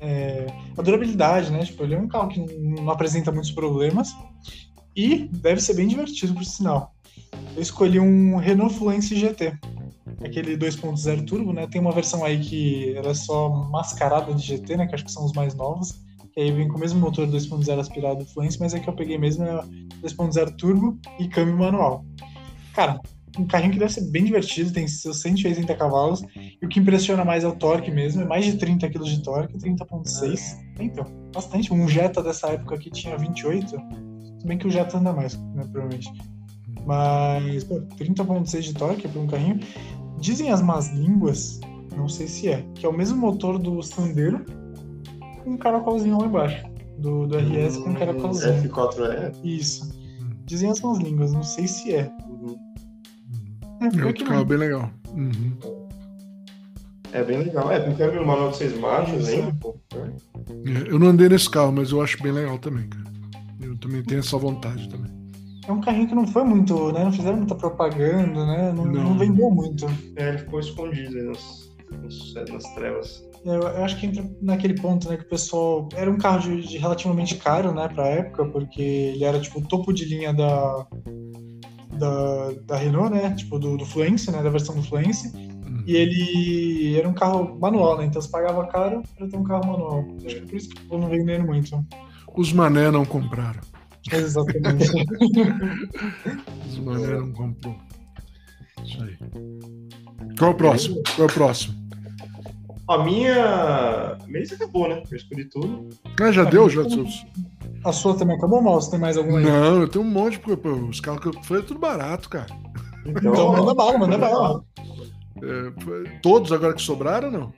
[0.00, 0.46] é,
[0.76, 1.60] a durabilidade, né?
[1.60, 4.14] Tipo, ele é um carro que não apresenta muitos problemas
[4.96, 6.94] e deve ser bem divertido, por sinal.
[7.56, 9.58] Eu escolhi um Renault Fluence GT,
[10.22, 11.66] aquele 2.0 turbo, né?
[11.66, 14.86] Tem uma versão aí que ela é só mascarada de GT, né?
[14.86, 16.00] Que acho que são os mais novos.
[16.32, 18.94] Que aí vem com o mesmo motor 2.0 aspirado do Fluence, mas é que eu
[18.94, 19.62] peguei mesmo é
[20.02, 22.04] 2.0 turbo e câmbio manual.
[22.74, 23.00] Cara,
[23.38, 26.22] um carrinho que deve ser bem divertido, tem seus 180 cavalos.
[26.34, 29.22] E o que impressiona mais é o torque mesmo, é mais de 30 kg de
[29.22, 30.58] torque, 30.6.
[30.80, 31.72] Então, bastante.
[31.72, 33.70] Um Jetta dessa época aqui tinha 28.
[34.38, 36.10] Se bem que o Jetta anda mais, né, provavelmente.
[36.86, 39.60] Mas, pô, 30.6 de torque para um carrinho.
[40.20, 41.60] Dizem as más línguas,
[41.96, 44.44] não sei se é, que é o mesmo motor do Sandero
[45.42, 46.64] com um caracolzinho lá embaixo.
[46.98, 48.62] Do, do RS com um caracolzinho.
[48.70, 49.32] F4E.
[49.42, 49.90] Isso.
[50.44, 52.12] Dizem as más línguas, não sei se é.
[52.28, 52.56] Uhum.
[53.80, 54.90] É, É outro carro bem legal.
[55.14, 55.52] Uhum.
[57.12, 57.72] É bem legal.
[57.72, 59.74] É, com câmbio manual de seis marchas ainda, pô.
[59.94, 63.10] É, eu não andei nesse carro, mas eu acho bem legal também, cara.
[63.60, 65.10] Eu também tenho essa vontade também.
[65.70, 67.04] É um carrinho que não foi muito, né?
[67.04, 68.72] Não fizeram muita propaganda, né?
[68.72, 69.04] Não, Não.
[69.04, 69.86] não vendeu muito.
[70.16, 71.70] É, ele ficou escondido aí nas,
[72.50, 73.24] nas, trevas.
[73.44, 76.66] Eu, eu acho que entra naquele ponto, né, que o pessoal era um carro de,
[76.66, 80.86] de relativamente caro, né, pra época, porque ele era tipo o topo de linha da
[81.96, 85.84] da, da Renault, né, tipo do, do Fluence, né, da versão do Fluence, Uhum.
[85.86, 89.66] e ele era um carro manual, né, então você pagava caro pra ter um carro
[89.66, 90.04] manual.
[90.26, 91.84] Acho que por isso que não vendendo muito.
[92.34, 93.60] Os mané não compraram.
[94.12, 94.90] Exatamente.
[96.68, 97.76] Os mané não comprou.
[98.84, 99.16] Isso aí.
[100.38, 101.02] Qual é o próximo?
[101.16, 101.74] Qual é o próximo?
[102.88, 103.44] A minha.
[104.20, 105.02] A minha acabou, né?
[105.10, 105.88] Eu escolhi tudo.
[106.20, 106.68] Ah, já deu?
[106.68, 107.24] Já seus...
[107.84, 108.80] A sua também acabou, mal?
[108.80, 109.44] Você tem mais alguma aí?
[109.44, 112.46] Não, eu tenho um monte, porque pô, os carros que eu foi tudo barato, cara.
[113.06, 114.62] Então manda bala, manda bala.
[115.42, 117.52] É, foi- todos agora que sobraram, não?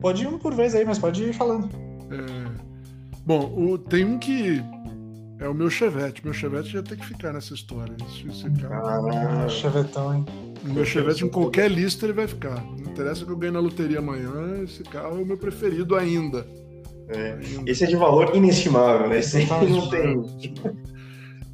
[0.00, 1.68] Pode ir um por vez aí, mas pode ir falando.
[2.10, 2.70] É,
[3.26, 4.62] Bom, o- tem um que
[5.40, 6.22] É o meu Chevette.
[6.22, 7.96] Meu Chevette já tem que ficar nessa história.
[8.06, 9.08] Esse, esse carro.
[9.08, 10.26] Ah, Chevetão, hein?
[10.62, 12.62] O meu Chevette, em qualquer lista, ele vai ficar.
[12.62, 16.46] Não interessa que eu ganhe na loteria amanhã, esse carro é o meu preferido ainda.
[17.08, 17.38] É.
[17.66, 19.18] Esse é de valor inestimável, né?
[19.18, 20.22] Esse aí não tem.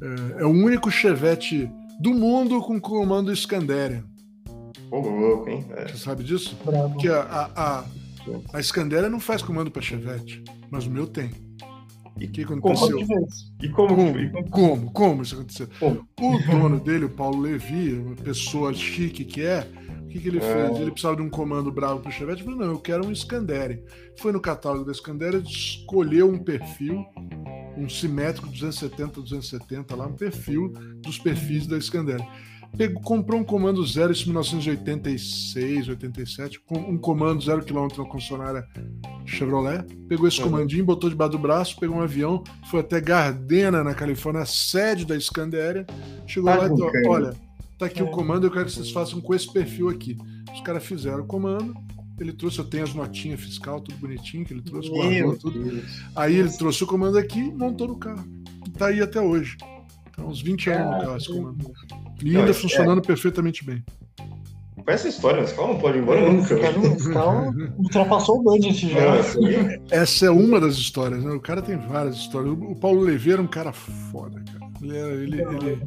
[0.01, 4.03] É, é, o único Chevette do mundo com comando Scanderian.
[4.91, 5.65] Ô, louco, hein?
[5.71, 5.87] É.
[5.87, 6.57] Você sabe disso?
[6.63, 6.89] Bravo.
[6.91, 7.83] Porque a, a, a,
[8.53, 11.31] a Scanderian não faz comando para Chevette, mas o meu tem.
[12.19, 12.99] E o que aconteceu?
[13.61, 15.67] E como, como, como, como isso aconteceu?
[15.79, 16.07] Como?
[16.19, 19.67] O dono dele, o Paulo Levi, uma pessoa chique que é,
[20.01, 20.41] o que, que ele é.
[20.41, 20.79] fez?
[20.79, 22.41] Ele precisava de um comando bravo para o Chevette.
[22.41, 23.83] Ele falou: não, eu quero um Scandere.
[24.17, 27.05] Foi no catálogo da Scandere, escolheu um perfil,
[27.77, 30.69] um simétrico 270, 270 lá, um perfil
[31.01, 32.25] dos perfis da Scandere.
[32.75, 38.67] Pegou, comprou um comando zero em 1986, 87, um comando zero quilômetro na concessionária
[39.25, 39.83] Chevrolet.
[40.07, 40.45] Pegou esse uhum.
[40.51, 45.19] comandinho, botou debaixo do braço, pegou um avião, foi até Gardena, na Califórnia, sede da
[45.19, 45.85] Scandere.
[46.25, 47.33] Chegou tá lá e falou: olha,
[47.77, 48.03] tá aqui é.
[48.03, 50.17] o comando, eu quero que vocês façam com esse perfil aqui.
[50.53, 51.73] Os caras fizeram o comando,
[52.19, 55.63] ele trouxe, eu tenho as notinhas fiscal, tudo bonitinho que ele trouxe, guardou tudo.
[55.63, 55.85] Deus.
[56.15, 58.25] Aí ele trouxe o comando aqui e montou no carro.
[58.77, 59.57] Tá aí até hoje.
[60.17, 61.71] Tá uns 20 anos no carro esse comando.
[62.23, 63.01] E ainda funcionando é...
[63.01, 63.83] perfeitamente bem.
[64.83, 66.53] Com essa história, esse carro não pode ir embora é, nunca.
[66.55, 68.99] Esse carro ultrapassou o budget já.
[69.91, 71.31] essa é uma das histórias, né?
[71.31, 72.53] O cara tem várias histórias.
[72.53, 74.71] O Paulo Leveira é um cara foda, cara.
[74.81, 75.81] Ele, é, ele, ele,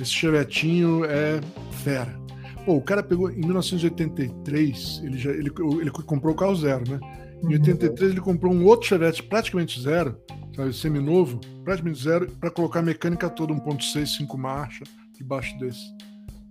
[0.00, 1.40] esse chevetinho é
[1.82, 2.20] fera.
[2.64, 5.50] Pô, o cara pegou em 1983, ele já ele,
[5.80, 7.00] ele comprou o carro zero, né?
[7.42, 8.08] Em 83 uhum.
[8.08, 10.16] ele comprou um outro Chevette praticamente zero,
[10.54, 14.84] sabe, semi-novo, praticamente zero, para colocar a mecânica toda 1.6, 5 marcha
[15.16, 15.94] debaixo desse.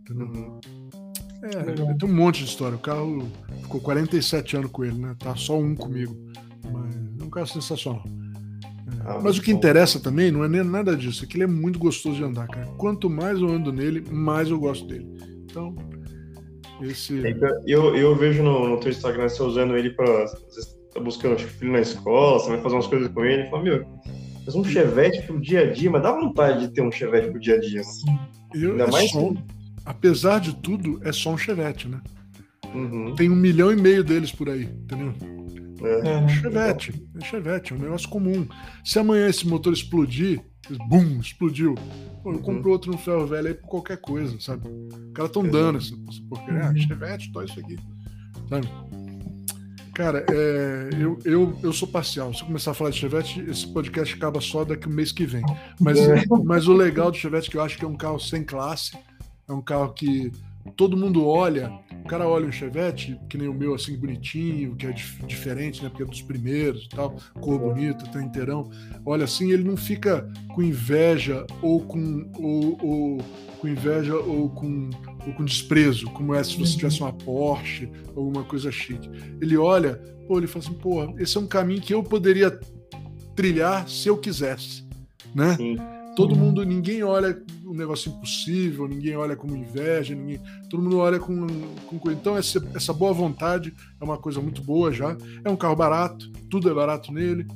[0.02, 0.28] Entendeu?
[0.28, 0.60] Uhum.
[1.44, 2.76] É, tem um monte de história.
[2.76, 3.28] O carro
[3.62, 5.16] ficou 47 anos com ele, né?
[5.18, 6.16] Tá só um comigo.
[6.72, 8.04] Mas é um carro sensacional.
[8.06, 9.02] É.
[9.06, 9.58] Ah, mas o que bom.
[9.58, 12.48] interessa também não é nem nada disso, é que ele é muito gostoso de andar,
[12.48, 12.68] cara.
[12.78, 15.08] Quanto mais eu ando nele, mais eu gosto dele.
[15.46, 15.76] Então,
[16.82, 17.26] esse.
[17.26, 17.34] É
[17.66, 20.26] eu, eu vejo no, no teu Instagram você usando ele para.
[20.94, 23.86] Tá buscando acho, filho na escola, você vai fazer umas coisas com ele, fala, meu,
[24.46, 27.40] mas um chevette pro dia a dia, mas dá vontade de ter um chevette pro
[27.40, 27.82] dia a dia.
[27.82, 28.20] Né?
[28.54, 29.34] Eu, Ainda é mais só,
[29.86, 32.02] apesar de tudo, é só um chevette, né?
[32.74, 33.16] Uhum.
[33.16, 35.14] Tem um milhão e meio deles por aí, entendeu?
[35.84, 36.10] É.
[36.10, 38.48] é chevette, é chevette, é um negócio comum.
[38.84, 40.42] Se amanhã esse motor explodir,
[40.88, 41.76] bum, explodiu.
[42.24, 42.42] Pô, eu uhum.
[42.42, 44.68] compro outro no ferro velho aí por qualquer coisa, sabe?
[44.68, 45.96] Os caras estão dando essa
[46.30, 46.66] porcaria.
[46.66, 47.78] Ah, chevette, tó isso aqui.
[48.48, 48.68] Sabe?
[49.94, 52.34] Cara, é, eu, eu, eu sou parcial.
[52.34, 55.44] Se eu começar a falar de Chevette, esse podcast acaba só daqui mês que vem.
[55.80, 56.24] Mas, é.
[56.44, 58.98] mas o legal do Chevette é que eu acho que é um carro sem classe,
[59.48, 60.32] é um carro que
[60.76, 61.72] todo mundo olha.
[62.04, 65.84] O cara olha um Chevette, que nem o meu, assim, bonitinho, que é dif diferente,
[65.84, 65.90] né?
[65.90, 68.70] Porque é dos primeiros e tal, cor bonita, tá inteirão.
[69.06, 72.32] Olha assim, ele não fica com inveja ou com.
[72.38, 73.18] Ou, ou,
[73.60, 74.90] com inveja ou com,
[75.28, 79.08] ou com desprezo, como é se você tivesse uma Porsche, alguma coisa chique.
[79.40, 82.60] Ele olha, pô, ele fala assim, pô, esse é um caminho que eu poderia
[83.36, 84.84] trilhar se eu quisesse,
[85.36, 85.56] né?
[85.58, 85.78] Sim.
[86.16, 91.20] Todo mundo, ninguém olha um negócio impossível, ninguém olha como inveja, ninguém, todo mundo olha
[91.20, 91.48] com,
[91.86, 95.16] com então essa, essa boa vontade é uma coisa muito boa já.
[95.44, 97.48] É um carro barato, tudo é barato nele.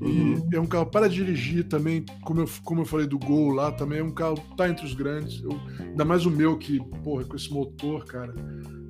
[0.00, 0.48] Uhum.
[0.52, 3.70] E é um carro para dirigir também, como eu, como eu falei do Gol lá,
[3.70, 5.42] também é um carro tá entre os grandes.
[5.42, 8.34] Eu, ainda mais o meu, que, porra, com esse motor, cara.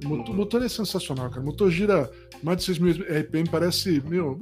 [0.05, 1.43] O motor, o motor é sensacional, cara.
[1.43, 2.11] O motor gira
[2.43, 4.41] mais de 6 mil RPM, parece, meu.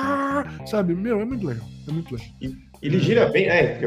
[0.66, 1.66] Sabe, meu, é muito legal.
[1.88, 2.28] É muito legal.
[2.82, 3.80] Ele gira bem, é,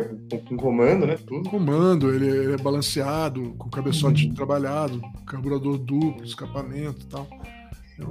[0.47, 1.17] com comando, né?
[1.27, 1.49] Tudo.
[1.49, 4.33] Comando, ele, ele é balanceado, com cabeçote uhum.
[4.33, 7.27] trabalhado, carburador duplo, escapamento e tal.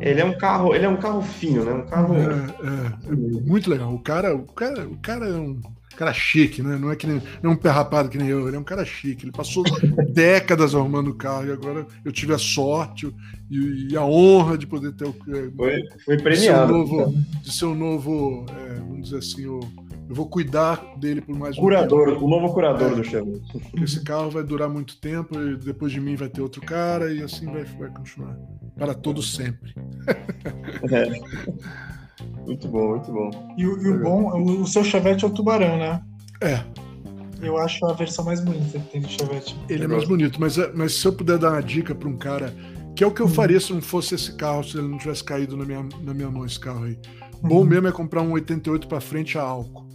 [0.00, 1.72] Ele é um carro, ele é um carro fino, né?
[1.72, 2.14] Um carro.
[2.14, 3.94] É, é, é muito legal.
[3.94, 5.60] O cara, o cara, o cara é um
[5.96, 6.76] cara chique, né?
[6.76, 8.64] Não é que nem, não é um pé rapado que nem eu, ele é um
[8.64, 9.24] cara chique.
[9.24, 9.62] Ele passou
[10.12, 13.14] décadas arrumando o carro e agora eu tive a sorte
[13.50, 15.16] e, e a honra de poder ter o.
[15.28, 16.34] É, foi, foi premiado.
[16.34, 19.60] De ser um novo, de ser um novo é, vamos dizer assim, o,
[20.08, 23.42] eu vou cuidar dele por mais um curador, o novo curador é, do Chevrolet.
[23.82, 27.22] Esse carro vai durar muito tempo e depois de mim vai ter outro cara e
[27.22, 28.36] assim vai, vai continuar
[28.76, 29.74] para todo sempre.
[30.90, 31.08] É.
[32.46, 33.54] Muito bom, muito bom.
[33.56, 36.02] E, o, e o bom, o, o, seu Chevette é o Tubarão, né?
[36.40, 36.62] É.
[37.42, 39.58] Eu acho a versão mais bonita que tem do Chevette.
[39.68, 42.16] Ele é mais bonito, mas, é, mas se eu puder dar uma dica para um
[42.16, 42.54] cara,
[42.94, 43.32] que é o que eu uhum.
[43.32, 46.30] faria se não fosse esse carro, se ele não tivesse caído na minha, na minha
[46.30, 46.98] mão, esse carro aí.
[47.42, 49.93] Bom mesmo é comprar um 88 para frente a álcool.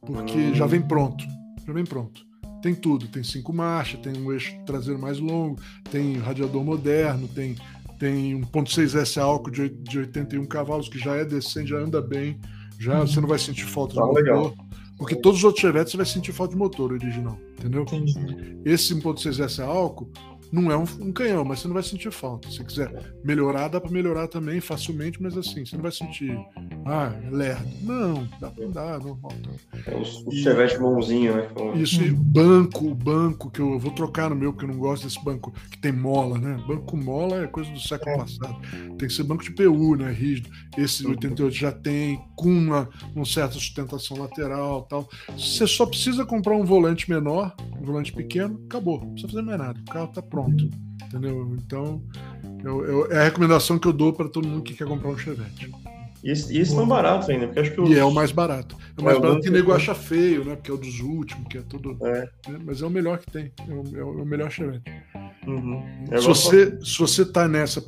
[0.00, 0.54] Porque uhum.
[0.54, 1.24] já vem pronto.
[1.66, 2.24] Já vem pronto
[2.64, 3.06] tem tudo.
[3.08, 7.56] Tem cinco marchas, tem um eixo traseiro mais longo, tem radiador moderno, tem,
[7.98, 12.40] tem 1.6S álcool de, de 81 cavalos, que já é decente, já anda bem,
[12.78, 13.06] já uhum.
[13.06, 14.54] você não vai sentir falta tá do motor.
[14.96, 17.82] Porque todos os outros Chevettes você vai sentir falta de motor original, entendeu?
[17.82, 18.58] Entendi.
[18.64, 20.10] Esse 1.6S a álcool,
[20.54, 22.48] não é um, um, canhão, mas você não vai sentir falta.
[22.48, 22.88] Se quiser
[23.24, 26.38] melhorar, dá para melhorar também facilmente, mas assim, você não vai sentir,
[26.86, 27.68] ah, é lerdo.
[27.82, 29.32] Não, dá para andar, normal.
[29.42, 29.90] Tá.
[29.90, 31.48] É o, o chevette mãozinho, né?
[31.74, 35.22] Isso, e banco, banco, que eu vou trocar no meu, porque eu não gosto desse
[35.24, 36.62] banco que tem mola, né?
[36.68, 38.18] Banco mola é coisa do século é.
[38.18, 38.56] passado.
[38.96, 40.12] Tem que ser banco de PU, né?
[40.12, 40.50] Rígido.
[40.78, 45.08] Esse 88 já tem, com uma, uma certa sustentação lateral tal.
[45.36, 49.00] Você só precisa comprar um volante menor, um volante pequeno, acabou.
[49.00, 49.80] Não precisa fazer mais nada.
[49.80, 50.70] O carro tá pronto pronto.
[51.06, 51.56] Entendeu?
[51.64, 52.02] Então,
[52.64, 55.18] eu, eu, é a recomendação que eu dou para todo mundo que quer comprar um
[55.18, 55.70] Chevette.
[56.24, 57.90] E isso tão barato ainda, porque acho que os...
[57.90, 58.76] E é o mais barato.
[58.96, 60.56] É o mais é, barato que o nego acha feio, né?
[60.56, 61.98] Porque é o dos últimos, que é tudo.
[62.06, 62.30] É.
[62.48, 62.58] Né?
[62.64, 63.52] Mas é o melhor que tem.
[63.68, 64.90] É o, é o é melhor Chevette.
[65.46, 65.84] Uhum.
[66.18, 67.84] Se, você, se você tá nessa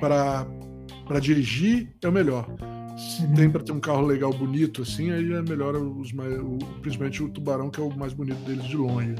[0.00, 2.48] para dirigir, é o melhor.
[2.96, 3.34] Se uhum.
[3.34, 7.22] tem para ter um carro legal, bonito, assim, aí é melhor os mais, o, principalmente
[7.22, 9.14] o Tubarão, que é o mais bonito deles de longe.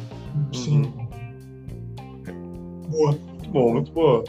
[0.55, 0.85] Sim.
[0.85, 1.04] Uhum
[2.95, 3.13] boa.
[3.13, 4.25] Muito bom, muito boa.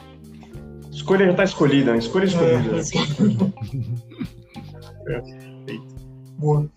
[0.92, 1.98] Escolha já está escolhida, né?
[2.00, 2.78] escolha escolhida.
[5.08, 5.22] É,
[5.66, 5.96] Perfeito.
[6.38, 6.70] Boa.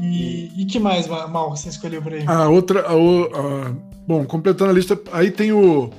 [0.00, 2.24] E, e que mais, Mal, você escolheu por aí?
[2.26, 2.80] A outra.
[2.80, 3.72] A, a,
[4.06, 5.90] bom, completando a lista, aí tem o.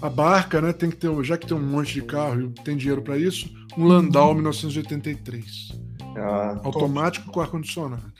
[0.00, 0.72] A barca, né?
[0.72, 3.50] Tem que ter, já que tem um monte de carro e tem dinheiro para isso,
[3.76, 5.78] um Landau 1983.
[6.16, 7.34] Ah, Automático top.
[7.34, 8.12] com ar-condicionado.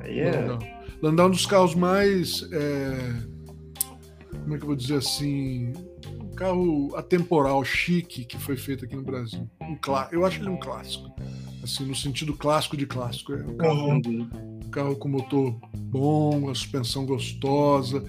[0.00, 0.32] Aí é.
[0.32, 0.58] Landau.
[1.00, 2.48] Landau é um dos carros mais.
[2.50, 3.29] É,
[4.50, 5.72] como é que eu vou dizer assim,
[6.20, 9.48] um carro atemporal, chique, que foi feito aqui no Brasil.
[9.60, 11.08] Um clá eu acho ele um clássico.
[11.62, 13.32] Assim, no sentido clássico de clássico.
[13.32, 14.28] É um carro, uhum.
[14.64, 18.02] um carro com motor bom, a suspensão gostosa,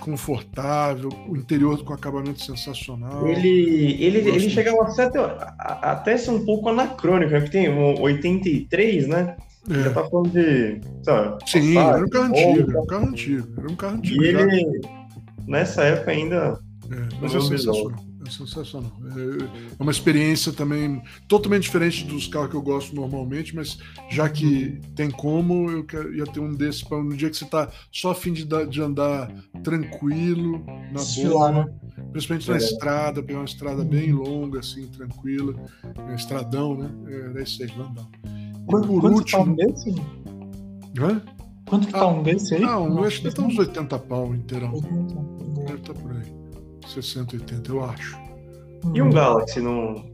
[0.00, 3.24] confortável, o interior com acabamento sensacional.
[3.28, 5.20] Ele, ele, ele chegava até,
[5.60, 7.42] até ser um pouco anacrônico, né?
[7.42, 9.36] que tem um 83, né?
[9.70, 9.84] É.
[9.84, 10.80] Já tá falando de.
[11.04, 13.48] Sabe, Sim, passagem, era um carro antigo, era um carro antigo.
[13.56, 14.24] Era um carro antigo.
[14.24, 14.80] E ele,
[15.46, 16.58] nessa época ainda.
[16.90, 18.06] É, mas é sensacional.
[18.26, 18.92] É sensacional.
[19.16, 23.78] É, é, uma experiência também totalmente diferente dos carros que eu gosto normalmente, mas
[24.10, 27.44] já que tem como, eu quero, ia ter um desses para no dia que você
[27.44, 29.32] está só a fim de, de andar
[29.62, 31.74] tranquilo, na boa, né?
[32.12, 32.58] principalmente na é.
[32.58, 35.54] estrada, pegar uma estrada bem longa, assim, tranquila,
[36.08, 36.90] é, estradão, né?
[37.06, 38.08] É, é isso aí, Landau.
[38.24, 39.44] E por Quanto último.
[39.44, 39.94] Tá um desse?
[40.98, 41.22] Hã?
[41.68, 42.62] Quanto que tá ah, um desse aí?
[42.62, 44.72] Ah, um acho que tá uns 80 pau inteirão.
[44.72, 46.32] Deve estar tá por aí.
[46.86, 48.16] 60, 80, eu acho.
[48.94, 50.04] E um Galaxy não.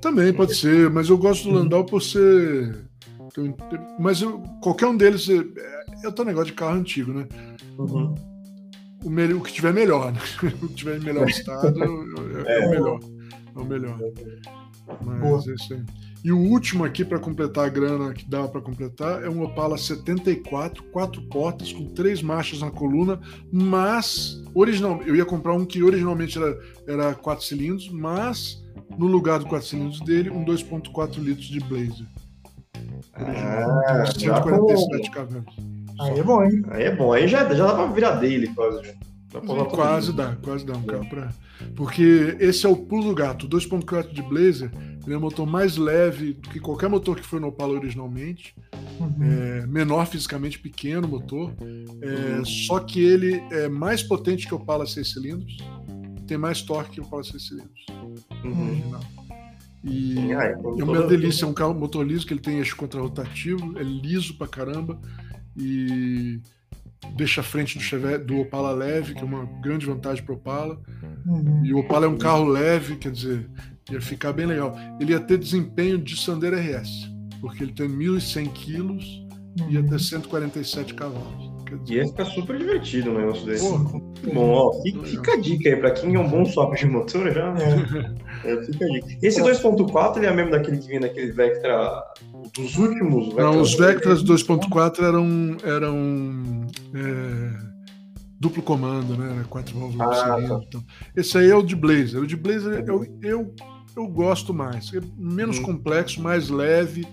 [0.00, 2.84] Também pode ser, mas eu gosto do Landau por ser.
[3.98, 5.28] Mas eu, qualquer um deles.
[5.28, 7.26] É, é o negócio de carro antigo, né?
[7.78, 8.14] Uhum.
[9.04, 9.32] O, me...
[9.32, 10.20] o que tiver melhor, né?
[10.62, 13.00] O que tiver em melhor estado é, é, é o melhor.
[13.56, 13.98] É o melhor.
[15.04, 15.42] Mas Boa.
[15.48, 15.82] é isso aí.
[16.22, 19.78] E o último aqui para completar a grana que dá para completar é um Opala
[19.78, 23.18] 74, quatro portas com três marchas na coluna,
[23.50, 28.62] mas original, eu ia comprar um que originalmente era, era quatro cilindros, mas
[28.98, 32.06] no lugar do quatro cilindros dele, um 2.4 litros de Blazer.
[33.14, 35.44] Ah, 147 cavalos.
[36.00, 36.62] Aí é bom, hein?
[36.68, 38.94] Aí é bom, aí já, já dá para virar dele quase.
[39.32, 41.32] Dá quase dá, quase dá um carro para.
[41.76, 43.48] Porque esse é o pulo do gato.
[43.48, 44.70] 2.4 de Blazer,
[45.04, 48.54] ele é um motor mais leve do que qualquer motor que foi no Opala originalmente.
[48.98, 49.16] Uhum.
[49.22, 51.52] É, menor fisicamente, pequeno motor.
[52.02, 52.44] É, uhum.
[52.44, 55.56] Só que ele é mais potente que o Opala 6 cilindros.
[56.26, 57.86] Tem mais torque que o Opala 6 cilindros.
[58.44, 58.98] Uhum.
[59.84, 63.78] E Sim, é uma delícia, é um carro motor liso que ele tem eixo contrarrotativo,
[63.78, 65.00] é liso pra caramba.
[65.56, 66.40] E
[67.16, 70.36] deixa a frente do Chevette, do Opala leve, que é uma grande vantagem para o
[70.36, 70.80] Opala.
[71.26, 71.64] Uhum.
[71.64, 73.48] E o Opala é um carro leve, quer dizer,
[73.90, 74.76] ia ficar bem legal.
[75.00, 77.10] Ele ia ter desempenho de Sandero RS,
[77.40, 79.04] porque ele tem 1.100 quilos
[79.68, 81.49] e ia ter 147 cavalos.
[81.88, 83.70] Ia ficar super divertido o negócio desse.
[84.32, 87.32] bom, ó, fica, fica, a dica aí, para quem é um bom swap de motor
[87.32, 87.54] já.
[87.58, 88.20] É.
[88.42, 89.06] É, fica a dica.
[89.20, 92.02] Esse 2.4 ele é mesmo daquele que vem daquele Vectra
[92.56, 93.44] dos últimos Vectra?
[93.44, 97.70] Não, os Vectras 2.4 eram, eram é,
[98.40, 99.34] duplo comando, né?
[99.36, 100.60] Era quatro válvulas ah, tá.
[100.66, 100.82] então.
[101.14, 102.22] Esse aí é o de Blazer.
[102.22, 103.54] O de Blazer eu, eu,
[103.94, 104.90] eu gosto mais.
[104.94, 105.64] É menos uhum.
[105.64, 107.06] complexo, mais leve.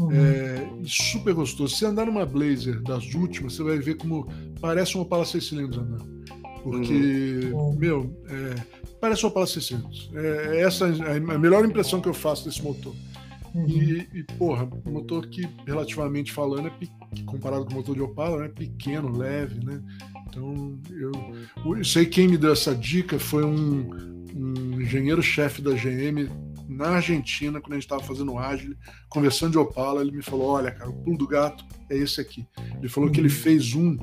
[0.00, 0.12] Uhum.
[0.12, 1.76] É, super gostoso.
[1.76, 4.26] Se andar numa Blazer das últimas, você vai ver como
[4.60, 6.24] parece uma Opala 6 cilindros andando.
[6.62, 7.76] Porque, uhum.
[7.76, 8.54] meu, é,
[8.98, 10.10] parece uma Opala 600.
[10.14, 12.94] É, essa é a melhor impressão que eu faço desse motor.
[13.54, 13.66] Uhum.
[13.68, 16.72] E, e, porra, um motor que, relativamente falando, é
[17.26, 19.82] comparado com o motor de Opala, é pequeno, leve, né?
[20.28, 21.12] Então, eu,
[21.76, 23.90] eu sei quem me deu essa dica foi um,
[24.34, 26.30] um engenheiro-chefe da GM
[26.70, 28.76] na Argentina, quando a gente estava fazendo o Agile,
[29.08, 32.46] conversando de Opala, ele me falou: Olha, cara, o pulo do gato é esse aqui.
[32.78, 33.96] Ele falou que ele fez um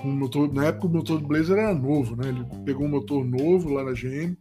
[0.00, 0.52] com motor.
[0.52, 2.28] Na época o motor do Blazer era novo, né?
[2.28, 4.36] Ele pegou um motor novo lá na GM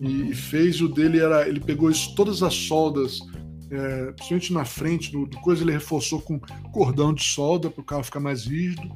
[0.00, 1.48] e, e fez o dele era.
[1.48, 3.20] Ele pegou isso, todas as soldas,
[3.70, 6.38] é, principalmente na frente do, do, coisa, ele reforçou com
[6.72, 8.90] cordão de solda para o carro ficar mais rígido.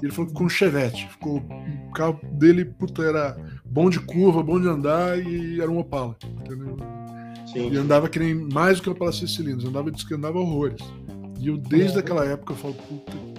[0.00, 1.08] Ele falou que com um Chevette.
[1.08, 5.78] Ficou, o carro dele, puta, era bom de curva, bom de andar e era um
[5.78, 6.16] Opala.
[6.40, 6.76] Entendeu?
[7.52, 7.70] Sim.
[7.70, 10.80] E andava que nem mais do que o Opala 6 cilindros, andava, que andava horrores.
[11.38, 12.00] E eu, desde é.
[12.00, 13.30] aquela época, eu falo, puta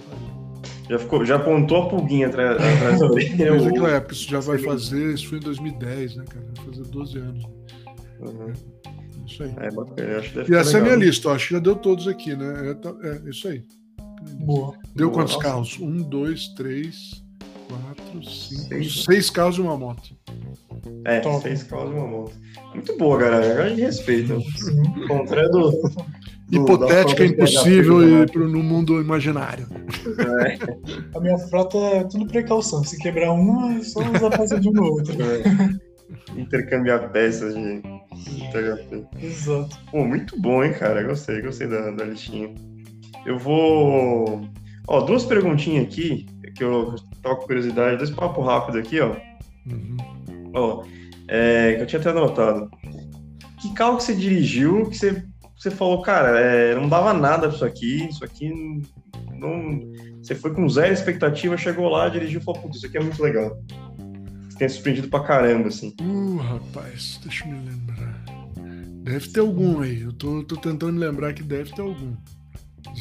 [0.92, 3.36] já, ficou, já apontou a pulguinha atrás, atrás da orelha.
[3.36, 6.46] Desde aquela época, isso já vai fazer, isso foi em 2010, né, cara?
[6.54, 7.44] Vai fazer 12 anos.
[8.20, 8.52] Uhum.
[9.26, 9.54] Isso aí.
[9.58, 10.74] É, bacana, acho que e essa legal.
[10.74, 12.70] é a minha lista, ó, acho que já deu todos aqui, né?
[12.70, 13.64] É, tá, é isso aí.
[14.40, 14.74] Boa.
[14.94, 15.20] Deu Boa.
[15.20, 15.78] quantos carros?
[15.80, 17.24] Um, dois, três,
[17.68, 20.14] quatro, cinco, seis, seis carros e uma moto.
[21.04, 21.42] É, Top.
[21.42, 22.32] seis carros e uma moto.
[22.74, 23.52] Muito boa, galera.
[23.52, 24.38] Agora de respeito.
[25.08, 25.72] Contrário do,
[26.52, 29.66] hipotética, impossível e pro, no mundo imaginário.
[30.46, 30.58] É.
[31.16, 32.84] A minha frota é tudo precaução.
[32.84, 35.16] Se quebrar uma, é só usar a peça de um outro.
[35.22, 36.38] É.
[36.38, 37.80] Intercambiar peças de,
[38.52, 39.04] THP.
[39.20, 39.78] Exato.
[39.90, 41.02] Pô, muito bom, hein, cara?
[41.02, 42.54] Gostei, gostei da, da listinha.
[43.24, 44.46] Eu vou.
[44.88, 49.16] Ó, duas perguntinhas aqui, que eu tava com curiosidade, dois papos rápidos aqui, ó.
[49.66, 49.96] Uhum.
[50.54, 50.84] Ó,
[51.28, 52.70] é, que eu tinha até anotado.
[53.60, 55.24] Que carro que você dirigiu que você
[55.62, 58.52] você falou, cara, é, não dava nada pra isso aqui, isso aqui
[59.32, 59.80] não.
[60.20, 63.22] Você foi com zero expectativa, chegou lá, dirigiu e falou, putz, isso aqui é muito
[63.22, 63.56] legal.
[64.48, 65.94] Você tem surpreendido pra caramba, assim.
[66.00, 68.24] Uh, rapaz, deixa eu me lembrar.
[69.04, 70.00] Deve ter algum aí.
[70.00, 72.12] Eu tô, tô tentando me lembrar que deve ter algum.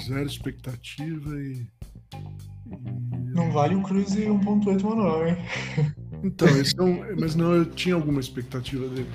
[0.06, 1.68] Zero expectativa e.
[2.14, 3.32] e...
[3.34, 5.38] Não vale o Cruise 1.8 manual, hein?
[6.24, 9.10] Então, esse é um, mas não, eu tinha alguma expectativa dele.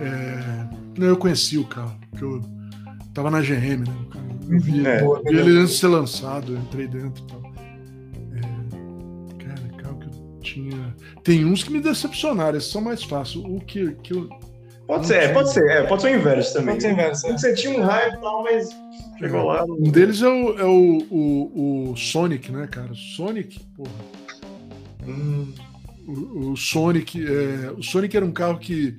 [0.00, 0.68] É,
[0.98, 2.42] não, eu conheci o carro, porque eu
[3.14, 3.94] Tava na GM, né?
[4.50, 7.42] Eu vi, é, vi ele antes de ser lançado, eu entrei dentro e tal.
[8.36, 10.96] É, cara, carro que eu tinha.
[11.22, 13.44] Tem uns que me decepcionaram, esses são mais fáceis.
[13.44, 14.30] O que, que eu.
[14.86, 15.34] Pode ser, tinha...
[15.34, 16.74] pode ser, é, pode ser o inverso também.
[16.74, 17.26] Pode ser o inverso.
[17.26, 17.32] É.
[17.32, 18.68] Você tinha um hype e tal, mas
[19.18, 19.44] chegou é.
[19.44, 19.64] lá.
[19.64, 22.92] Um deles é o, é o, o, o Sonic, né, cara?
[22.94, 23.90] Sonic, porra.
[25.06, 25.52] Hum.
[26.06, 28.96] O, o, Sonic, é, o Sonic era um carro que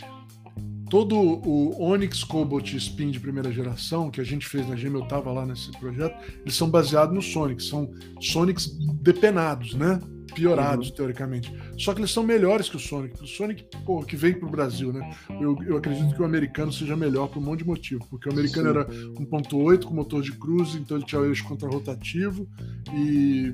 [0.93, 5.01] todo o Onix Cobalt Spin de primeira geração que a gente fez na GM, eu
[5.01, 9.99] estava lá nesse projeto, eles são baseados no Sonic, são Sonics depenados, né?
[10.35, 10.95] Piorados, uhum.
[10.95, 11.51] teoricamente.
[11.79, 13.23] Só que eles são melhores que o Sonic.
[13.23, 15.15] O Sonic, pô, que veio para o Brasil, né?
[15.41, 18.05] Eu, eu acredito que o americano seja melhor por um monte de motivo.
[18.09, 18.79] Porque o americano Sim.
[18.79, 18.85] era
[19.19, 22.47] 1.8 com motor de cruze, então ele tinha o eixo contrarrotativo
[22.93, 23.53] e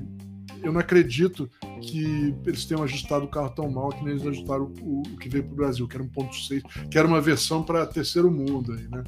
[0.62, 1.50] eu não acredito
[1.80, 5.28] que eles tenham ajustado o carro tão mal que nem eles ajustaram o, o que
[5.28, 8.88] veio para o Brasil, que era 1.6, que era uma versão para terceiro mundo aí,
[8.88, 9.02] né?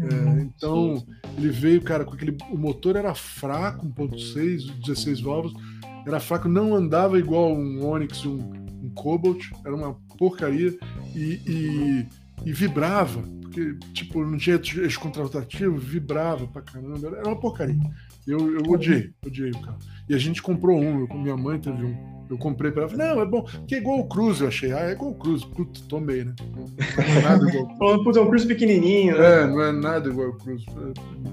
[0.00, 0.38] É, uhum.
[0.38, 1.06] então
[1.36, 2.36] ele veio, cara, com aquele.
[2.50, 5.60] O motor era fraco, 1.6, 16 válvulas,
[6.06, 8.38] era fraco, não andava igual um Onix, um,
[8.82, 10.78] um Cobalt, era uma porcaria
[11.16, 12.06] e, e,
[12.44, 17.76] e vibrava, porque tipo, não tinha eixo contrarrotativo, vibrava pra caramba, era uma porcaria.
[18.24, 19.78] Eu, eu odiei, odiei o carro.
[20.08, 21.96] E a gente comprou um, eu, minha mãe teve um.
[22.30, 24.72] Eu comprei para ela, falei, não, é bom, que é igual o Cruze, eu achei.
[24.72, 25.46] Ah, é igual o Cruze.
[25.46, 26.34] Puta, tomei, né?
[26.54, 26.66] Não,
[27.02, 27.78] é nada igual.
[27.78, 29.42] Falando, puta, é um Cruze pequenininho, né?
[29.42, 30.66] É, não é nada igual o Cruze.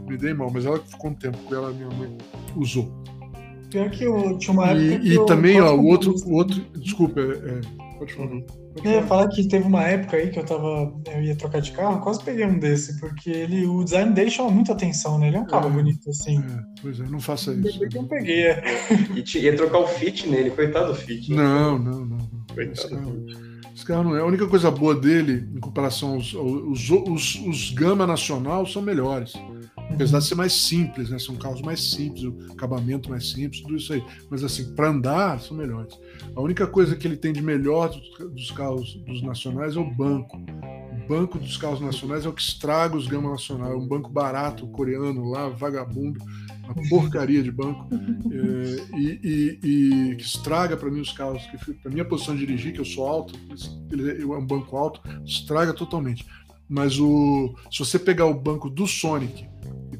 [0.07, 2.17] Me dei mal, mas ela ficou um tempo com ela, minha mãe
[2.55, 2.89] usou.
[3.69, 5.05] Pior que eu tinha uma época.
[5.05, 6.61] E, e também, ó, o outro, o outro.
[6.77, 7.61] Desculpa, é, é,
[7.97, 8.31] pode falar.
[8.31, 8.45] Uhum.
[8.83, 10.93] Eu ia falar que teve uma época aí que eu tava.
[11.07, 14.51] Eu ia trocar de carro, quase peguei um desse, porque ele, o design dele chama
[14.51, 15.27] muita atenção, né?
[15.27, 16.39] Ele é um carro é, bonito, assim.
[16.39, 17.79] É, pois é, não faça isso.
[17.79, 18.63] que eu peguei, é.
[19.15, 21.29] E ia trocar o fit nele, coitado do fit.
[21.29, 21.37] Né?
[21.37, 22.17] Não, não, não.
[22.53, 23.25] Coitado esse carro,
[23.75, 24.21] esse carro não é.
[24.21, 26.33] A única coisa boa dele, em comparação aos.
[26.33, 29.33] Os, os, os Gama Nacional são melhores.
[29.93, 31.19] Apesar de ser mais simples, né?
[31.19, 34.03] São carros mais simples, o acabamento mais simples, tudo isso aí.
[34.29, 35.97] Mas assim, para andar, são melhores.
[36.35, 37.89] A única coisa que ele tem de melhor
[38.19, 40.37] dos, carros dos nacionais é o banco.
[40.37, 43.71] O banco dos carros nacionais é o que estraga os gama nacional.
[43.71, 46.19] É um banco barato, coreano lá, vagabundo,
[46.63, 47.87] uma porcaria de banco.
[48.35, 52.45] É, e, e, e, que estraga para mim os carros, que para minha posição de
[52.45, 53.33] dirigir, que eu sou alto,
[53.91, 56.25] ele é um banco alto, estraga totalmente.
[56.67, 59.47] Mas o, se você pegar o banco do Sonic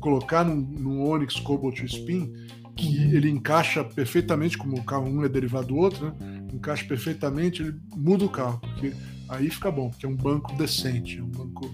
[0.06, 2.32] colocar num, num Onix Cobalt Spin,
[2.76, 6.46] que ele encaixa perfeitamente, como o carro um é derivado do outro, né?
[6.54, 8.94] encaixa perfeitamente, ele muda o carro, porque
[9.28, 11.74] aí fica bom, porque é um banco decente, é um banco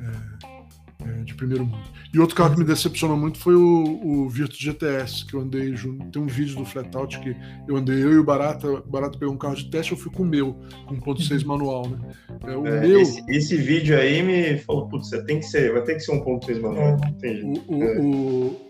[0.00, 1.88] é, é, de primeiro mundo.
[2.12, 5.76] E outro carro que me decepcionou muito foi o, o Virtus GTS, que eu andei
[5.76, 6.10] junto.
[6.10, 7.36] Tem um vídeo do Flatout que
[7.68, 8.68] eu andei, eu e o Barata.
[8.68, 10.56] O Barata pegou um carro de teste, eu fui com o meu,
[10.86, 11.98] com 1.6 manual, né?
[12.44, 13.00] É, o é, meu...
[13.00, 16.60] Esse, esse, vídeo aí me falou, putz, tem que ser, vai ter que ser 1.6
[16.60, 16.96] manual.
[17.22, 17.42] É.
[17.44, 17.98] O, o, é.
[18.00, 18.60] o,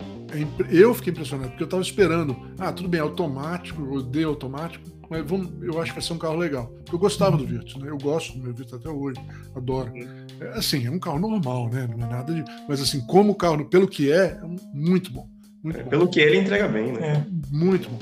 [0.70, 2.36] eu fiquei impressionado, porque eu estava esperando.
[2.58, 6.18] Ah, tudo bem, automático, eu odeio automático mas vamos, eu acho que vai ser um
[6.18, 6.72] carro legal.
[6.90, 7.90] Eu gostava do Virtus, né?
[7.90, 9.20] Eu gosto do meu Virtus até hoje,
[9.56, 9.92] adoro.
[10.40, 11.88] É, assim, é um carro normal, né?
[11.88, 12.44] Não é nada de.
[12.68, 14.40] Mas assim, como carro, pelo que é, é
[14.72, 15.28] muito bom.
[15.64, 15.90] Muito é, bom.
[15.90, 17.26] Pelo que ele entrega bem, né?
[17.26, 17.98] É, muito bom.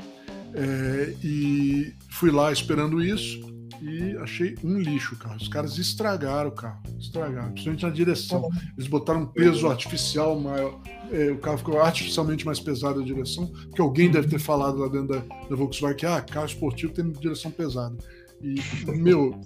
[0.53, 3.48] É, e fui lá esperando isso
[3.81, 5.35] e achei um lixo o carro.
[5.35, 8.49] Os caras estragaram o carro, estragaram, principalmente na direção.
[8.77, 10.79] Eles botaram um peso artificial maior
[11.11, 14.87] é, o carro ficou artificialmente mais pesado a direção, porque alguém deve ter falado lá
[14.87, 15.19] dentro da,
[15.49, 17.97] da Volkswagen que ah, carro esportivo tem direção pesada.
[18.41, 19.41] E, meu,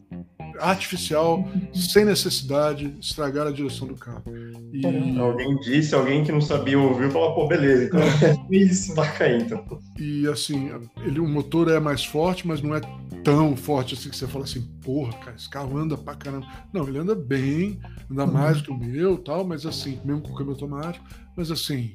[0.59, 1.43] artificial,
[1.73, 4.23] sem necessidade, estragar a direção do carro.
[4.71, 5.17] E...
[5.17, 7.99] Alguém disse, alguém que não sabia ouvir, falou, pô, beleza, então
[8.51, 9.65] isso vai cair, então.
[9.97, 10.69] E assim,
[11.03, 12.81] ele, o motor é mais forte, mas não é
[13.23, 16.47] tão forte assim que você fala assim, porra, cara, esse carro anda pra caramba.
[16.71, 17.79] Não, ele anda bem,
[18.09, 21.05] anda mais do que o meu tal, mas assim, mesmo com o câmbio automático,
[21.35, 21.93] mas assim,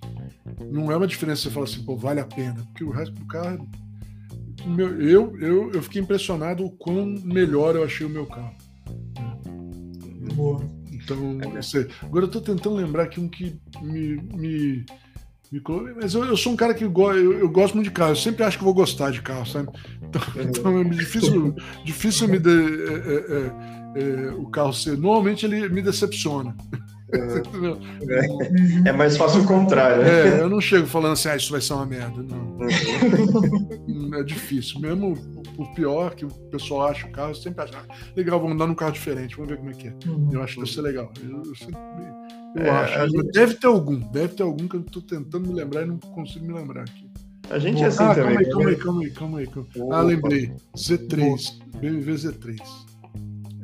[0.70, 3.26] não é uma diferença você fala assim, pô, vale a pena, porque o resto do
[3.26, 3.68] carro
[4.66, 8.54] meu, eu, eu, eu fiquei impressionado o quão melhor eu achei o meu carro.
[10.34, 10.60] Boa.
[10.92, 11.38] Então,
[12.02, 14.84] agora eu tô tentando lembrar aqui um que me, me
[15.96, 18.16] mas eu, eu, sou um cara que go, eu, eu, gosto muito de carro, eu
[18.16, 19.68] sempre acho que vou gostar de carro, sabe?
[20.02, 21.54] Então, então é difícil,
[21.84, 24.98] difícil me de, é, é, é, o carro ser.
[24.98, 26.54] Normalmente ele me decepciona.
[27.12, 30.02] É, é, mais fácil o contrário.
[30.02, 32.22] É, eu não chego falando assim, ah, isso vai ser uma merda.
[32.22, 32.58] Não.
[32.58, 34.14] Uhum.
[34.20, 34.80] é difícil.
[34.80, 35.16] Mesmo
[35.56, 38.66] por pior que o pessoal acha o carro, eu sempre acho, ah, legal, vamos andar
[38.66, 39.94] num carro diferente, vamos ver como é que é.
[40.30, 41.12] Eu acho que deve ser legal.
[41.22, 41.78] Eu, eu, sempre,
[42.56, 43.10] eu é, acho.
[43.10, 43.32] Gente...
[43.32, 46.46] Deve ter algum, deve ter algum que eu estou tentando me lembrar e não consigo
[46.46, 47.08] me lembrar aqui.
[47.50, 48.50] A gente Bom, é assim ah, também.
[48.50, 49.82] Calma aí, calma aí, calma aí, calma aí.
[49.92, 50.52] Ah, lembrei.
[50.76, 52.60] Z3, BMW Z3.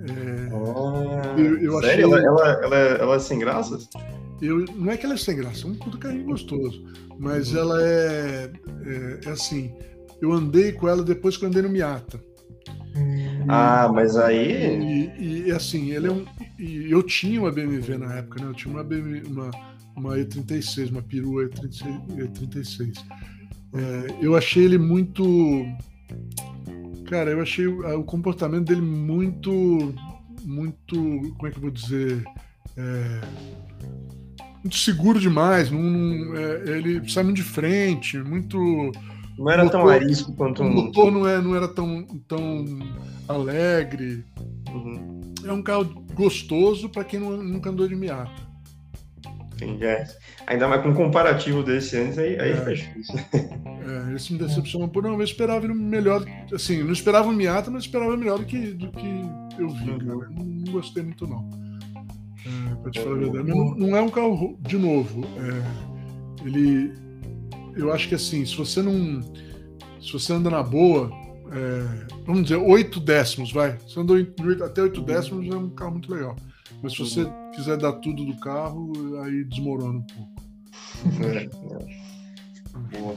[0.06, 2.14] É, ah, eu, eu sério?
[2.14, 2.26] Achei...
[2.26, 3.88] Ela, ela, ela, ela, é sem graças?
[4.40, 6.84] Eu, não é que ela é sem graça, é um puto carrinho gostoso.
[7.18, 7.58] Mas uhum.
[7.58, 8.50] ela é,
[8.86, 9.72] é, é, assim.
[10.20, 12.18] Eu andei com ela depois que eu andei no Miata.
[13.48, 15.10] Ah, mas aí.
[15.18, 16.24] E, e, assim, ele é um.
[16.58, 18.50] E eu tinha uma BMW na época, né?
[18.50, 19.50] Eu tinha uma, BMW, uma,
[19.96, 23.04] uma E36, uma perua E36.
[23.72, 25.24] É, eu achei ele muito
[27.06, 29.94] Cara, eu achei o comportamento dele muito.
[30.44, 30.96] Muito.
[31.36, 32.24] Como é que eu vou dizer?
[32.76, 33.20] É,
[34.62, 35.70] muito seguro demais.
[35.70, 38.92] É, ele sai muito de frente, muito.
[39.38, 40.66] Não era motor, tão arisco quanto um.
[40.66, 42.64] O motor não, é, não era tão, tão
[43.28, 44.24] alegre.
[44.70, 45.20] Uhum.
[45.44, 45.84] É um carro
[46.14, 48.44] gostoso para quem não, nunca andou de Miata.
[49.54, 49.84] Entendi.
[49.84, 50.06] É.
[50.46, 52.56] Ainda mais com um comparativo desse antes, aí, aí é.
[52.56, 53.14] fica difícil.
[53.84, 55.12] É, esse me decepcionou por não.
[55.12, 56.24] Eu esperava ele melhor.
[56.52, 59.06] Assim, não esperava o Miata, mas esperava melhor do que, do que
[59.58, 59.98] eu vi, uhum.
[59.98, 60.30] cara.
[60.30, 61.48] Não, não, gostei muito, não.
[62.46, 63.44] É, pra te falar a verdade.
[63.46, 65.22] Mas não, não é um carro, de novo.
[65.36, 67.03] É, ele.
[67.76, 69.22] Eu acho que assim, se você não.
[70.00, 71.10] Se você anda na boa,
[71.50, 73.78] é, vamos dizer, oito décimos, vai.
[73.88, 74.16] Se andou
[74.64, 76.36] até oito décimos, é um carro muito legal.
[76.82, 78.92] Mas se você quiser dar tudo do carro,
[79.22, 80.32] aí desmorona um pouco.
[81.22, 81.44] É,
[82.94, 82.98] é.
[82.98, 83.16] Boa.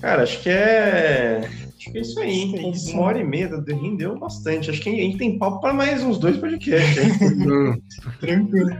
[0.00, 1.48] Cara, acho que é.
[1.78, 2.72] Acho que é isso aí, hein?
[2.74, 4.70] É Uma hora e meia rendeu bastante.
[4.70, 7.18] Acho que a gente tem papo para mais uns dois podcasts.
[8.20, 8.70] Tranquilo.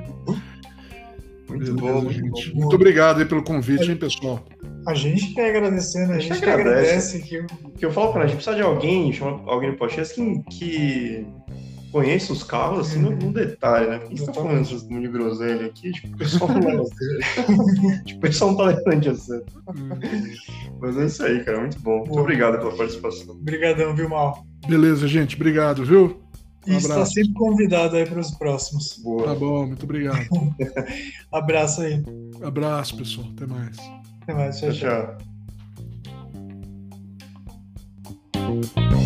[1.48, 2.55] Muito Beleza, bom, gente.
[2.55, 4.44] Muito obrigado aí pelo convite, hein, pessoal.
[4.86, 7.20] A gente que é agradecendo, a, a gente, que agradece.
[7.23, 7.47] Que eu...
[7.78, 11.27] que eu falo para a gente precisa de alguém, chama alguém no podcast que, que
[11.97, 13.98] conheço os carros assim no, no detalhe, né?
[13.98, 15.93] Por que você tá falando essas de groselha aqui?
[15.93, 16.70] Tipo, o pessoal não
[17.90, 19.43] é tipo, o pessoal não tá levando de você.
[20.81, 21.60] Mas é isso aí, cara.
[21.60, 21.98] Muito bom.
[21.98, 23.35] Muito obrigado pela participação.
[23.35, 24.44] Obrigadão, viu, Mal?
[24.68, 25.36] Beleza, gente.
[25.36, 26.20] Obrigado, viu?
[26.67, 28.99] Um e está sempre convidado aí para os próximos.
[29.03, 29.25] Boa.
[29.25, 30.27] Tá bom, muito obrigado.
[31.33, 32.03] Abraço aí.
[32.43, 33.29] Abraço, pessoal.
[33.37, 33.77] Até mais.
[34.23, 34.59] Até mais.
[34.59, 34.73] tchau.
[34.73, 35.19] tchau.
[38.33, 39.06] tchau.